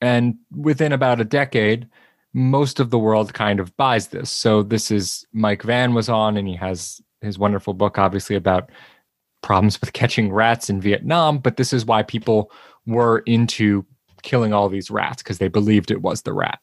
And 0.00 0.36
within 0.50 0.92
about 0.92 1.20
a 1.20 1.26
decade, 1.26 1.90
most 2.32 2.80
of 2.80 2.88
the 2.88 2.98
world 2.98 3.34
kind 3.34 3.60
of 3.60 3.76
buys 3.76 4.08
this. 4.08 4.30
So 4.30 4.62
this 4.62 4.90
is 4.90 5.26
Mike 5.34 5.62
Vann 5.62 5.92
was 5.92 6.08
on, 6.08 6.38
and 6.38 6.48
he 6.48 6.56
has 6.56 7.02
his 7.20 7.38
wonderful 7.38 7.74
book, 7.74 7.98
obviously, 7.98 8.34
about 8.34 8.70
problems 9.42 9.78
with 9.78 9.92
catching 9.92 10.32
rats 10.32 10.70
in 10.70 10.80
Vietnam. 10.80 11.36
But 11.36 11.58
this 11.58 11.74
is 11.74 11.84
why 11.84 12.02
people 12.02 12.50
were 12.86 13.18
into 13.26 13.84
killing 14.22 14.54
all 14.54 14.70
these 14.70 14.90
rats 14.90 15.22
because 15.22 15.36
they 15.36 15.48
believed 15.48 15.90
it 15.90 16.00
was 16.00 16.22
the 16.22 16.32
rat. 16.32 16.60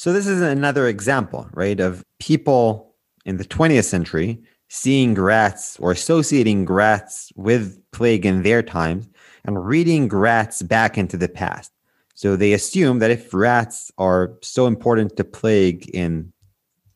So 0.00 0.14
this 0.14 0.26
is 0.26 0.40
another 0.40 0.88
example, 0.88 1.46
right, 1.52 1.78
of 1.78 2.06
people 2.20 2.94
in 3.26 3.36
the 3.36 3.44
20th 3.44 3.84
century 3.84 4.42
seeing 4.68 5.12
rats 5.12 5.78
or 5.78 5.92
associating 5.92 6.64
rats 6.64 7.30
with 7.36 7.78
plague 7.90 8.24
in 8.24 8.42
their 8.42 8.62
times 8.62 9.10
and 9.44 9.62
reading 9.62 10.08
rats 10.08 10.62
back 10.62 10.96
into 10.96 11.18
the 11.18 11.28
past. 11.28 11.70
So 12.14 12.34
they 12.34 12.54
assume 12.54 13.00
that 13.00 13.10
if 13.10 13.34
rats 13.34 13.92
are 13.98 14.38
so 14.40 14.66
important 14.66 15.18
to 15.18 15.22
plague 15.22 15.90
in, 15.90 16.32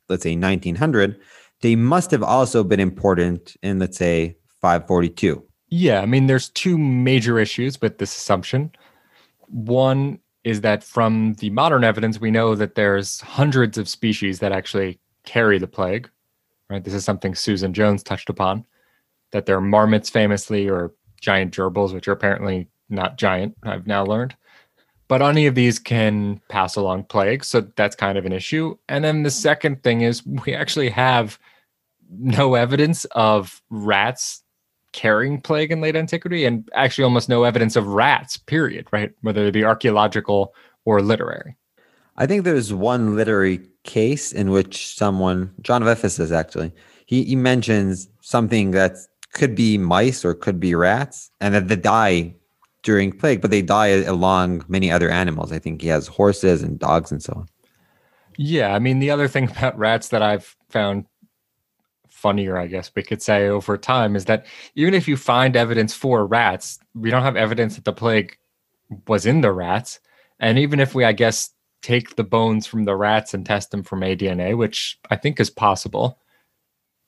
let's 0.08 0.22
say, 0.22 0.34
1900, 0.34 1.20
they 1.60 1.76
must 1.76 2.10
have 2.10 2.22
also 2.22 2.64
been 2.64 2.80
important 2.80 3.54
in, 3.62 3.80
let's 3.80 3.98
say, 3.98 4.38
542. 4.62 5.44
Yeah, 5.68 6.00
I 6.00 6.06
mean, 6.06 6.26
there's 6.26 6.48
two 6.48 6.78
major 6.78 7.38
issues 7.38 7.82
with 7.82 7.98
this 7.98 8.16
assumption. 8.16 8.72
One 9.48 10.20
is 10.44 10.60
that 10.60 10.84
from 10.84 11.34
the 11.34 11.50
modern 11.50 11.84
evidence, 11.84 12.20
we 12.20 12.30
know 12.30 12.54
that 12.54 12.74
there's 12.74 13.20
hundreds 13.22 13.78
of 13.78 13.88
species 13.88 14.38
that 14.38 14.52
actually 14.52 15.00
carry 15.24 15.58
the 15.58 15.66
plague. 15.66 16.08
Right. 16.70 16.84
This 16.84 16.94
is 16.94 17.04
something 17.04 17.34
Susan 17.34 17.74
Jones 17.74 18.02
touched 18.02 18.30
upon. 18.30 18.64
That 19.32 19.46
there 19.46 19.56
are 19.56 19.62
marmots 19.62 20.10
famously 20.10 20.68
or 20.68 20.92
giant 21.20 21.54
gerbils, 21.54 21.92
which 21.92 22.06
are 22.06 22.12
apparently 22.12 22.68
not 22.88 23.18
giant, 23.18 23.56
I've 23.62 23.86
now 23.86 24.04
learned. 24.04 24.36
But 25.08 25.22
any 25.22 25.46
of 25.46 25.54
these 25.54 25.78
can 25.78 26.40
pass 26.48 26.76
along 26.76 27.04
plague. 27.04 27.44
So 27.44 27.62
that's 27.76 27.96
kind 27.96 28.16
of 28.16 28.26
an 28.26 28.32
issue. 28.32 28.76
And 28.88 29.04
then 29.04 29.22
the 29.22 29.30
second 29.30 29.82
thing 29.82 30.02
is 30.02 30.24
we 30.24 30.54
actually 30.54 30.90
have 30.90 31.38
no 32.10 32.54
evidence 32.54 33.04
of 33.06 33.60
rats 33.70 34.43
carrying 34.94 35.40
plague 35.40 35.72
in 35.72 35.80
late 35.80 35.96
antiquity 35.96 36.46
and 36.46 36.66
actually 36.72 37.04
almost 37.04 37.28
no 37.28 37.42
evidence 37.42 37.76
of 37.76 37.88
rats, 37.88 38.38
period, 38.38 38.86
right? 38.92 39.12
Whether 39.20 39.44
it 39.44 39.52
be 39.52 39.64
archaeological 39.64 40.54
or 40.86 41.02
literary. 41.02 41.56
I 42.16 42.26
think 42.26 42.44
there's 42.44 42.72
one 42.72 43.16
literary 43.16 43.60
case 43.82 44.32
in 44.32 44.50
which 44.50 44.94
someone, 44.94 45.52
John 45.60 45.82
of 45.82 45.88
Ephesus 45.88 46.30
actually, 46.30 46.72
he, 47.06 47.24
he 47.24 47.36
mentions 47.36 48.08
something 48.20 48.70
that 48.70 48.96
could 49.32 49.56
be 49.56 49.76
mice 49.76 50.24
or 50.24 50.32
could 50.32 50.60
be 50.60 50.76
rats 50.76 51.30
and 51.40 51.54
that 51.54 51.66
they 51.66 51.76
die 51.76 52.34
during 52.84 53.10
plague, 53.10 53.40
but 53.40 53.50
they 53.50 53.62
die 53.62 53.88
along 53.88 54.64
many 54.68 54.92
other 54.92 55.10
animals. 55.10 55.50
I 55.50 55.58
think 55.58 55.82
he 55.82 55.88
has 55.88 56.06
horses 56.06 56.62
and 56.62 56.78
dogs 56.78 57.10
and 57.10 57.20
so 57.20 57.32
on. 57.34 57.48
Yeah. 58.36 58.74
I 58.74 58.78
mean, 58.78 59.00
the 59.00 59.10
other 59.10 59.26
thing 59.26 59.50
about 59.56 59.76
rats 59.76 60.08
that 60.10 60.22
I've 60.22 60.54
found 60.68 61.06
funnier, 62.24 62.56
I 62.56 62.68
guess 62.68 62.90
we 62.96 63.02
could 63.02 63.20
say, 63.20 63.48
over 63.48 63.76
time 63.76 64.16
is 64.16 64.24
that 64.24 64.46
even 64.76 64.94
if 64.94 65.06
you 65.06 65.14
find 65.14 65.56
evidence 65.56 65.92
for 65.92 66.26
rats, 66.26 66.78
we 66.94 67.10
don't 67.10 67.22
have 67.22 67.36
evidence 67.36 67.74
that 67.74 67.84
the 67.84 67.92
plague 67.92 68.38
was 69.06 69.26
in 69.26 69.42
the 69.42 69.52
rats. 69.52 70.00
And 70.40 70.58
even 70.58 70.80
if 70.80 70.94
we, 70.94 71.04
I 71.04 71.12
guess, 71.12 71.50
take 71.82 72.16
the 72.16 72.24
bones 72.24 72.66
from 72.66 72.84
the 72.84 72.96
rats 72.96 73.34
and 73.34 73.44
test 73.44 73.72
them 73.72 73.82
for 73.82 73.98
aDNA, 73.98 74.56
which 74.56 74.98
I 75.10 75.16
think 75.16 75.38
is 75.38 75.50
possible, 75.50 76.18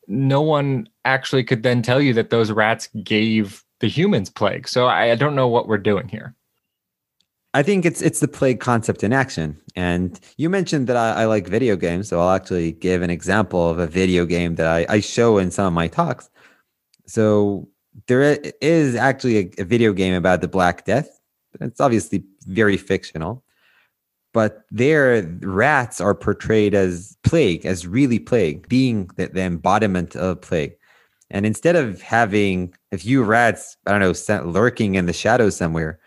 no 0.06 0.42
one 0.42 0.86
actually 1.06 1.44
could 1.44 1.62
then 1.62 1.80
tell 1.80 2.00
you 2.02 2.12
that 2.12 2.28
those 2.28 2.52
rats 2.52 2.90
gave 3.02 3.64
the 3.80 3.88
humans 3.88 4.28
plague. 4.28 4.68
So 4.68 4.84
I, 4.84 5.12
I 5.12 5.14
don't 5.14 5.34
know 5.34 5.48
what 5.48 5.66
we're 5.66 5.78
doing 5.78 6.08
here. 6.08 6.34
I 7.56 7.62
think 7.62 7.86
it's 7.86 8.02
it's 8.02 8.20
the 8.20 8.28
plague 8.28 8.60
concept 8.60 9.02
in 9.02 9.14
action. 9.14 9.58
And 9.74 10.20
you 10.36 10.50
mentioned 10.50 10.88
that 10.88 10.96
I, 10.98 11.22
I, 11.22 11.24
like 11.24 11.48
video 11.48 11.74
games, 11.74 12.06
so 12.08 12.20
I'll 12.20 12.34
actually 12.34 12.72
give 12.72 13.00
an 13.00 13.08
example 13.08 13.70
of 13.70 13.78
a 13.78 13.86
video 13.86 14.26
game 14.26 14.56
that 14.56 14.66
I, 14.66 14.84
I 14.90 15.00
show 15.00 15.38
in 15.38 15.50
some 15.50 15.66
of 15.68 15.72
my 15.72 15.88
talks. 15.88 16.28
So 17.06 17.66
there 18.08 18.38
is 18.60 18.94
actually 18.94 19.38
a, 19.38 19.62
a 19.62 19.64
video 19.64 19.94
game 19.94 20.12
about 20.12 20.42
the 20.42 20.48
Black 20.48 20.84
Death. 20.84 21.08
It's 21.58 21.80
obviously 21.80 22.24
very 22.44 22.76
fictional, 22.76 23.42
but 24.34 24.66
there 24.70 25.22
rats 25.40 25.98
are 25.98 26.14
portrayed 26.14 26.74
as 26.74 27.16
plague, 27.22 27.64
as 27.64 27.86
really 27.86 28.18
plague, 28.18 28.68
being 28.68 29.08
the, 29.16 29.28
the 29.28 29.40
embodiment 29.40 30.14
of 30.14 30.42
plague. 30.42 30.76
And 31.30 31.46
instead 31.46 31.74
of 31.74 32.02
having 32.02 32.74
a 32.92 32.98
few 32.98 33.24
rats, 33.24 33.78
I 33.86 33.98
don't 33.98 34.00
know, 34.02 34.44
lurking 34.44 34.96
in 34.96 35.06
the 35.06 35.14
shadows 35.14 35.56
somewhere, 35.56 35.98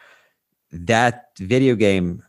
that 0.72 1.30
video 1.38 1.76
game 1.76 2.24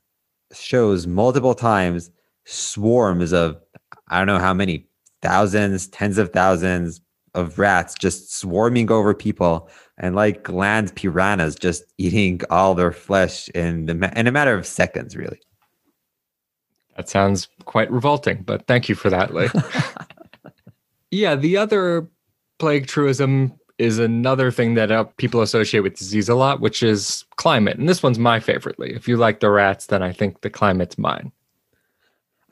shows 0.52 1.06
multiple 1.06 1.54
times 1.54 2.10
swarms 2.44 3.32
of 3.32 3.60
I 4.08 4.18
don't 4.18 4.26
know 4.26 4.38
how 4.38 4.54
many 4.54 4.86
thousands, 5.22 5.86
tens 5.88 6.18
of 6.18 6.32
thousands 6.32 7.00
of 7.34 7.58
rats 7.58 7.94
just 7.94 8.34
swarming 8.34 8.90
over 8.90 9.14
people 9.14 9.70
and 9.98 10.16
like 10.16 10.48
land 10.48 10.94
piranhas 10.96 11.54
just 11.54 11.84
eating 11.96 12.40
all 12.50 12.74
their 12.74 12.90
flesh 12.90 13.48
in 13.50 13.86
the 13.86 14.12
in 14.18 14.26
a 14.26 14.32
matter 14.32 14.54
of 14.54 14.66
seconds 14.66 15.16
really. 15.16 15.38
That 16.96 17.08
sounds 17.08 17.48
quite 17.66 17.90
revolting 17.90 18.42
but 18.42 18.66
thank 18.66 18.88
you 18.88 18.94
for 18.94 19.10
that 19.10 19.32
lee 19.32 19.48
yeah 21.10 21.36
the 21.36 21.56
other 21.56 22.08
plague 22.58 22.86
truism 22.86 23.52
is 23.80 23.98
another 23.98 24.50
thing 24.50 24.74
that 24.74 24.92
uh, 24.92 25.04
people 25.16 25.40
associate 25.40 25.80
with 25.80 25.96
disease 25.96 26.28
a 26.28 26.34
lot, 26.34 26.60
which 26.60 26.82
is 26.82 27.24
climate. 27.36 27.78
And 27.78 27.88
this 27.88 28.02
one's 28.02 28.18
my 28.18 28.38
favorite. 28.38 28.76
If 28.78 29.08
you 29.08 29.16
like 29.16 29.40
the 29.40 29.50
rats, 29.50 29.86
then 29.86 30.02
I 30.02 30.12
think 30.12 30.42
the 30.42 30.50
climate's 30.50 30.98
mine. 30.98 31.32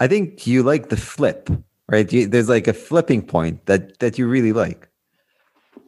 I 0.01 0.09
think 0.09 0.47
you 0.47 0.63
like 0.63 0.89
the 0.89 0.97
flip, 0.97 1.51
right? 1.89 2.11
You, 2.11 2.27
there's 2.27 2.49
like 2.49 2.67
a 2.67 2.73
flipping 2.73 3.21
point 3.21 3.67
that 3.67 3.99
that 3.99 4.19
you 4.19 4.27
really 4.27 4.53
like. 4.53 4.89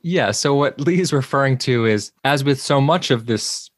Yeah. 0.02 0.30
So 0.30 0.54
what 0.54 0.78
Lee's 0.78 1.12
referring 1.12 1.56
to 1.58 1.86
is, 1.86 2.12
as 2.24 2.44
with 2.44 2.60
so 2.60 2.80
much 2.80 3.10
of 3.10 3.26
this 3.26 3.70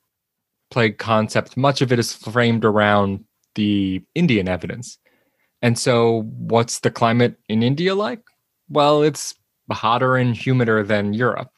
plague 0.70 0.98
concept, 0.98 1.56
much 1.56 1.80
of 1.80 1.92
it 1.92 1.98
is 1.98 2.12
framed 2.12 2.64
around 2.64 3.24
the 3.54 4.02
Indian 4.14 4.48
evidence. 4.48 4.98
And 5.60 5.78
so, 5.78 6.22
what's 6.38 6.80
the 6.80 6.90
climate 6.90 7.36
in 7.48 7.62
India 7.62 7.94
like? 7.94 8.22
Well, 8.68 9.02
it's 9.02 9.34
hotter 9.70 10.16
and 10.16 10.34
humider 10.34 10.86
than 10.86 11.14
Europe. 11.14 11.50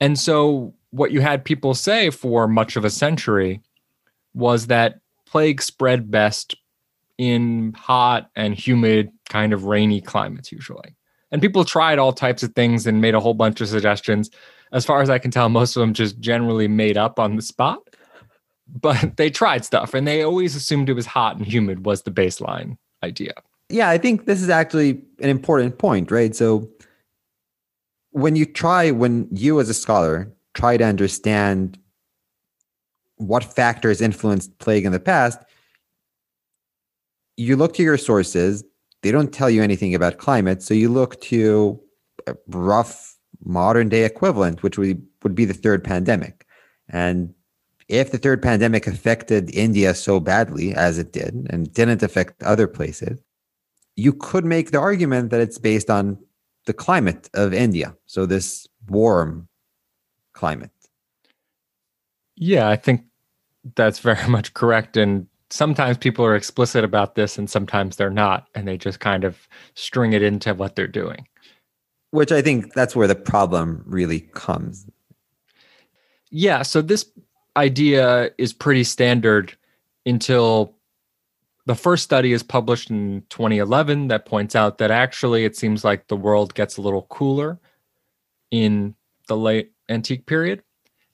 And 0.00 0.18
so, 0.18 0.74
what 0.90 1.12
you 1.12 1.20
had 1.20 1.44
people 1.44 1.74
say 1.74 2.10
for 2.10 2.48
much 2.48 2.76
of 2.76 2.84
a 2.84 2.90
century 2.90 3.60
was 4.34 4.68
that 4.68 5.00
plague 5.26 5.60
spread 5.60 6.10
best 6.10 6.54
in 7.18 7.74
hot 7.76 8.30
and 8.36 8.54
humid, 8.54 9.10
kind 9.28 9.52
of 9.52 9.64
rainy 9.64 10.00
climates, 10.00 10.50
usually. 10.52 10.94
And 11.30 11.42
people 11.42 11.64
tried 11.64 11.98
all 11.98 12.12
types 12.12 12.42
of 12.42 12.54
things 12.54 12.86
and 12.86 13.00
made 13.00 13.14
a 13.14 13.20
whole 13.20 13.34
bunch 13.34 13.60
of 13.60 13.68
suggestions. 13.68 14.30
As 14.72 14.86
far 14.86 15.02
as 15.02 15.10
I 15.10 15.18
can 15.18 15.30
tell, 15.30 15.48
most 15.48 15.76
of 15.76 15.80
them 15.80 15.92
just 15.92 16.18
generally 16.20 16.68
made 16.68 16.96
up 16.96 17.18
on 17.18 17.36
the 17.36 17.42
spot. 17.42 17.80
But 18.66 19.16
they 19.16 19.30
tried 19.30 19.64
stuff 19.64 19.94
and 19.94 20.06
they 20.06 20.22
always 20.22 20.54
assumed 20.54 20.88
it 20.88 20.94
was 20.94 21.06
hot 21.06 21.36
and 21.36 21.46
humid 21.46 21.84
was 21.84 22.02
the 22.02 22.10
baseline 22.10 22.78
idea. 23.02 23.34
Yeah, 23.68 23.90
I 23.90 23.98
think 23.98 24.24
this 24.24 24.40
is 24.40 24.48
actually 24.48 24.90
an 25.20 25.28
important 25.28 25.78
point, 25.78 26.10
right? 26.10 26.34
So 26.34 26.70
when 28.18 28.34
you 28.36 28.44
try, 28.44 28.90
when 28.90 29.28
you 29.30 29.60
as 29.60 29.68
a 29.68 29.74
scholar 29.74 30.32
try 30.54 30.76
to 30.76 30.84
understand 30.84 31.78
what 33.16 33.44
factors 33.44 34.00
influenced 34.00 34.58
plague 34.58 34.84
in 34.84 34.92
the 34.92 35.00
past, 35.00 35.38
you 37.36 37.56
look 37.56 37.74
to 37.74 37.82
your 37.82 37.96
sources. 37.96 38.64
They 39.02 39.12
don't 39.12 39.32
tell 39.32 39.48
you 39.48 39.62
anything 39.62 39.94
about 39.94 40.18
climate. 40.18 40.62
So 40.62 40.74
you 40.74 40.88
look 40.88 41.20
to 41.22 41.80
a 42.26 42.34
rough 42.48 43.16
modern 43.44 43.88
day 43.88 44.04
equivalent, 44.04 44.62
which 44.64 44.76
would, 44.78 45.00
would 45.22 45.36
be 45.36 45.44
the 45.44 45.54
third 45.54 45.84
pandemic. 45.84 46.44
And 46.88 47.32
if 47.88 48.10
the 48.10 48.18
third 48.18 48.42
pandemic 48.42 48.88
affected 48.88 49.54
India 49.54 49.94
so 49.94 50.18
badly 50.18 50.74
as 50.74 50.98
it 50.98 51.12
did 51.12 51.46
and 51.50 51.72
didn't 51.72 52.02
affect 52.02 52.42
other 52.42 52.66
places, 52.66 53.22
you 53.94 54.12
could 54.12 54.44
make 54.44 54.72
the 54.72 54.80
argument 54.80 55.30
that 55.30 55.40
it's 55.40 55.58
based 55.58 55.90
on 55.90 56.18
the 56.68 56.74
climate 56.74 57.30
of 57.32 57.54
India. 57.54 57.96
So 58.04 58.26
this 58.26 58.68
warm 58.88 59.48
climate. 60.34 60.70
Yeah, 62.36 62.68
I 62.68 62.76
think 62.76 63.06
that's 63.74 63.98
very 63.98 64.28
much 64.28 64.52
correct. 64.52 64.96
And 64.96 65.26
sometimes 65.48 65.96
people 65.96 66.24
are 66.26 66.36
explicit 66.36 66.84
about 66.84 67.14
this 67.14 67.38
and 67.38 67.48
sometimes 67.48 67.96
they're 67.96 68.10
not. 68.10 68.48
And 68.54 68.68
they 68.68 68.76
just 68.76 69.00
kind 69.00 69.24
of 69.24 69.48
string 69.74 70.12
it 70.12 70.22
into 70.22 70.52
what 70.52 70.76
they're 70.76 70.86
doing. 70.86 71.26
Which 72.10 72.32
I 72.32 72.42
think 72.42 72.74
that's 72.74 72.94
where 72.94 73.08
the 73.08 73.14
problem 73.14 73.82
really 73.86 74.20
comes. 74.20 74.86
Yeah. 76.30 76.62
So 76.62 76.82
this 76.82 77.10
idea 77.56 78.30
is 78.36 78.52
pretty 78.52 78.84
standard 78.84 79.56
until 80.04 80.74
the 81.68 81.74
first 81.74 82.02
study 82.02 82.32
is 82.32 82.42
published 82.42 82.90
in 82.90 83.22
2011 83.28 84.08
that 84.08 84.24
points 84.24 84.56
out 84.56 84.78
that 84.78 84.90
actually 84.90 85.44
it 85.44 85.54
seems 85.54 85.84
like 85.84 86.06
the 86.06 86.16
world 86.16 86.54
gets 86.54 86.78
a 86.78 86.80
little 86.80 87.02
cooler 87.10 87.60
in 88.50 88.94
the 89.26 89.36
late 89.36 89.72
antique 89.90 90.24
period. 90.24 90.62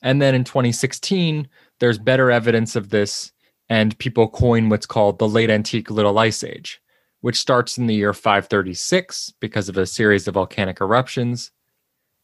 And 0.01 0.23
then 0.23 0.33
in 0.33 0.45
2016, 0.45 1.49
there's 1.81 1.99
better 1.99 2.31
evidence 2.31 2.77
of 2.77 2.91
this, 2.91 3.33
and 3.69 3.99
people 3.99 4.29
coin 4.29 4.69
what's 4.69 4.87
called 4.87 5.19
the 5.19 5.27
late 5.27 5.51
antique 5.51 5.91
little 5.91 6.17
ice 6.21 6.45
age, 6.45 6.81
which 7.21 7.37
starts 7.37 7.77
in 7.77 7.89
the 7.89 7.95
year 7.97 8.13
536 8.13 9.33
because 9.41 9.69
of 9.69 9.77
a 9.77 9.87
series 9.87 10.29
of 10.29 10.35
volcanic 10.35 10.81
eruptions. 10.81 11.51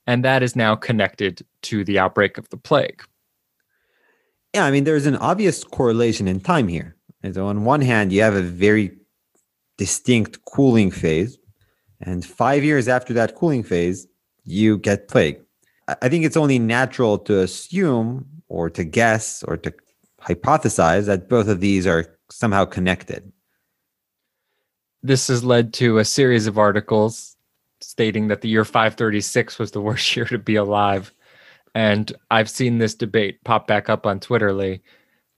And 0.07 0.25
that 0.25 0.45
is 0.45 0.55
now 0.55 0.77
connected 0.77 1.45
to 1.63 1.83
the 1.83 1.99
outbreak 1.99 2.39
of 2.39 2.49
the 2.51 2.57
plague. 2.57 3.03
Yeah, 4.55 4.67
I 4.67 4.71
mean, 4.71 4.85
there's 4.85 5.07
an 5.07 5.17
obvious 5.17 5.65
correlation 5.65 6.29
in 6.29 6.39
time 6.39 6.69
here. 6.69 6.95
And 7.23 7.35
so 7.35 7.47
on 7.47 7.65
one 7.65 7.81
hand, 7.81 8.13
you 8.13 8.23
have 8.23 8.35
a 8.35 8.43
very 8.43 8.97
distinct 9.77 10.45
cooling 10.45 10.91
phase. 10.91 11.39
And 12.01 12.25
five 12.25 12.65
years 12.65 12.89
after 12.89 13.13
that 13.15 13.35
cooling 13.35 13.63
phase, 13.63 14.07
you 14.45 14.79
get 14.79 15.09
plague. 15.09 15.41
I 16.03 16.09
think 16.09 16.25
it's 16.25 16.37
only 16.37 16.59
natural 16.59 17.19
to 17.21 17.41
assume 17.41 18.27
or 18.49 18.71
to 18.71 18.85
guess 18.85 19.43
or 19.43 19.57
to 19.59 19.73
hypothesize 20.23 21.07
that 21.07 21.29
both 21.29 21.49
of 21.49 21.61
these 21.61 21.87
are 21.87 22.19
somehow 22.31 22.65
connected. 22.65 23.33
This 25.03 25.29
has 25.29 25.43
led 25.43 25.73
to 25.75 25.99
a 25.99 26.05
series 26.05 26.47
of 26.47 26.59
articles 26.59 27.37
stating 27.81 28.29
that 28.29 28.43
the 28.43 28.49
year 28.49 28.65
536 28.65 29.59
was 29.59 29.71
the 29.71 29.81
worst 29.81 30.15
year 30.17 30.27
to 30.27 30.39
be 30.39 30.57
alive. 30.57 31.13
And 31.75 32.13
I've 32.31 32.51
seen 32.51 32.79
this 32.79 32.95
debate 32.95 33.43
pop 33.45 33.67
back 33.67 33.89
up 33.89 34.07
on 34.07 34.21
Twitter, 34.21 34.53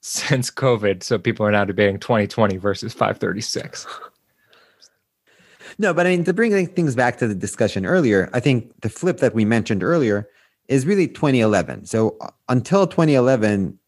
since 0.03 0.51
COVID. 0.51 1.03
So 1.03 1.19
people 1.19 1.47
are 1.47 1.51
now 1.51 1.65
debating 1.65 1.99
2020 1.99 2.59
versus 2.59 2.93
536. 2.93 3.87
No, 5.79 5.95
but 5.95 6.07
I 6.07 6.11
mean, 6.11 6.25
to 6.25 6.35
bring 6.35 6.67
things 6.67 6.95
back 6.95 7.17
to 7.19 7.29
the 7.29 7.35
discussion 7.35 7.87
earlier, 7.87 8.29
I 8.35 8.41
think 8.41 8.79
the 8.83 8.91
flip 8.91 9.19
that 9.19 9.35
we 9.35 9.47
mentioned 9.47 9.83
earlier 9.83 10.29
is 10.69 10.85
really 10.85 11.09
2011. 11.09 11.87
So 11.87 12.17
uh, 12.21 12.29
until 12.49 12.87
2011, 12.87 13.79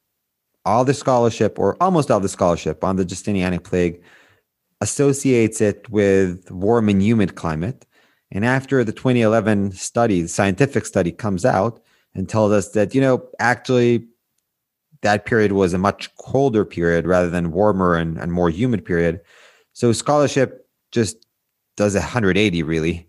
all 0.65 0.85
the 0.85 0.95
scholarship, 0.95 1.59
or 1.59 1.77
almost 1.83 2.11
all 2.11 2.21
the 2.21 2.29
scholarship 2.29 2.83
on 2.85 2.97
the 2.97 3.05
Justinianic 3.05 3.65
plague, 3.65 4.03
associates 4.81 5.61
it 5.61 5.89
with 5.91 6.51
warm 6.51 6.89
and 6.89 7.03
humid 7.03 7.35
climate. 7.35 7.85
And 8.31 8.45
after 8.45 8.83
the 8.83 8.93
2011 8.93 9.73
study, 9.73 10.23
the 10.23 10.29
scientific 10.29 10.87
study 10.87 11.13
comes 11.13 11.45
out 11.45 11.83
and 12.15 12.29
tells 12.29 12.53
us 12.53 12.71
that, 12.71 12.95
you 12.95 13.01
know, 13.01 13.29
actually 13.41 14.07
that 15.05 15.27
period 15.27 15.53
was 15.53 15.75
a 15.75 15.79
much 15.79 16.15
colder 16.17 16.65
period 16.65 17.07
rather 17.07 17.29
than 17.29 17.53
warmer 17.53 17.95
and, 17.95 18.19
and 18.19 18.33
more 18.33 18.49
humid 18.49 18.85
period. 18.85 19.21
So 19.75 19.93
scholarship 19.93 20.67
just 20.93 21.27
does 21.77 21.95
a 21.95 21.99
180 21.99 22.63
really 22.63 23.07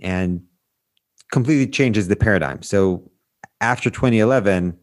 and 0.00 0.40
completely 1.32 1.66
changes 1.66 2.06
the 2.06 2.16
paradigm. 2.16 2.62
So 2.62 3.10
after 3.60 3.90
2011, 3.90 4.78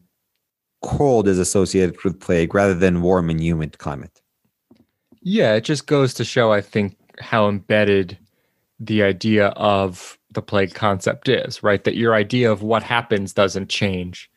cold 0.84 1.28
is 1.28 1.40
associated 1.40 1.96
with 2.04 2.20
plague 2.20 2.54
rather 2.54 2.74
than 2.74 3.02
warm 3.02 3.30
and 3.30 3.42
humid 3.42 3.78
climate. 3.78 4.22
Yeah, 5.22 5.54
it 5.56 5.62
just 5.62 5.88
goes 5.88 6.14
to 6.16 6.26
show, 6.26 6.52
I 6.52 6.60
think, 6.62 6.98
how 7.20 7.48
embedded 7.48 8.18
the 8.80 9.04
idea 9.04 9.48
of 9.48 10.20
the 10.32 10.42
plague 10.42 10.74
concept 10.74 11.30
is, 11.30 11.64
right? 11.64 11.84
That 11.86 11.96
your 11.96 12.14
idea 12.14 12.52
of 12.52 12.62
what 12.62 12.84
happens 12.84 13.34
doesn't 13.34 13.70
change, 13.70 14.30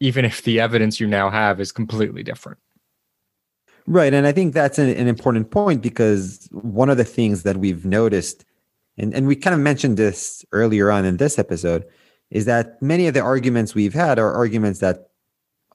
even 0.00 0.24
if 0.24 0.42
the 0.42 0.60
evidence 0.60 1.00
you 1.00 1.06
now 1.06 1.30
have 1.30 1.60
is 1.60 1.72
completely 1.72 2.22
different. 2.22 2.58
Right. 3.86 4.12
And 4.12 4.26
I 4.26 4.32
think 4.32 4.52
that's 4.52 4.78
an, 4.78 4.88
an, 4.88 5.06
important 5.06 5.50
point 5.50 5.80
because 5.80 6.48
one 6.50 6.90
of 6.90 6.96
the 6.96 7.04
things 7.04 7.44
that 7.44 7.58
we've 7.58 7.84
noticed, 7.84 8.44
and, 8.98 9.14
and 9.14 9.28
we 9.28 9.36
kind 9.36 9.54
of 9.54 9.60
mentioned 9.60 9.96
this 9.96 10.44
earlier 10.50 10.90
on 10.90 11.04
in 11.04 11.18
this 11.18 11.38
episode, 11.38 11.84
is 12.30 12.46
that 12.46 12.82
many 12.82 13.06
of 13.06 13.14
the 13.14 13.20
arguments 13.20 13.74
we've 13.74 13.94
had 13.94 14.18
are 14.18 14.34
arguments 14.34 14.80
that 14.80 15.10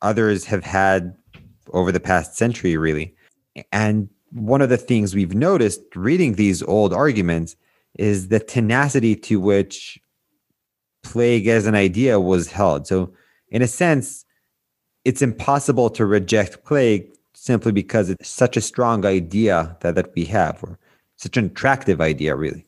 others 0.01 0.45
have 0.45 0.65
had 0.65 1.15
over 1.72 1.91
the 1.91 2.01
past 2.01 2.36
century, 2.36 2.76
really. 2.76 3.15
And 3.72 4.09
one 4.32 4.61
of 4.61 4.69
the 4.69 4.78
things 4.78 5.15
we've 5.15 5.34
noticed 5.34 5.82
reading 5.95 6.34
these 6.34 6.61
old 6.63 6.93
arguments 6.93 7.55
is 7.97 8.28
the 8.28 8.39
tenacity 8.39 9.15
to 9.15 9.39
which 9.39 9.99
plague 11.03 11.47
as 11.47 11.65
an 11.65 11.76
idea 11.76 12.19
was 12.19 12.51
held. 12.51 12.88
So, 12.88 13.13
in 13.52 13.62
a 13.62 13.68
sense, 13.68 14.26
it's 15.06 15.22
impossible 15.22 15.89
to 15.91 16.06
reject 16.06 16.64
plague 16.64 17.08
simply 17.34 17.72
because 17.72 18.10
it's 18.10 18.30
such 18.30 18.56
a 18.56 18.62
strong 18.62 19.06
idea 19.06 19.76
that, 19.82 19.95
that 19.95 20.14
we 20.16 20.26
have, 20.26 20.64
or 20.64 20.80
such 21.18 21.38
an 21.38 21.45
attractive 21.45 22.02
idea, 22.02 22.36
really. 22.36 22.66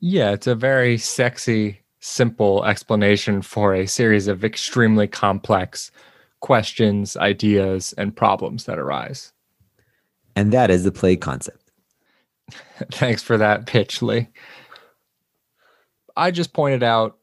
Yeah, 0.00 0.30
it's 0.30 0.46
a 0.46 0.54
very 0.54 0.96
sexy, 0.96 1.80
simple 2.00 2.64
explanation 2.64 3.42
for 3.42 3.74
a 3.74 3.86
series 3.86 4.26
of 4.26 4.44
extremely 4.44 5.06
complex 5.06 5.90
questions, 6.40 7.16
ideas, 7.18 7.92
and 7.98 8.16
problems 8.16 8.64
that 8.64 8.78
arise. 8.78 9.32
And 10.34 10.52
that 10.52 10.70
is 10.70 10.84
the 10.84 10.92
plague 10.92 11.20
concept. 11.20 11.70
Thanks 12.92 13.22
for 13.22 13.36
that 13.36 13.66
pitch, 13.66 14.00
Lee. 14.00 14.28
I 16.16 16.30
just 16.30 16.52
pointed 16.54 16.82
out 16.82 17.19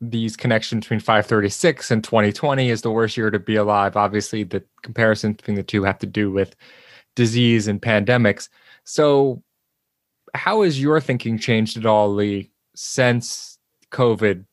these 0.00 0.36
connections 0.36 0.84
between 0.84 1.00
536 1.00 1.90
and 1.90 2.02
2020 2.02 2.70
is 2.70 2.82
the 2.82 2.90
worst 2.90 3.16
year 3.16 3.30
to 3.30 3.38
be 3.38 3.56
alive. 3.56 3.96
Obviously, 3.96 4.44
the 4.44 4.64
comparison 4.82 5.34
between 5.34 5.56
the 5.56 5.62
two 5.62 5.82
have 5.84 5.98
to 5.98 6.06
do 6.06 6.30
with 6.30 6.56
disease 7.16 7.68
and 7.68 7.82
pandemics. 7.82 8.48
So, 8.84 9.42
how 10.34 10.62
has 10.62 10.80
your 10.80 11.00
thinking 11.00 11.38
changed 11.38 11.76
at 11.76 11.86
all, 11.86 12.12
Lee, 12.12 12.50
since 12.74 13.58
COVID? 13.90 14.44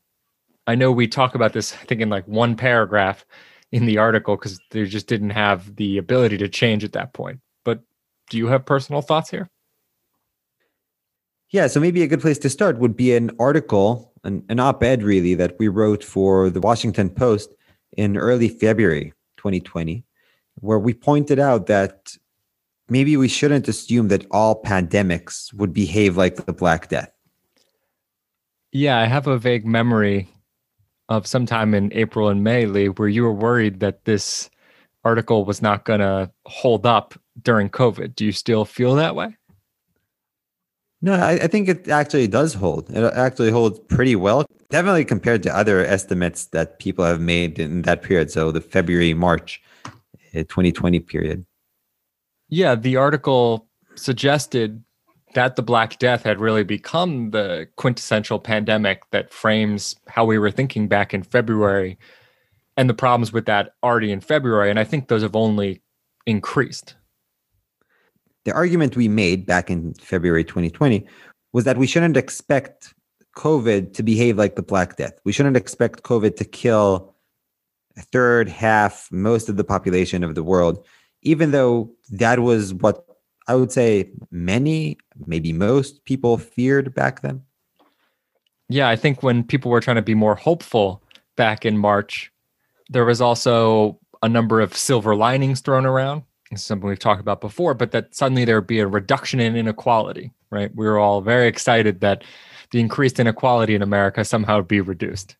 I 0.65 0.75
know 0.75 0.91
we 0.91 1.07
talk 1.07 1.33
about 1.33 1.53
this, 1.53 1.73
I 1.73 1.85
think, 1.85 2.01
in 2.01 2.09
like 2.09 2.27
one 2.27 2.55
paragraph 2.55 3.25
in 3.71 3.85
the 3.85 3.97
article 3.97 4.35
because 4.35 4.59
they 4.71 4.85
just 4.85 5.07
didn't 5.07 5.29
have 5.29 5.75
the 5.77 5.97
ability 5.97 6.37
to 6.39 6.49
change 6.49 6.83
at 6.83 6.93
that 6.93 7.13
point. 7.13 7.39
But 7.63 7.81
do 8.29 8.37
you 8.37 8.47
have 8.47 8.65
personal 8.65 9.01
thoughts 9.01 9.29
here? 9.29 9.49
Yeah, 11.51 11.67
so 11.67 11.79
maybe 11.79 12.03
a 12.03 12.07
good 12.07 12.19
place 12.19 12.39
to 12.39 12.49
start 12.49 12.79
would 12.79 12.97
be 12.97 13.15
an 13.15 13.31
article 13.39 14.11
an, 14.27 14.43
an 14.49 14.59
op 14.59 14.83
ed 14.83 15.01
really 15.01 15.33
that 15.33 15.57
we 15.57 15.69
wrote 15.69 16.03
for 16.03 16.49
the 16.49 16.59
Washington 16.59 17.09
Post 17.09 17.55
in 17.93 18.17
early 18.17 18.49
February 18.49 19.13
2020, 19.37 20.03
where 20.55 20.77
we 20.77 20.93
pointed 20.93 21.39
out 21.39 21.67
that 21.67 22.15
maybe 22.89 23.15
we 23.17 23.29
shouldn't 23.29 23.67
assume 23.67 24.09
that 24.09 24.27
all 24.29 24.61
pandemics 24.61 25.53
would 25.53 25.73
behave 25.73 26.17
like 26.17 26.45
the 26.45 26.53
Black 26.53 26.89
Death. 26.89 27.11
Yeah, 28.73 28.99
I 28.99 29.05
have 29.05 29.27
a 29.27 29.39
vague 29.39 29.65
memory 29.65 30.29
of 31.07 31.25
sometime 31.25 31.73
in 31.73 31.91
April 31.93 32.27
and 32.27 32.43
May, 32.43 32.65
Lee, 32.65 32.89
where 32.89 33.07
you 33.07 33.23
were 33.23 33.33
worried 33.33 33.79
that 33.79 34.03
this 34.03 34.49
article 35.05 35.45
was 35.45 35.61
not 35.61 35.85
going 35.85 36.01
to 36.01 36.29
hold 36.45 36.85
up 36.85 37.13
during 37.41 37.69
COVID. 37.69 38.13
Do 38.13 38.25
you 38.25 38.33
still 38.33 38.65
feel 38.65 38.95
that 38.95 39.15
way? 39.15 39.36
No, 41.01 41.13
I, 41.13 41.33
I, 41.33 41.47
think 41.47 41.69
it 41.69 41.87
actually 41.89 42.27
does 42.27 42.55
hold. 42.55 42.89
It 42.89 43.03
actually 43.13 43.51
holds 43.51 43.79
pretty 43.79 44.15
well, 44.15 44.45
definitely 44.69 45.05
compared 45.05 45.43
to 45.43 45.55
other 45.55 45.85
estimates 45.85 46.45
that 46.47 46.79
people 46.79 47.05
have 47.05 47.21
made 47.21 47.59
in 47.59 47.83
that 47.83 48.01
period. 48.01 48.31
So 48.31 48.51
the 48.51 48.61
February 48.61 49.13
March 49.13 49.61
2020 50.33 50.97
eh, 50.97 51.01
period. 51.05 51.45
Yeah, 52.49 52.75
the 52.75 52.95
article 52.95 53.67
suggested 53.95 54.83
that 55.33 55.55
the 55.55 55.61
Black 55.61 55.99
Death 55.99 56.23
had 56.23 56.39
really 56.39 56.63
become 56.63 57.31
the 57.31 57.67
quintessential 57.75 58.39
pandemic 58.39 59.03
that 59.11 59.31
frames 59.31 59.95
how 60.07 60.25
we 60.25 60.39
were 60.39 60.51
thinking 60.51 60.87
back 60.87 61.13
in 61.13 61.21
February 61.21 61.97
and 62.75 62.89
the 62.89 62.93
problems 62.93 63.33
with 63.33 63.45
that 63.45 63.73
already 63.83 64.11
in 64.11 64.21
February. 64.21 64.69
And 64.69 64.79
I 64.79 64.83
think 64.83 65.07
those 65.07 65.23
have 65.23 65.35
only 65.35 65.81
increased 66.25 66.95
the 68.47 68.53
argument 68.53 68.95
we 68.95 69.09
made 69.09 69.45
back 69.45 69.69
in 69.69 69.93
February 69.95 70.45
2020 70.45 71.05
was 71.51 71.65
that 71.65 71.77
we 71.77 71.85
shouldn't 71.85 72.15
expect 72.15 72.93
COVID 73.35 73.93
to 73.95 74.01
behave 74.01 74.37
like 74.37 74.55
the 74.55 74.61
Black 74.61 74.95
Death. 74.95 75.19
We 75.25 75.33
shouldn't 75.33 75.57
expect 75.57 76.03
COVID 76.03 76.37
to 76.37 76.45
kill 76.45 77.13
a 77.97 78.01
third, 78.03 78.47
half, 78.47 79.09
most 79.11 79.49
of 79.49 79.57
the 79.57 79.65
population 79.65 80.23
of 80.23 80.33
the 80.33 80.45
world, 80.45 80.85
even 81.23 81.51
though 81.51 81.91
that 82.09 82.39
was 82.39 82.73
what 82.73 83.05
I 83.49 83.55
would 83.55 83.73
say 83.73 84.11
many, 84.31 84.97
maybe 85.25 85.51
most 85.51 86.05
people 86.05 86.37
feared 86.37 86.93
back 86.93 87.23
then. 87.23 87.43
Yeah, 88.69 88.87
I 88.87 88.95
think 88.95 89.23
when 89.23 89.43
people 89.43 89.71
were 89.71 89.81
trying 89.81 89.97
to 89.97 90.01
be 90.01 90.15
more 90.15 90.35
hopeful 90.35 91.03
back 91.35 91.65
in 91.65 91.77
March, 91.77 92.31
there 92.87 93.03
was 93.03 93.19
also 93.19 93.99
a 94.23 94.29
number 94.29 94.61
of 94.61 94.73
silver 94.73 95.17
linings 95.17 95.59
thrown 95.59 95.85
around 95.85 96.23
something 96.55 96.87
we've 96.87 96.99
talked 96.99 97.21
about 97.21 97.41
before, 97.41 97.73
but 97.73 97.91
that 97.91 98.15
suddenly 98.15 98.45
there 98.45 98.55
would 98.55 98.67
be 98.67 98.79
a 98.79 98.87
reduction 98.87 99.39
in 99.39 99.55
inequality, 99.55 100.31
right? 100.49 100.73
We 100.75 100.85
were 100.85 100.97
all 100.97 101.21
very 101.21 101.47
excited 101.47 102.01
that 102.01 102.23
the 102.71 102.79
increased 102.79 103.19
inequality 103.19 103.75
in 103.75 103.81
America 103.81 104.23
somehow 104.23 104.57
would 104.57 104.67
be 104.67 104.81
reduced. 104.81 105.35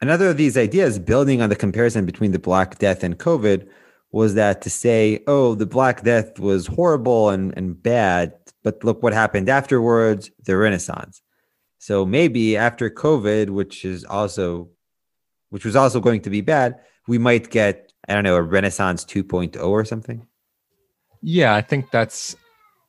Another 0.00 0.30
of 0.30 0.36
these 0.36 0.56
ideas, 0.56 0.98
building 0.98 1.42
on 1.42 1.50
the 1.50 1.56
comparison 1.56 2.06
between 2.06 2.32
the 2.32 2.38
Black 2.38 2.78
Death 2.78 3.02
and 3.04 3.18
COVID, 3.18 3.68
was 4.12 4.34
that 4.34 4.62
to 4.62 4.70
say, 4.70 5.22
oh, 5.26 5.54
the 5.54 5.66
Black 5.66 6.02
Death 6.02 6.38
was 6.38 6.66
horrible 6.66 7.28
and, 7.30 7.56
and 7.56 7.80
bad, 7.80 8.32
but 8.62 8.82
look 8.82 9.02
what 9.02 9.12
happened 9.12 9.48
afterwards 9.48 10.30
the 10.44 10.56
Renaissance. 10.56 11.22
So 11.78 12.04
maybe 12.04 12.56
after 12.56 12.90
COVID, 12.90 13.50
which 13.50 13.84
is 13.84 14.04
also 14.04 14.68
which 15.50 15.64
was 15.64 15.76
also 15.76 16.00
going 16.00 16.22
to 16.22 16.30
be 16.30 16.40
bad, 16.40 16.78
we 17.08 17.18
might 17.18 17.50
get, 17.50 17.92
I 18.08 18.14
don't 18.14 18.24
know, 18.24 18.36
a 18.36 18.42
Renaissance 18.42 19.04
2.0 19.04 19.60
or 19.60 19.84
something. 19.84 20.26
Yeah, 21.22 21.54
I 21.54 21.60
think 21.60 21.90
that's 21.90 22.36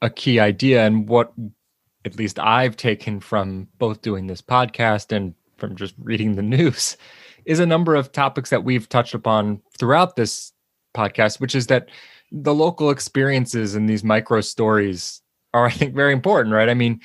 a 0.02 0.10
key 0.10 0.40
idea. 0.40 0.86
And 0.86 1.08
what 1.08 1.34
at 2.06 2.18
least 2.18 2.40
I've 2.40 2.78
taken 2.78 3.20
from 3.20 3.68
both 3.78 4.02
doing 4.02 4.28
this 4.28 4.42
podcast 4.42 5.16
and 5.16 5.34
from 5.58 5.76
just 5.76 5.94
reading 6.00 6.36
the 6.36 6.42
news 6.58 6.98
is 7.46 7.60
a 7.60 7.66
number 7.66 7.96
of 7.96 8.12
topics 8.12 8.50
that 8.50 8.64
we've 8.64 8.88
touched 8.90 9.14
upon 9.14 9.62
throughout 9.78 10.16
this 10.16 10.52
podcast, 10.96 11.40
which 11.40 11.56
is 11.56 11.68
that 11.68 11.90
the 12.32 12.54
local 12.54 12.90
experiences 12.90 13.76
and 13.76 13.90
these 13.90 14.04
micro 14.04 14.42
stories 14.42 15.22
are, 15.54 15.66
I 15.66 15.72
think, 15.72 15.94
very 15.94 16.14
important, 16.14 16.54
right? 16.54 16.70
I 16.70 16.74
mean, 16.74 17.02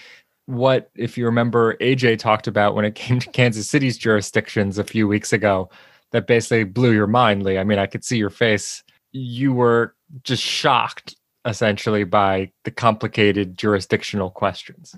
what, 0.46 0.90
if 0.94 1.18
you 1.18 1.24
remember, 1.24 1.76
AJ 1.78 2.18
talked 2.18 2.46
about 2.46 2.74
when 2.74 2.84
it 2.84 2.94
came 2.94 3.18
to 3.18 3.30
Kansas 3.30 3.68
City's 3.68 3.98
jurisdictions 3.98 4.78
a 4.78 4.84
few 4.84 5.08
weeks 5.08 5.32
ago 5.32 5.68
that 6.12 6.26
basically 6.26 6.64
blew 6.64 6.92
your 6.92 7.08
mind, 7.08 7.42
Lee. 7.42 7.58
I 7.58 7.64
mean, 7.64 7.78
I 7.78 7.86
could 7.86 8.04
see 8.04 8.16
your 8.16 8.30
face. 8.30 8.84
You 9.16 9.52
were 9.52 9.94
just 10.22 10.42
shocked 10.42 11.16
essentially 11.44 12.04
by 12.04 12.50
the 12.64 12.70
complicated 12.70 13.56
jurisdictional 13.56 14.30
questions. 14.30 14.94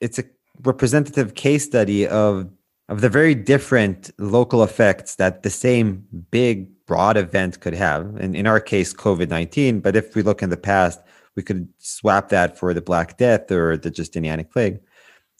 It's 0.00 0.18
a 0.18 0.24
representative 0.62 1.34
case 1.34 1.64
study 1.64 2.06
of 2.06 2.50
of 2.88 3.02
the 3.02 3.08
very 3.08 3.36
different 3.36 4.10
local 4.18 4.64
effects 4.64 5.14
that 5.14 5.44
the 5.44 5.50
same 5.50 6.04
big 6.32 6.68
broad 6.86 7.16
event 7.16 7.60
could 7.60 7.74
have. 7.74 8.16
And 8.16 8.34
in 8.34 8.48
our 8.48 8.58
case, 8.58 8.92
COVID 8.92 9.28
19. 9.28 9.78
But 9.78 9.94
if 9.94 10.16
we 10.16 10.22
look 10.22 10.42
in 10.42 10.50
the 10.50 10.56
past, 10.56 11.00
we 11.36 11.44
could 11.44 11.68
swap 11.78 12.30
that 12.30 12.58
for 12.58 12.74
the 12.74 12.82
Black 12.82 13.16
Death 13.16 13.52
or 13.52 13.76
the 13.76 13.92
Justinianic 13.92 14.50
Plague. 14.50 14.80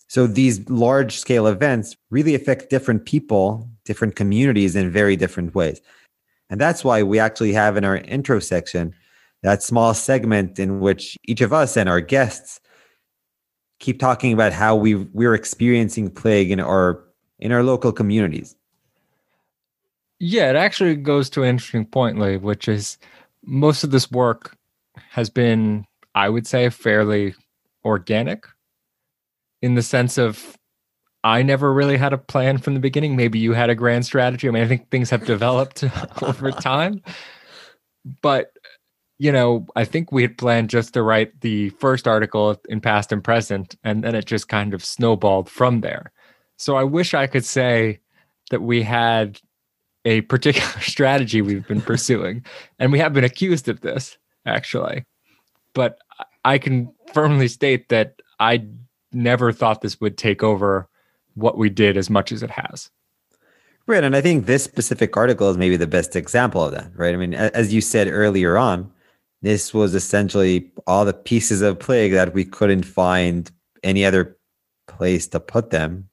So 0.07 0.29
these 0.29 0.69
large 0.71 1.19
scale 1.19 1.49
events 1.49 1.97
really 2.11 2.37
affect 2.37 2.71
different 2.71 3.05
people, 3.05 3.69
different 3.85 4.15
communities 4.15 4.77
in 4.77 4.91
very 4.91 5.17
different 5.17 5.55
ways. 5.55 5.81
And 6.51 6.61
that's 6.61 6.85
why 6.85 7.03
we 7.03 7.19
actually 7.19 7.53
have 7.53 7.77
in 7.77 7.85
our 7.85 7.97
intro 7.97 8.41
section 8.41 8.93
that 9.43 9.63
small 9.63 9.95
segment 9.95 10.59
in 10.59 10.81
which 10.81 11.17
each 11.25 11.41
of 11.41 11.53
us 11.53 11.77
and 11.77 11.89
our 11.89 12.01
guests 12.01 12.61
keep 13.79 13.99
talking 13.99 14.33
about 14.33 14.53
how 14.53 14.77
we 14.77 14.95
we're 14.95 15.35
experiencing 15.35 16.11
plague 16.11 16.51
in 16.51 16.61
our 16.61 17.03
in 17.39 17.53
our 17.53 17.63
local 17.63 17.93
communities. 17.93 18.55
Yeah, 20.19 20.51
it 20.51 20.57
actually 20.57 20.97
goes 20.97 21.31
to 21.31 21.43
an 21.43 21.49
interesting 21.49 21.87
point, 21.87 22.19
Lee, 22.19 22.37
which 22.37 22.69
is 22.69 22.99
most 23.43 23.85
of 23.85 23.91
this 23.91 24.11
work 24.11 24.55
has 25.09 25.31
been, 25.31 25.87
I 26.15 26.29
would 26.29 26.47
say, 26.47 26.69
fairly 26.69 27.35
organic 27.87 28.45
in 29.63 29.77
the 29.77 29.83
sense 29.83 30.19
of 30.19 30.59
I 31.23 31.43
never 31.43 31.73
really 31.73 31.97
had 31.97 32.13
a 32.13 32.19
plan 32.19 32.59
from 32.59 32.75
the 32.75 32.81
beginning. 32.81 33.15
Maybe 33.15 33.39
you 33.39 33.53
had 33.53 33.71
a 33.71 33.75
grand 33.75 34.07
strategy. 34.07 34.49
I 34.49 34.51
mean, 34.51 34.63
I 34.63 34.69
think 34.69 34.91
things 34.91 35.11
have 35.11 35.27
developed 35.27 35.85
over 36.23 36.51
time. 36.51 37.03
But, 38.23 38.53
you 39.19 39.31
know, 39.31 39.67
I 39.77 39.85
think 39.85 40.13
we 40.13 40.23
had 40.23 40.39
planned 40.39 40.71
just 40.71 40.95
to 40.95 41.03
write 41.03 41.41
the 41.43 41.71
first 41.71 42.09
article 42.09 42.57
in 42.69 42.81
past 42.81 43.13
and 43.13 43.23
present, 43.23 43.77
and 43.85 44.03
then 44.03 44.15
it 44.15 44.25
just 44.25 44.49
kind 44.49 44.73
of 44.73 44.85
snowballed 44.85 45.51
from 45.51 45.83
there. 45.83 46.13
So 46.57 46.77
I 46.77 46.85
wish 46.85 47.13
I 47.13 47.27
could 47.27 47.45
say 47.45 48.01
that 48.51 48.63
we 48.63 48.83
had 48.83 49.41
a 50.05 50.23
particular 50.23 50.69
strategy 50.81 51.43
we've 51.43 51.67
been 51.67 51.83
pursuing. 51.83 52.45
and 52.79 52.93
we 52.93 52.99
have 52.99 53.13
been 53.13 53.25
accused 53.25 53.69
of 53.69 53.83
this, 53.83 54.17
actually. 54.47 55.05
But 55.75 55.99
I 56.45 56.57
can 56.59 56.93
firmly 57.13 57.49
state 57.49 57.91
that 57.91 58.15
I 58.39 58.65
never 59.13 59.53
thought 59.53 59.83
this 59.83 60.01
would 60.01 60.17
take 60.17 60.43
over 60.43 60.89
what 61.35 61.59
we 61.59 61.71
did 61.71 61.97
as 61.97 62.11
much 62.11 62.33
as 62.33 62.43
it 62.43 62.51
has. 62.51 62.91
Right. 63.87 64.05
And 64.05 64.15
I 64.15 64.21
think 64.21 64.47
this 64.47 64.63
specific 64.63 65.17
article 65.17 65.51
is 65.51 65.57
maybe 65.57 65.77
the 65.77 65.87
best 65.87 66.15
example 66.15 66.63
of 66.63 66.73
that, 66.73 66.93
right? 66.95 67.15
I 67.15 67.17
mean, 67.17 67.35
as 67.35 67.73
you 67.73 67.81
said 67.81 68.09
earlier 68.09 68.57
on, 68.57 68.93
this 69.43 69.73
was 69.73 69.95
essentially 69.95 70.71
all 70.87 71.05
the 71.05 71.15
pieces 71.15 71.63
of 71.63 71.79
plague 71.79 72.13
that 72.13 72.35
we 72.35 72.45
couldn't 72.45 72.85
find 72.85 73.51
any 73.83 74.05
other 74.05 74.37
place 74.87 75.27
to 75.29 75.41
put 75.41 75.71
them. 75.71 76.09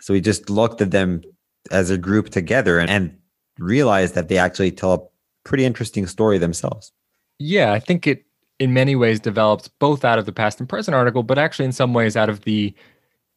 So 0.00 0.14
we 0.14 0.20
just 0.20 0.48
looked 0.48 0.80
at 0.80 0.92
them 0.92 1.22
as 1.70 1.90
a 1.90 1.98
group 1.98 2.30
together 2.30 2.78
and, 2.78 2.88
and 2.88 3.18
realized 3.58 4.14
that 4.14 4.28
they 4.28 4.38
actually 4.38 4.70
tell 4.70 4.94
a 4.94 5.00
pretty 5.44 5.64
interesting 5.64 6.06
story 6.06 6.38
themselves. 6.38 6.92
Yeah, 7.38 7.72
I 7.72 7.80
think 7.80 8.06
it 8.06 8.24
in 8.58 8.72
many 8.72 8.94
ways 8.94 9.18
developed 9.18 9.70
both 9.78 10.04
out 10.04 10.18
of 10.18 10.26
the 10.26 10.32
past 10.32 10.60
and 10.60 10.68
present 10.68 10.94
article, 10.94 11.22
but 11.22 11.38
actually 11.38 11.64
in 11.64 11.72
some 11.72 11.94
ways 11.94 12.16
out 12.16 12.28
of 12.28 12.42
the 12.42 12.74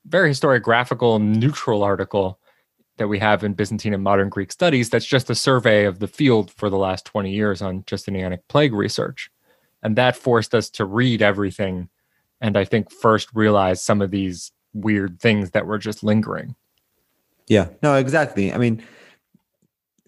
very 0.06 0.32
historiographical 0.32 1.22
neutral 1.22 1.84
article 1.84 2.40
that 2.98 3.08
we 3.08 3.20
have 3.20 3.44
in 3.44 3.54
Byzantine 3.54 3.94
and 3.94 4.04
modern 4.04 4.30
Greek 4.30 4.52
studies 4.52 4.90
that's 4.90 5.06
just 5.06 5.30
a 5.30 5.36
survey 5.36 5.86
of 5.86 6.00
the 6.00 6.08
field 6.08 6.52
for 6.52 6.70
the 6.70 6.78
last 6.78 7.06
20 7.06 7.32
years 7.32 7.62
on 7.62 7.84
Justinianic 7.84 8.40
plague 8.50 8.74
research. 8.74 9.32
And 9.82 9.96
that 9.96 10.16
forced 10.16 10.54
us 10.54 10.70
to 10.72 10.86
read 10.86 11.22
everything 11.22 11.90
and 12.40 12.58
I 12.58 12.66
think 12.66 12.92
first 12.92 13.30
realize 13.34 13.82
some 13.82 14.02
of 14.02 14.12
these 14.12 14.52
weird 14.74 15.20
things 15.20 15.52
that 15.52 15.66
were 15.66 15.78
just 15.78 16.04
lingering. 16.04 16.56
Yeah, 17.48 17.70
no, 17.82 17.96
exactly. 17.96 18.54
I 18.54 18.58
mean, 18.58 18.84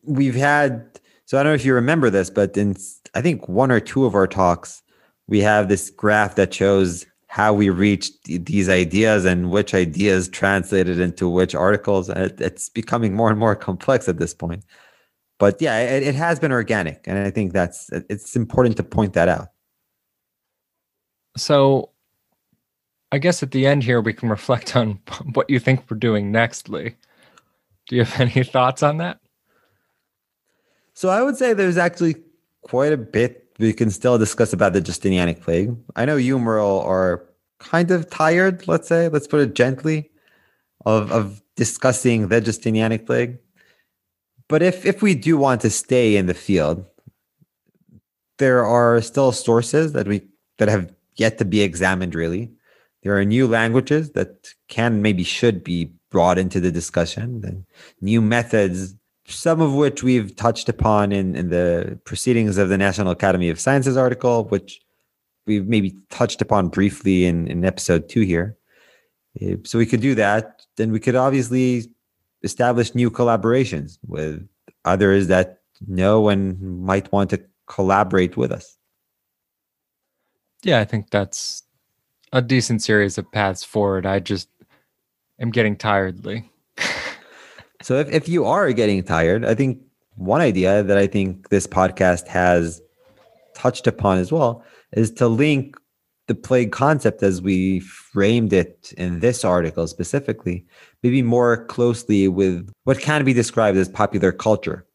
we've 0.04 0.36
had, 0.36 1.00
so 1.26 1.38
I 1.38 1.44
don't 1.44 1.52
know 1.52 1.56
if 1.56 1.66
you 1.66 1.74
remember 1.74 2.10
this, 2.10 2.30
but 2.30 2.58
in 2.58 2.76
I 3.14 3.22
think 3.22 3.48
one 3.48 3.72
or 3.72 3.80
two 3.80 4.06
of 4.06 4.16
our 4.16 4.28
talks, 4.28 4.84
we 5.28 5.40
have 5.40 5.70
this 5.70 5.90
graph 5.90 6.36
that 6.36 6.54
shows 6.54 7.06
how 7.36 7.52
we 7.52 7.70
reached 7.70 8.14
these 8.24 8.70
ideas 8.70 9.26
and 9.26 9.52
which 9.52 9.74
ideas 9.74 10.30
translated 10.30 11.02
into 11.02 11.28
which 11.28 11.54
articles. 11.54 12.08
It's 12.08 12.70
becoming 12.70 13.14
more 13.14 13.30
and 13.30 13.38
more 13.38 13.58
complex 13.58 14.08
at 14.08 14.20
this 14.20 14.34
point. 14.34 14.64
But 15.38 15.62
yeah, 15.62 15.78
it, 15.80 16.04
it 16.04 16.16
has 16.16 16.40
been 16.40 16.54
organic, 16.54 17.06
and 17.06 17.20
I 17.20 17.30
think 17.32 17.52
that's 17.52 17.90
it's 17.92 18.38
important 18.38 18.78
to 18.78 18.84
point 18.84 19.12
that 19.16 19.28
out. 19.28 19.50
So, 21.36 21.90
I 23.12 23.18
guess 23.18 23.44
at 23.44 23.52
the 23.52 23.68
end 23.68 23.84
here 23.84 24.00
we 24.00 24.14
can 24.14 24.30
reflect 24.30 24.78
on 24.78 25.02
what 25.34 25.50
you 25.50 25.60
think 25.60 25.84
we're 25.92 25.98
doing 25.98 26.32
next, 26.32 26.70
Lee. 26.70 26.96
Do 27.90 27.98
you 27.98 28.06
have 28.06 28.22
any 28.34 28.46
thoughts 28.46 28.82
on 28.82 28.96
that? 29.00 29.20
So 30.94 31.10
I 31.10 31.22
would 31.22 31.36
say 31.36 31.52
there's 31.52 31.76
actually 31.76 32.16
quite 32.62 32.94
a 32.94 32.98
bit 32.98 33.45
we 33.60 33.74
can 33.74 33.90
still 33.90 34.18
discuss 34.18 34.54
about 34.54 34.74
the 34.74 34.82
Justinianic 34.82 35.42
plague. 35.42 35.76
I 35.96 36.06
know 36.06 36.18
you, 36.18 36.40
Merle, 36.40 36.82
are 36.82 37.26
kind 37.60 37.92
of 37.92 38.10
tired, 38.10 38.68
let's 38.68 38.88
say, 38.88 39.08
let's 39.10 39.28
put 39.28 39.40
it 39.40 39.56
gently, 39.56 40.12
of, 40.86 41.12
of 41.12 41.42
discussing 41.56 42.28
the 42.28 42.42
Justinianic 42.42 43.06
plague. 43.06 43.38
But 44.48 44.62
if, 44.62 44.86
if 44.86 45.02
we 45.02 45.16
do 45.16 45.38
want 45.38 45.62
to 45.62 45.70
stay 45.70 46.16
in 46.18 46.28
the 46.28 46.34
field, 46.34 46.86
there 48.38 48.66
are 48.66 49.02
still 49.02 49.32
sources 49.32 49.94
that 49.94 50.08
we 50.08 50.22
that 50.58 50.68
have 50.68 50.94
yet 51.16 51.38
to 51.38 51.46
be 51.46 51.62
examined 51.62 52.16
really. 52.16 52.52
There 53.04 53.18
are 53.18 53.26
new 53.26 53.48
languages 53.48 54.12
that 54.12 54.54
can 54.68 55.02
maybe 55.02 55.24
should 55.24 55.64
be 55.64 55.94
brought 56.12 56.38
into 56.38 56.60
the 56.60 56.72
discussion, 56.72 57.42
and 57.46 57.66
new 58.02 58.22
methods 58.22 58.96
some 59.28 59.62
of 59.62 59.74
which 59.74 60.04
we've 60.04 60.36
touched 60.36 60.70
upon 60.70 61.12
in, 61.12 61.36
in 61.36 61.50
the 61.50 62.00
proceedings 62.06 62.58
of 62.58 62.70
the 62.70 62.78
National 62.78 63.12
Academy 63.12 63.50
of 63.50 63.60
Sciences 63.60 63.98
article, 63.98 64.46
which 64.46 64.82
we've 65.48 65.68
maybe 65.68 65.96
touched 66.10 66.42
upon 66.42 66.70
briefly 66.70 67.26
in, 67.26 67.48
in 67.48 67.66
episode 67.66 68.08
two 68.10 68.22
here. 68.22 68.58
So 69.64 69.78
we 69.78 69.86
could 69.86 70.02
do 70.02 70.16
that. 70.16 70.66
Then 70.78 70.92
we 70.92 71.00
could 71.00 71.16
obviously 71.16 71.92
establish 72.44 72.96
new 72.96 73.12
collaborations 73.12 73.98
with 74.08 74.48
others 74.86 75.28
that 75.28 75.62
know 75.88 76.30
and 76.30 76.62
might 76.84 77.12
want 77.12 77.32
to 77.32 77.42
collaborate 77.68 78.38
with 78.38 78.52
us. 78.52 78.78
Yeah, 80.64 80.80
I 80.80 80.86
think 80.86 81.10
that's 81.10 81.64
a 82.32 82.42
decent 82.42 82.82
series 82.82 83.18
of 83.18 83.32
paths 83.32 83.64
forward. 83.64 84.06
I 84.06 84.20
just 84.20 84.50
am 85.40 85.52
getting 85.52 85.76
tired, 85.76 86.26
Lee. 86.26 86.50
So 87.86 88.00
if, 88.00 88.10
if 88.10 88.28
you 88.28 88.46
are 88.46 88.72
getting 88.72 89.04
tired, 89.04 89.46
I 89.46 89.54
think 89.54 89.80
one 90.16 90.42
idea 90.42 90.82
that 90.82 90.98
I 90.98 91.06
think 91.06 91.50
this 91.50 91.68
podcast 91.68 92.28
has 92.28 92.82
touched 93.54 93.86
upon 93.86 94.18
as 94.18 94.32
well 94.32 94.64
is 94.94 95.12
to 95.12 95.28
link 95.28 95.78
the 96.26 96.34
plague 96.34 96.72
concept 96.72 97.22
as 97.22 97.44
we 97.44 97.82
framed 97.82 98.54
it 98.54 98.92
in 98.98 99.20
this 99.20 99.46
article 99.46 99.86
specifically, 99.86 100.66
maybe 101.04 101.22
more 101.22 101.64
closely 101.66 102.28
with 102.28 102.68
what 102.86 103.00
can 103.00 103.24
be 103.24 103.34
described 103.34 103.78
as 103.78 103.88
popular 103.88 104.32
culture 104.32 104.88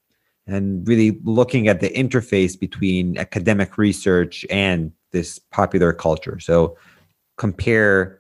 and 0.48 0.88
really 0.88 1.16
looking 1.22 1.68
at 1.68 1.78
the 1.78 1.90
interface 1.90 2.58
between 2.58 3.16
academic 3.18 3.78
research 3.78 4.44
and 4.50 4.90
this 5.12 5.38
popular 5.38 5.92
culture. 5.92 6.40
So 6.40 6.76
compare 7.36 8.19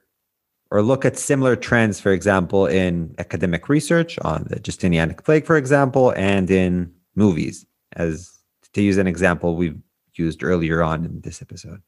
or 0.70 0.82
look 0.82 1.04
at 1.04 1.18
similar 1.18 1.56
trends, 1.56 2.00
for 2.00 2.12
example, 2.12 2.66
in 2.66 3.14
academic 3.18 3.68
research 3.68 4.18
on 4.20 4.46
the 4.48 4.56
Justinianic 4.56 5.24
plague, 5.24 5.44
for 5.44 5.56
example, 5.56 6.12
and 6.16 6.50
in 6.50 6.92
movies, 7.16 7.66
as 7.94 8.38
to 8.72 8.82
use 8.82 8.96
an 8.96 9.06
example 9.06 9.56
we've 9.56 9.80
used 10.14 10.42
earlier 10.44 10.82
on 10.82 11.04
in 11.04 11.20
this 11.22 11.42
episode. 11.42 11.82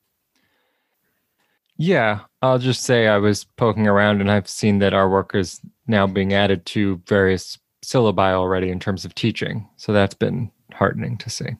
Yeah, 1.77 2.21
I'll 2.43 2.59
just 2.59 2.83
say 2.83 3.09
I 3.09 3.19
was 3.19 3.45
poking 3.57 3.87
around 3.87 4.21
and 4.21 4.31
I've 4.31 4.49
seen 4.49 4.79
that 4.81 4.95
our 4.95 5.09
work 5.09 5.35
is 5.35 5.61
now 5.87 6.07
being 6.07 6.33
added 6.33 6.67
to 6.67 7.01
various 7.07 7.59
syllabi 7.85 8.33
already 8.33 8.71
in 8.71 8.79
terms 8.79 9.05
of 9.05 9.15
teaching. 9.15 9.69
So 9.77 9.93
that's 9.93 10.15
been 10.15 10.51
heartening 10.73 11.19
to 11.19 11.31
see. 11.31 11.51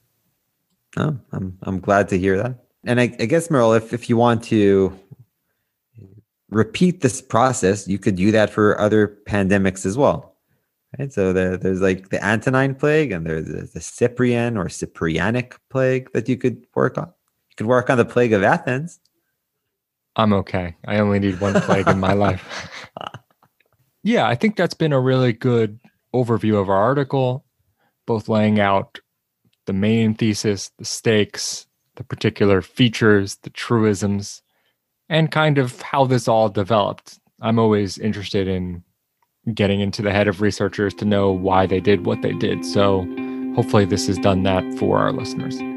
Oh, 0.97 1.17
I'm 1.31 1.57
I'm 1.63 1.79
glad 1.79 2.07
to 2.09 2.19
hear 2.19 2.37
that. 2.37 2.65
And 2.85 2.99
I, 2.99 3.15
I 3.19 3.25
guess 3.25 3.49
Merle, 3.49 3.73
if, 3.73 3.93
if 3.93 4.09
you 4.09 4.17
want 4.17 4.43
to 4.45 4.97
repeat 6.53 7.01
this 7.01 7.21
process, 7.21 7.87
you 7.87 7.99
could 7.99 8.15
do 8.15 8.31
that 8.31 8.49
for 8.49 8.79
other 8.79 9.17
pandemics 9.27 9.85
as 9.85 9.97
well. 9.97 10.35
Right. 10.97 11.11
So 11.11 11.33
the, 11.33 11.57
there's 11.59 11.81
like 11.81 12.09
the 12.09 12.23
Antonine 12.23 12.75
plague 12.75 13.11
and 13.11 13.25
there's 13.25 13.47
the, 13.47 13.69
the 13.73 13.81
Cyprian 13.81 14.57
or 14.57 14.65
Cyprianic 14.65 15.53
plague 15.69 16.11
that 16.13 16.29
you 16.29 16.37
could 16.37 16.65
work 16.75 16.97
on. 16.97 17.07
You 17.49 17.55
could 17.57 17.67
work 17.67 17.89
on 17.89 17.97
the 17.97 18.05
plague 18.05 18.33
of 18.33 18.43
Athens. 18.43 18.99
I'm 20.15 20.33
okay. 20.33 20.75
I 20.85 20.99
only 20.99 21.19
need 21.19 21.41
one 21.41 21.59
plague 21.61 21.87
in 21.87 21.99
my 21.99 22.13
life. 22.13 22.69
Yeah, 24.03 24.27
I 24.27 24.35
think 24.35 24.57
that's 24.57 24.73
been 24.73 24.91
a 24.91 24.99
really 24.99 25.31
good 25.31 25.79
overview 26.13 26.61
of 26.61 26.69
our 26.69 26.75
article, 26.77 27.45
both 28.05 28.27
laying 28.27 28.59
out 28.59 28.99
the 29.65 29.73
main 29.73 30.13
thesis, 30.13 30.71
the 30.77 30.83
stakes, 30.83 31.67
the 31.95 32.03
particular 32.03 32.61
features, 32.61 33.37
the 33.43 33.49
truisms, 33.49 34.42
and 35.09 35.31
kind 35.31 35.57
of 35.57 35.81
how 35.81 36.05
this 36.05 36.27
all 36.27 36.49
developed. 36.49 37.19
I'm 37.41 37.59
always 37.59 37.97
interested 37.97 38.47
in 38.47 38.83
getting 39.53 39.81
into 39.81 40.01
the 40.01 40.11
head 40.11 40.27
of 40.27 40.41
researchers 40.41 40.93
to 40.95 41.05
know 41.05 41.31
why 41.31 41.65
they 41.65 41.79
did 41.79 42.05
what 42.05 42.21
they 42.21 42.33
did. 42.33 42.65
So 42.65 43.01
hopefully, 43.55 43.85
this 43.85 44.07
has 44.07 44.17
done 44.17 44.43
that 44.43 44.63
for 44.77 44.99
our 44.99 45.11
listeners. 45.11 45.72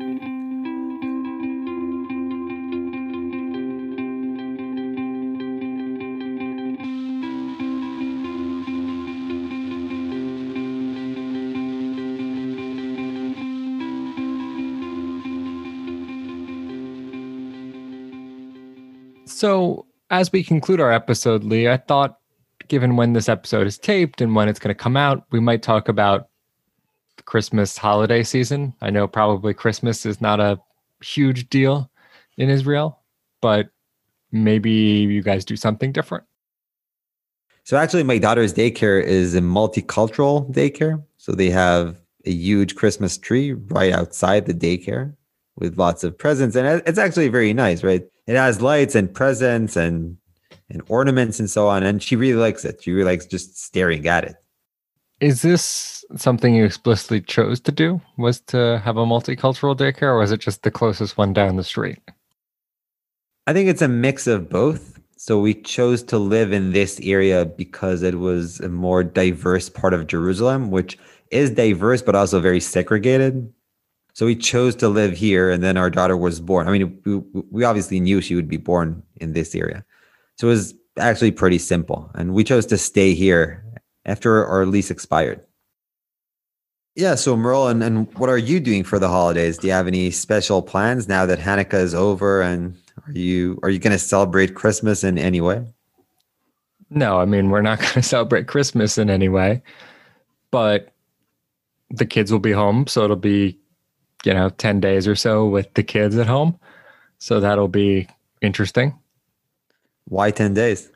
So, 19.37 19.85
as 20.09 20.33
we 20.33 20.43
conclude 20.43 20.81
our 20.81 20.91
episode, 20.91 21.45
Lee, 21.45 21.69
I 21.69 21.77
thought, 21.77 22.21
given 22.69 22.97
when 22.97 23.13
this 23.13 23.29
episode 23.29 23.67
is 23.67 23.77
taped 23.77 24.23
and 24.23 24.35
when 24.35 24.49
it's 24.49 24.59
going 24.59 24.75
to 24.75 24.83
come 24.83 24.97
out, 24.97 25.27
we 25.31 25.41
might 25.41 25.63
talk 25.63 25.91
about 25.91 26.29
the 27.19 27.23
Christmas 27.23 27.77
holiday 27.77 28.23
season. 28.23 28.73
I 28.81 28.89
know 28.89 29.07
probably 29.07 29.53
Christmas 29.53 30.07
is 30.07 30.23
not 30.23 30.41
a 30.41 30.59
huge 31.05 31.51
deal 31.51 31.91
in 32.39 32.49
Israel, 32.49 33.03
but 33.43 33.69
maybe 34.33 34.71
you 34.71 35.21
guys 35.23 35.45
do 35.45 35.55
something 35.55 35.93
different. 35.93 36.25
So, 37.65 37.77
actually, 37.77 38.05
my 38.05 38.17
daughter's 38.17 38.55
daycare 38.55 39.03
is 39.03 39.35
a 39.35 39.43
multicultural 39.43 40.51
daycare. 40.51 41.05
So, 41.19 41.33
they 41.33 41.51
have 41.51 42.01
a 42.25 42.31
huge 42.31 42.75
Christmas 42.75 43.19
tree 43.19 43.53
right 43.53 43.93
outside 43.93 44.47
the 44.47 44.55
daycare 44.55 45.15
with 45.57 45.77
lots 45.77 46.05
of 46.05 46.17
presents. 46.17 46.57
And 46.57 46.83
it's 46.87 46.99
actually 46.99 47.29
very 47.29 47.53
nice, 47.53 47.85
right? 47.85 48.03
It 48.27 48.37
has 48.37 48.61
lights 48.61 48.95
and 48.95 49.13
presents 49.13 49.77
and 49.77 50.17
and 50.69 50.83
ornaments 50.89 51.39
and 51.39 51.49
so 51.49 51.69
on. 51.69 51.83
And 51.83 52.03
she 52.03 52.17
really 52.17 52.41
likes 52.41 52.65
it. 52.65 52.83
She 52.83 52.93
really 52.93 53.11
likes 53.13 53.27
just 53.27 53.63
staring 53.63 54.07
at 54.07 54.25
it. 54.25 54.37
Is 55.21 55.43
this 55.43 56.05
something 56.17 56.55
you 56.55 56.65
explicitly 56.65 57.21
chose 57.23 57.61
to 57.61 57.73
do? 57.73 58.01
Was 58.19 58.41
to 58.43 58.81
have 58.85 58.97
a 58.97 59.07
multicultural 59.07 59.77
daycare, 59.77 60.15
or 60.15 60.19
was 60.19 60.31
it 60.31 60.41
just 60.41 60.63
the 60.63 60.71
closest 60.71 61.17
one 61.17 61.33
down 61.33 61.57
the 61.57 61.65
street? 61.65 61.99
I 63.47 63.53
think 63.53 63.69
it's 63.69 63.83
a 63.83 63.89
mix 63.89 64.27
of 64.27 64.51
both. 64.51 65.01
So 65.17 65.41
we 65.41 65.55
chose 65.55 66.03
to 66.05 66.19
live 66.19 66.53
in 66.53 66.73
this 66.73 67.01
area 67.03 67.47
because 67.47 68.03
it 68.03 68.17
was 68.17 68.61
a 68.61 68.69
more 68.69 69.03
diverse 69.03 69.71
part 69.71 69.95
of 69.95 70.07
Jerusalem, 70.07 70.71
which 70.71 70.99
is 71.31 71.51
diverse 71.51 72.03
but 72.03 72.15
also 72.15 72.39
very 72.39 72.61
segregated. 72.61 73.51
So 74.17 74.25
we 74.25 74.35
chose 74.35 74.75
to 74.77 74.89
live 74.89 75.15
here, 75.15 75.51
and 75.51 75.63
then 75.63 75.77
our 75.77 75.91
daughter 75.91 76.17
was 76.17 76.41
born. 76.41 76.67
I 76.67 76.73
mean, 76.73 76.99
we, 77.05 77.43
we 77.51 77.65
obviously 77.65 78.01
knew 78.01 78.23
she 78.23 78.35
would 78.35 78.49
be 78.49 78.57
born 78.57 79.03
in 79.17 79.35
this 79.35 79.55
area. 79.55 79.85
So 80.37 80.47
it 80.47 80.53
was 80.53 80.75
actually 80.99 81.33
pretty 81.33 81.59
simple. 81.59 82.11
And 82.15 82.33
we 82.33 82.43
chose 82.43 82.65
to 82.67 82.79
stay 82.79 83.13
here 83.13 83.63
after 84.07 84.47
our 84.47 84.65
lease 84.65 84.91
expired. 84.91 85.43
Yeah. 86.95 87.15
So 87.15 87.37
Merle, 87.37 87.69
and, 87.69 87.83
and 87.83 88.11
what 88.15 88.31
are 88.31 88.39
you 88.39 88.59
doing 88.59 88.85
for 88.85 88.99
the 88.99 89.09
holidays? 89.11 89.59
Do 89.59 89.67
you 89.67 89.75
have 89.75 89.87
any 89.87 90.11
special 90.11 90.63
plans 90.63 91.09
now 91.09 91.27
that 91.27 91.39
Hanukkah 91.39 91.75
is 91.75 91.95
over? 91.95 92.41
And 92.41 92.75
are 93.07 93.13
you 93.13 93.59
are 93.63 93.69
you 93.69 93.79
going 93.79 93.93
to 93.93 93.99
celebrate 93.99 94.55
Christmas 94.55 95.05
in 95.05 95.19
any 95.19 95.43
way? 95.43 95.63
No, 96.89 97.19
I 97.19 97.27
mean 97.27 97.51
we're 97.51 97.61
not 97.61 97.81
going 97.81 97.93
to 97.93 98.03
celebrate 98.03 98.47
Christmas 98.47 98.97
in 98.97 99.11
any 99.11 99.29
way, 99.29 99.63
but 100.51 100.95
the 101.91 102.07
kids 102.07 102.33
will 102.33 102.39
be 102.39 102.53
home, 102.53 102.87
so 102.87 103.05
it'll 103.05 103.17
be 103.17 103.59
you 104.27 104.35
know, 104.35 104.51
10 104.51 104.81
days 104.81 105.07
or 105.07 105.15
so 105.15 105.47
with 105.47 105.73
the 105.75 105.83
kids 105.83 106.19
at 106.19 106.27
home. 106.27 106.59
So 107.19 107.41
that'll 107.41 107.69
be 107.69 108.09
interesting. 108.43 108.99
Why 110.07 110.31
10 110.31 110.55
days? 110.55 110.91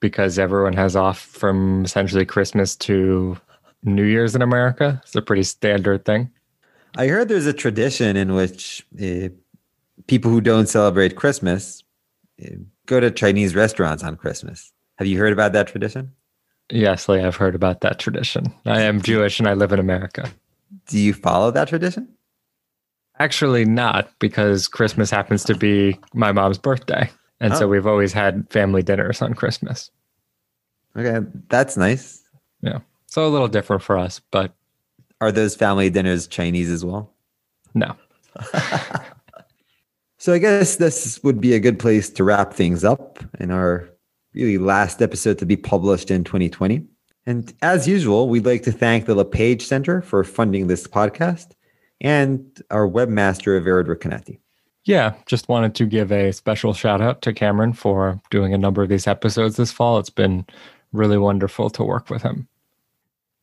Because 0.00 0.38
everyone 0.38 0.74
has 0.74 0.94
off 0.94 1.18
from 1.18 1.84
essentially 1.84 2.24
Christmas 2.24 2.76
to 2.76 3.36
New 3.82 4.04
Year's 4.04 4.34
in 4.34 4.42
America. 4.42 5.00
It's 5.04 5.16
a 5.16 5.22
pretty 5.22 5.42
standard 5.42 6.04
thing. 6.04 6.30
I 6.96 7.08
heard 7.08 7.28
there's 7.28 7.46
a 7.46 7.52
tradition 7.52 8.16
in 8.16 8.34
which 8.34 8.86
uh, 9.02 9.28
people 10.06 10.30
who 10.30 10.40
don't 10.40 10.68
celebrate 10.68 11.16
Christmas 11.16 11.82
uh, 12.42 12.56
go 12.86 13.00
to 13.00 13.10
Chinese 13.10 13.54
restaurants 13.54 14.02
on 14.02 14.16
Christmas. 14.16 14.72
Have 14.98 15.08
you 15.08 15.18
heard 15.18 15.32
about 15.32 15.52
that 15.52 15.66
tradition? 15.66 16.12
Yes, 16.70 17.08
Lee, 17.08 17.20
I've 17.20 17.36
heard 17.36 17.54
about 17.54 17.80
that 17.82 17.98
tradition. 17.98 18.52
I 18.64 18.82
am 18.82 19.02
Jewish 19.02 19.38
and 19.38 19.48
I 19.48 19.54
live 19.54 19.72
in 19.72 19.78
America. 19.78 20.30
Do 20.88 20.98
you 20.98 21.14
follow 21.14 21.50
that 21.50 21.68
tradition? 21.68 22.08
Actually, 23.18 23.64
not 23.64 24.10
because 24.18 24.68
Christmas 24.68 25.10
happens 25.10 25.44
to 25.44 25.54
be 25.54 25.98
my 26.12 26.32
mom's 26.32 26.58
birthday. 26.58 27.10
And 27.40 27.52
oh. 27.52 27.58
so 27.58 27.68
we've 27.68 27.86
always 27.86 28.12
had 28.12 28.50
family 28.50 28.82
dinners 28.82 29.22
on 29.22 29.34
Christmas. 29.34 29.90
Okay, 30.96 31.26
that's 31.48 31.76
nice. 31.76 32.22
Yeah. 32.62 32.80
So 33.06 33.26
a 33.26 33.28
little 33.28 33.48
different 33.48 33.82
for 33.82 33.98
us, 33.98 34.20
but. 34.30 34.54
Are 35.20 35.32
those 35.32 35.54
family 35.54 35.88
dinners 35.88 36.26
Chinese 36.26 36.70
as 36.70 36.84
well? 36.84 37.14
No. 37.74 37.94
so 40.18 40.34
I 40.34 40.38
guess 40.38 40.76
this 40.76 41.22
would 41.22 41.40
be 41.40 41.54
a 41.54 41.60
good 41.60 41.78
place 41.78 42.10
to 42.10 42.24
wrap 42.24 42.52
things 42.52 42.84
up 42.84 43.24
in 43.40 43.50
our 43.50 43.88
really 44.34 44.58
last 44.58 45.00
episode 45.00 45.38
to 45.38 45.46
be 45.46 45.56
published 45.56 46.10
in 46.10 46.24
2020. 46.24 46.86
And 47.26 47.52
as 47.60 47.88
usual, 47.88 48.28
we'd 48.28 48.46
like 48.46 48.62
to 48.62 48.72
thank 48.72 49.06
the 49.06 49.14
LePage 49.14 49.62
Center 49.62 50.00
for 50.00 50.22
funding 50.22 50.68
this 50.68 50.86
podcast 50.86 51.48
and 52.00 52.62
our 52.70 52.88
webmaster, 52.88 53.60
Vered 53.62 53.86
Recanetti. 53.86 54.38
Yeah, 54.84 55.14
just 55.26 55.48
wanted 55.48 55.74
to 55.74 55.86
give 55.86 56.12
a 56.12 56.32
special 56.32 56.72
shout 56.72 57.00
out 57.00 57.22
to 57.22 57.32
Cameron 57.32 57.72
for 57.72 58.20
doing 58.30 58.54
a 58.54 58.58
number 58.58 58.82
of 58.82 58.88
these 58.88 59.08
episodes 59.08 59.56
this 59.56 59.72
fall. 59.72 59.98
It's 59.98 60.10
been 60.10 60.46
really 60.92 61.18
wonderful 61.18 61.70
to 61.70 61.82
work 61.82 62.08
with 62.08 62.22
him. 62.22 62.46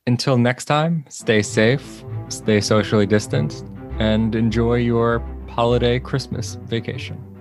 Until 0.07 0.37
next 0.37 0.65
time, 0.65 1.03
stay 1.09 1.41
safe, 1.41 2.03
stay 2.29 2.61
socially 2.61 3.05
distanced, 3.05 3.65
and 3.99 4.35
enjoy 4.35 4.75
your 4.75 5.19
holiday 5.49 5.99
Christmas 5.99 6.55
vacation. 6.63 7.32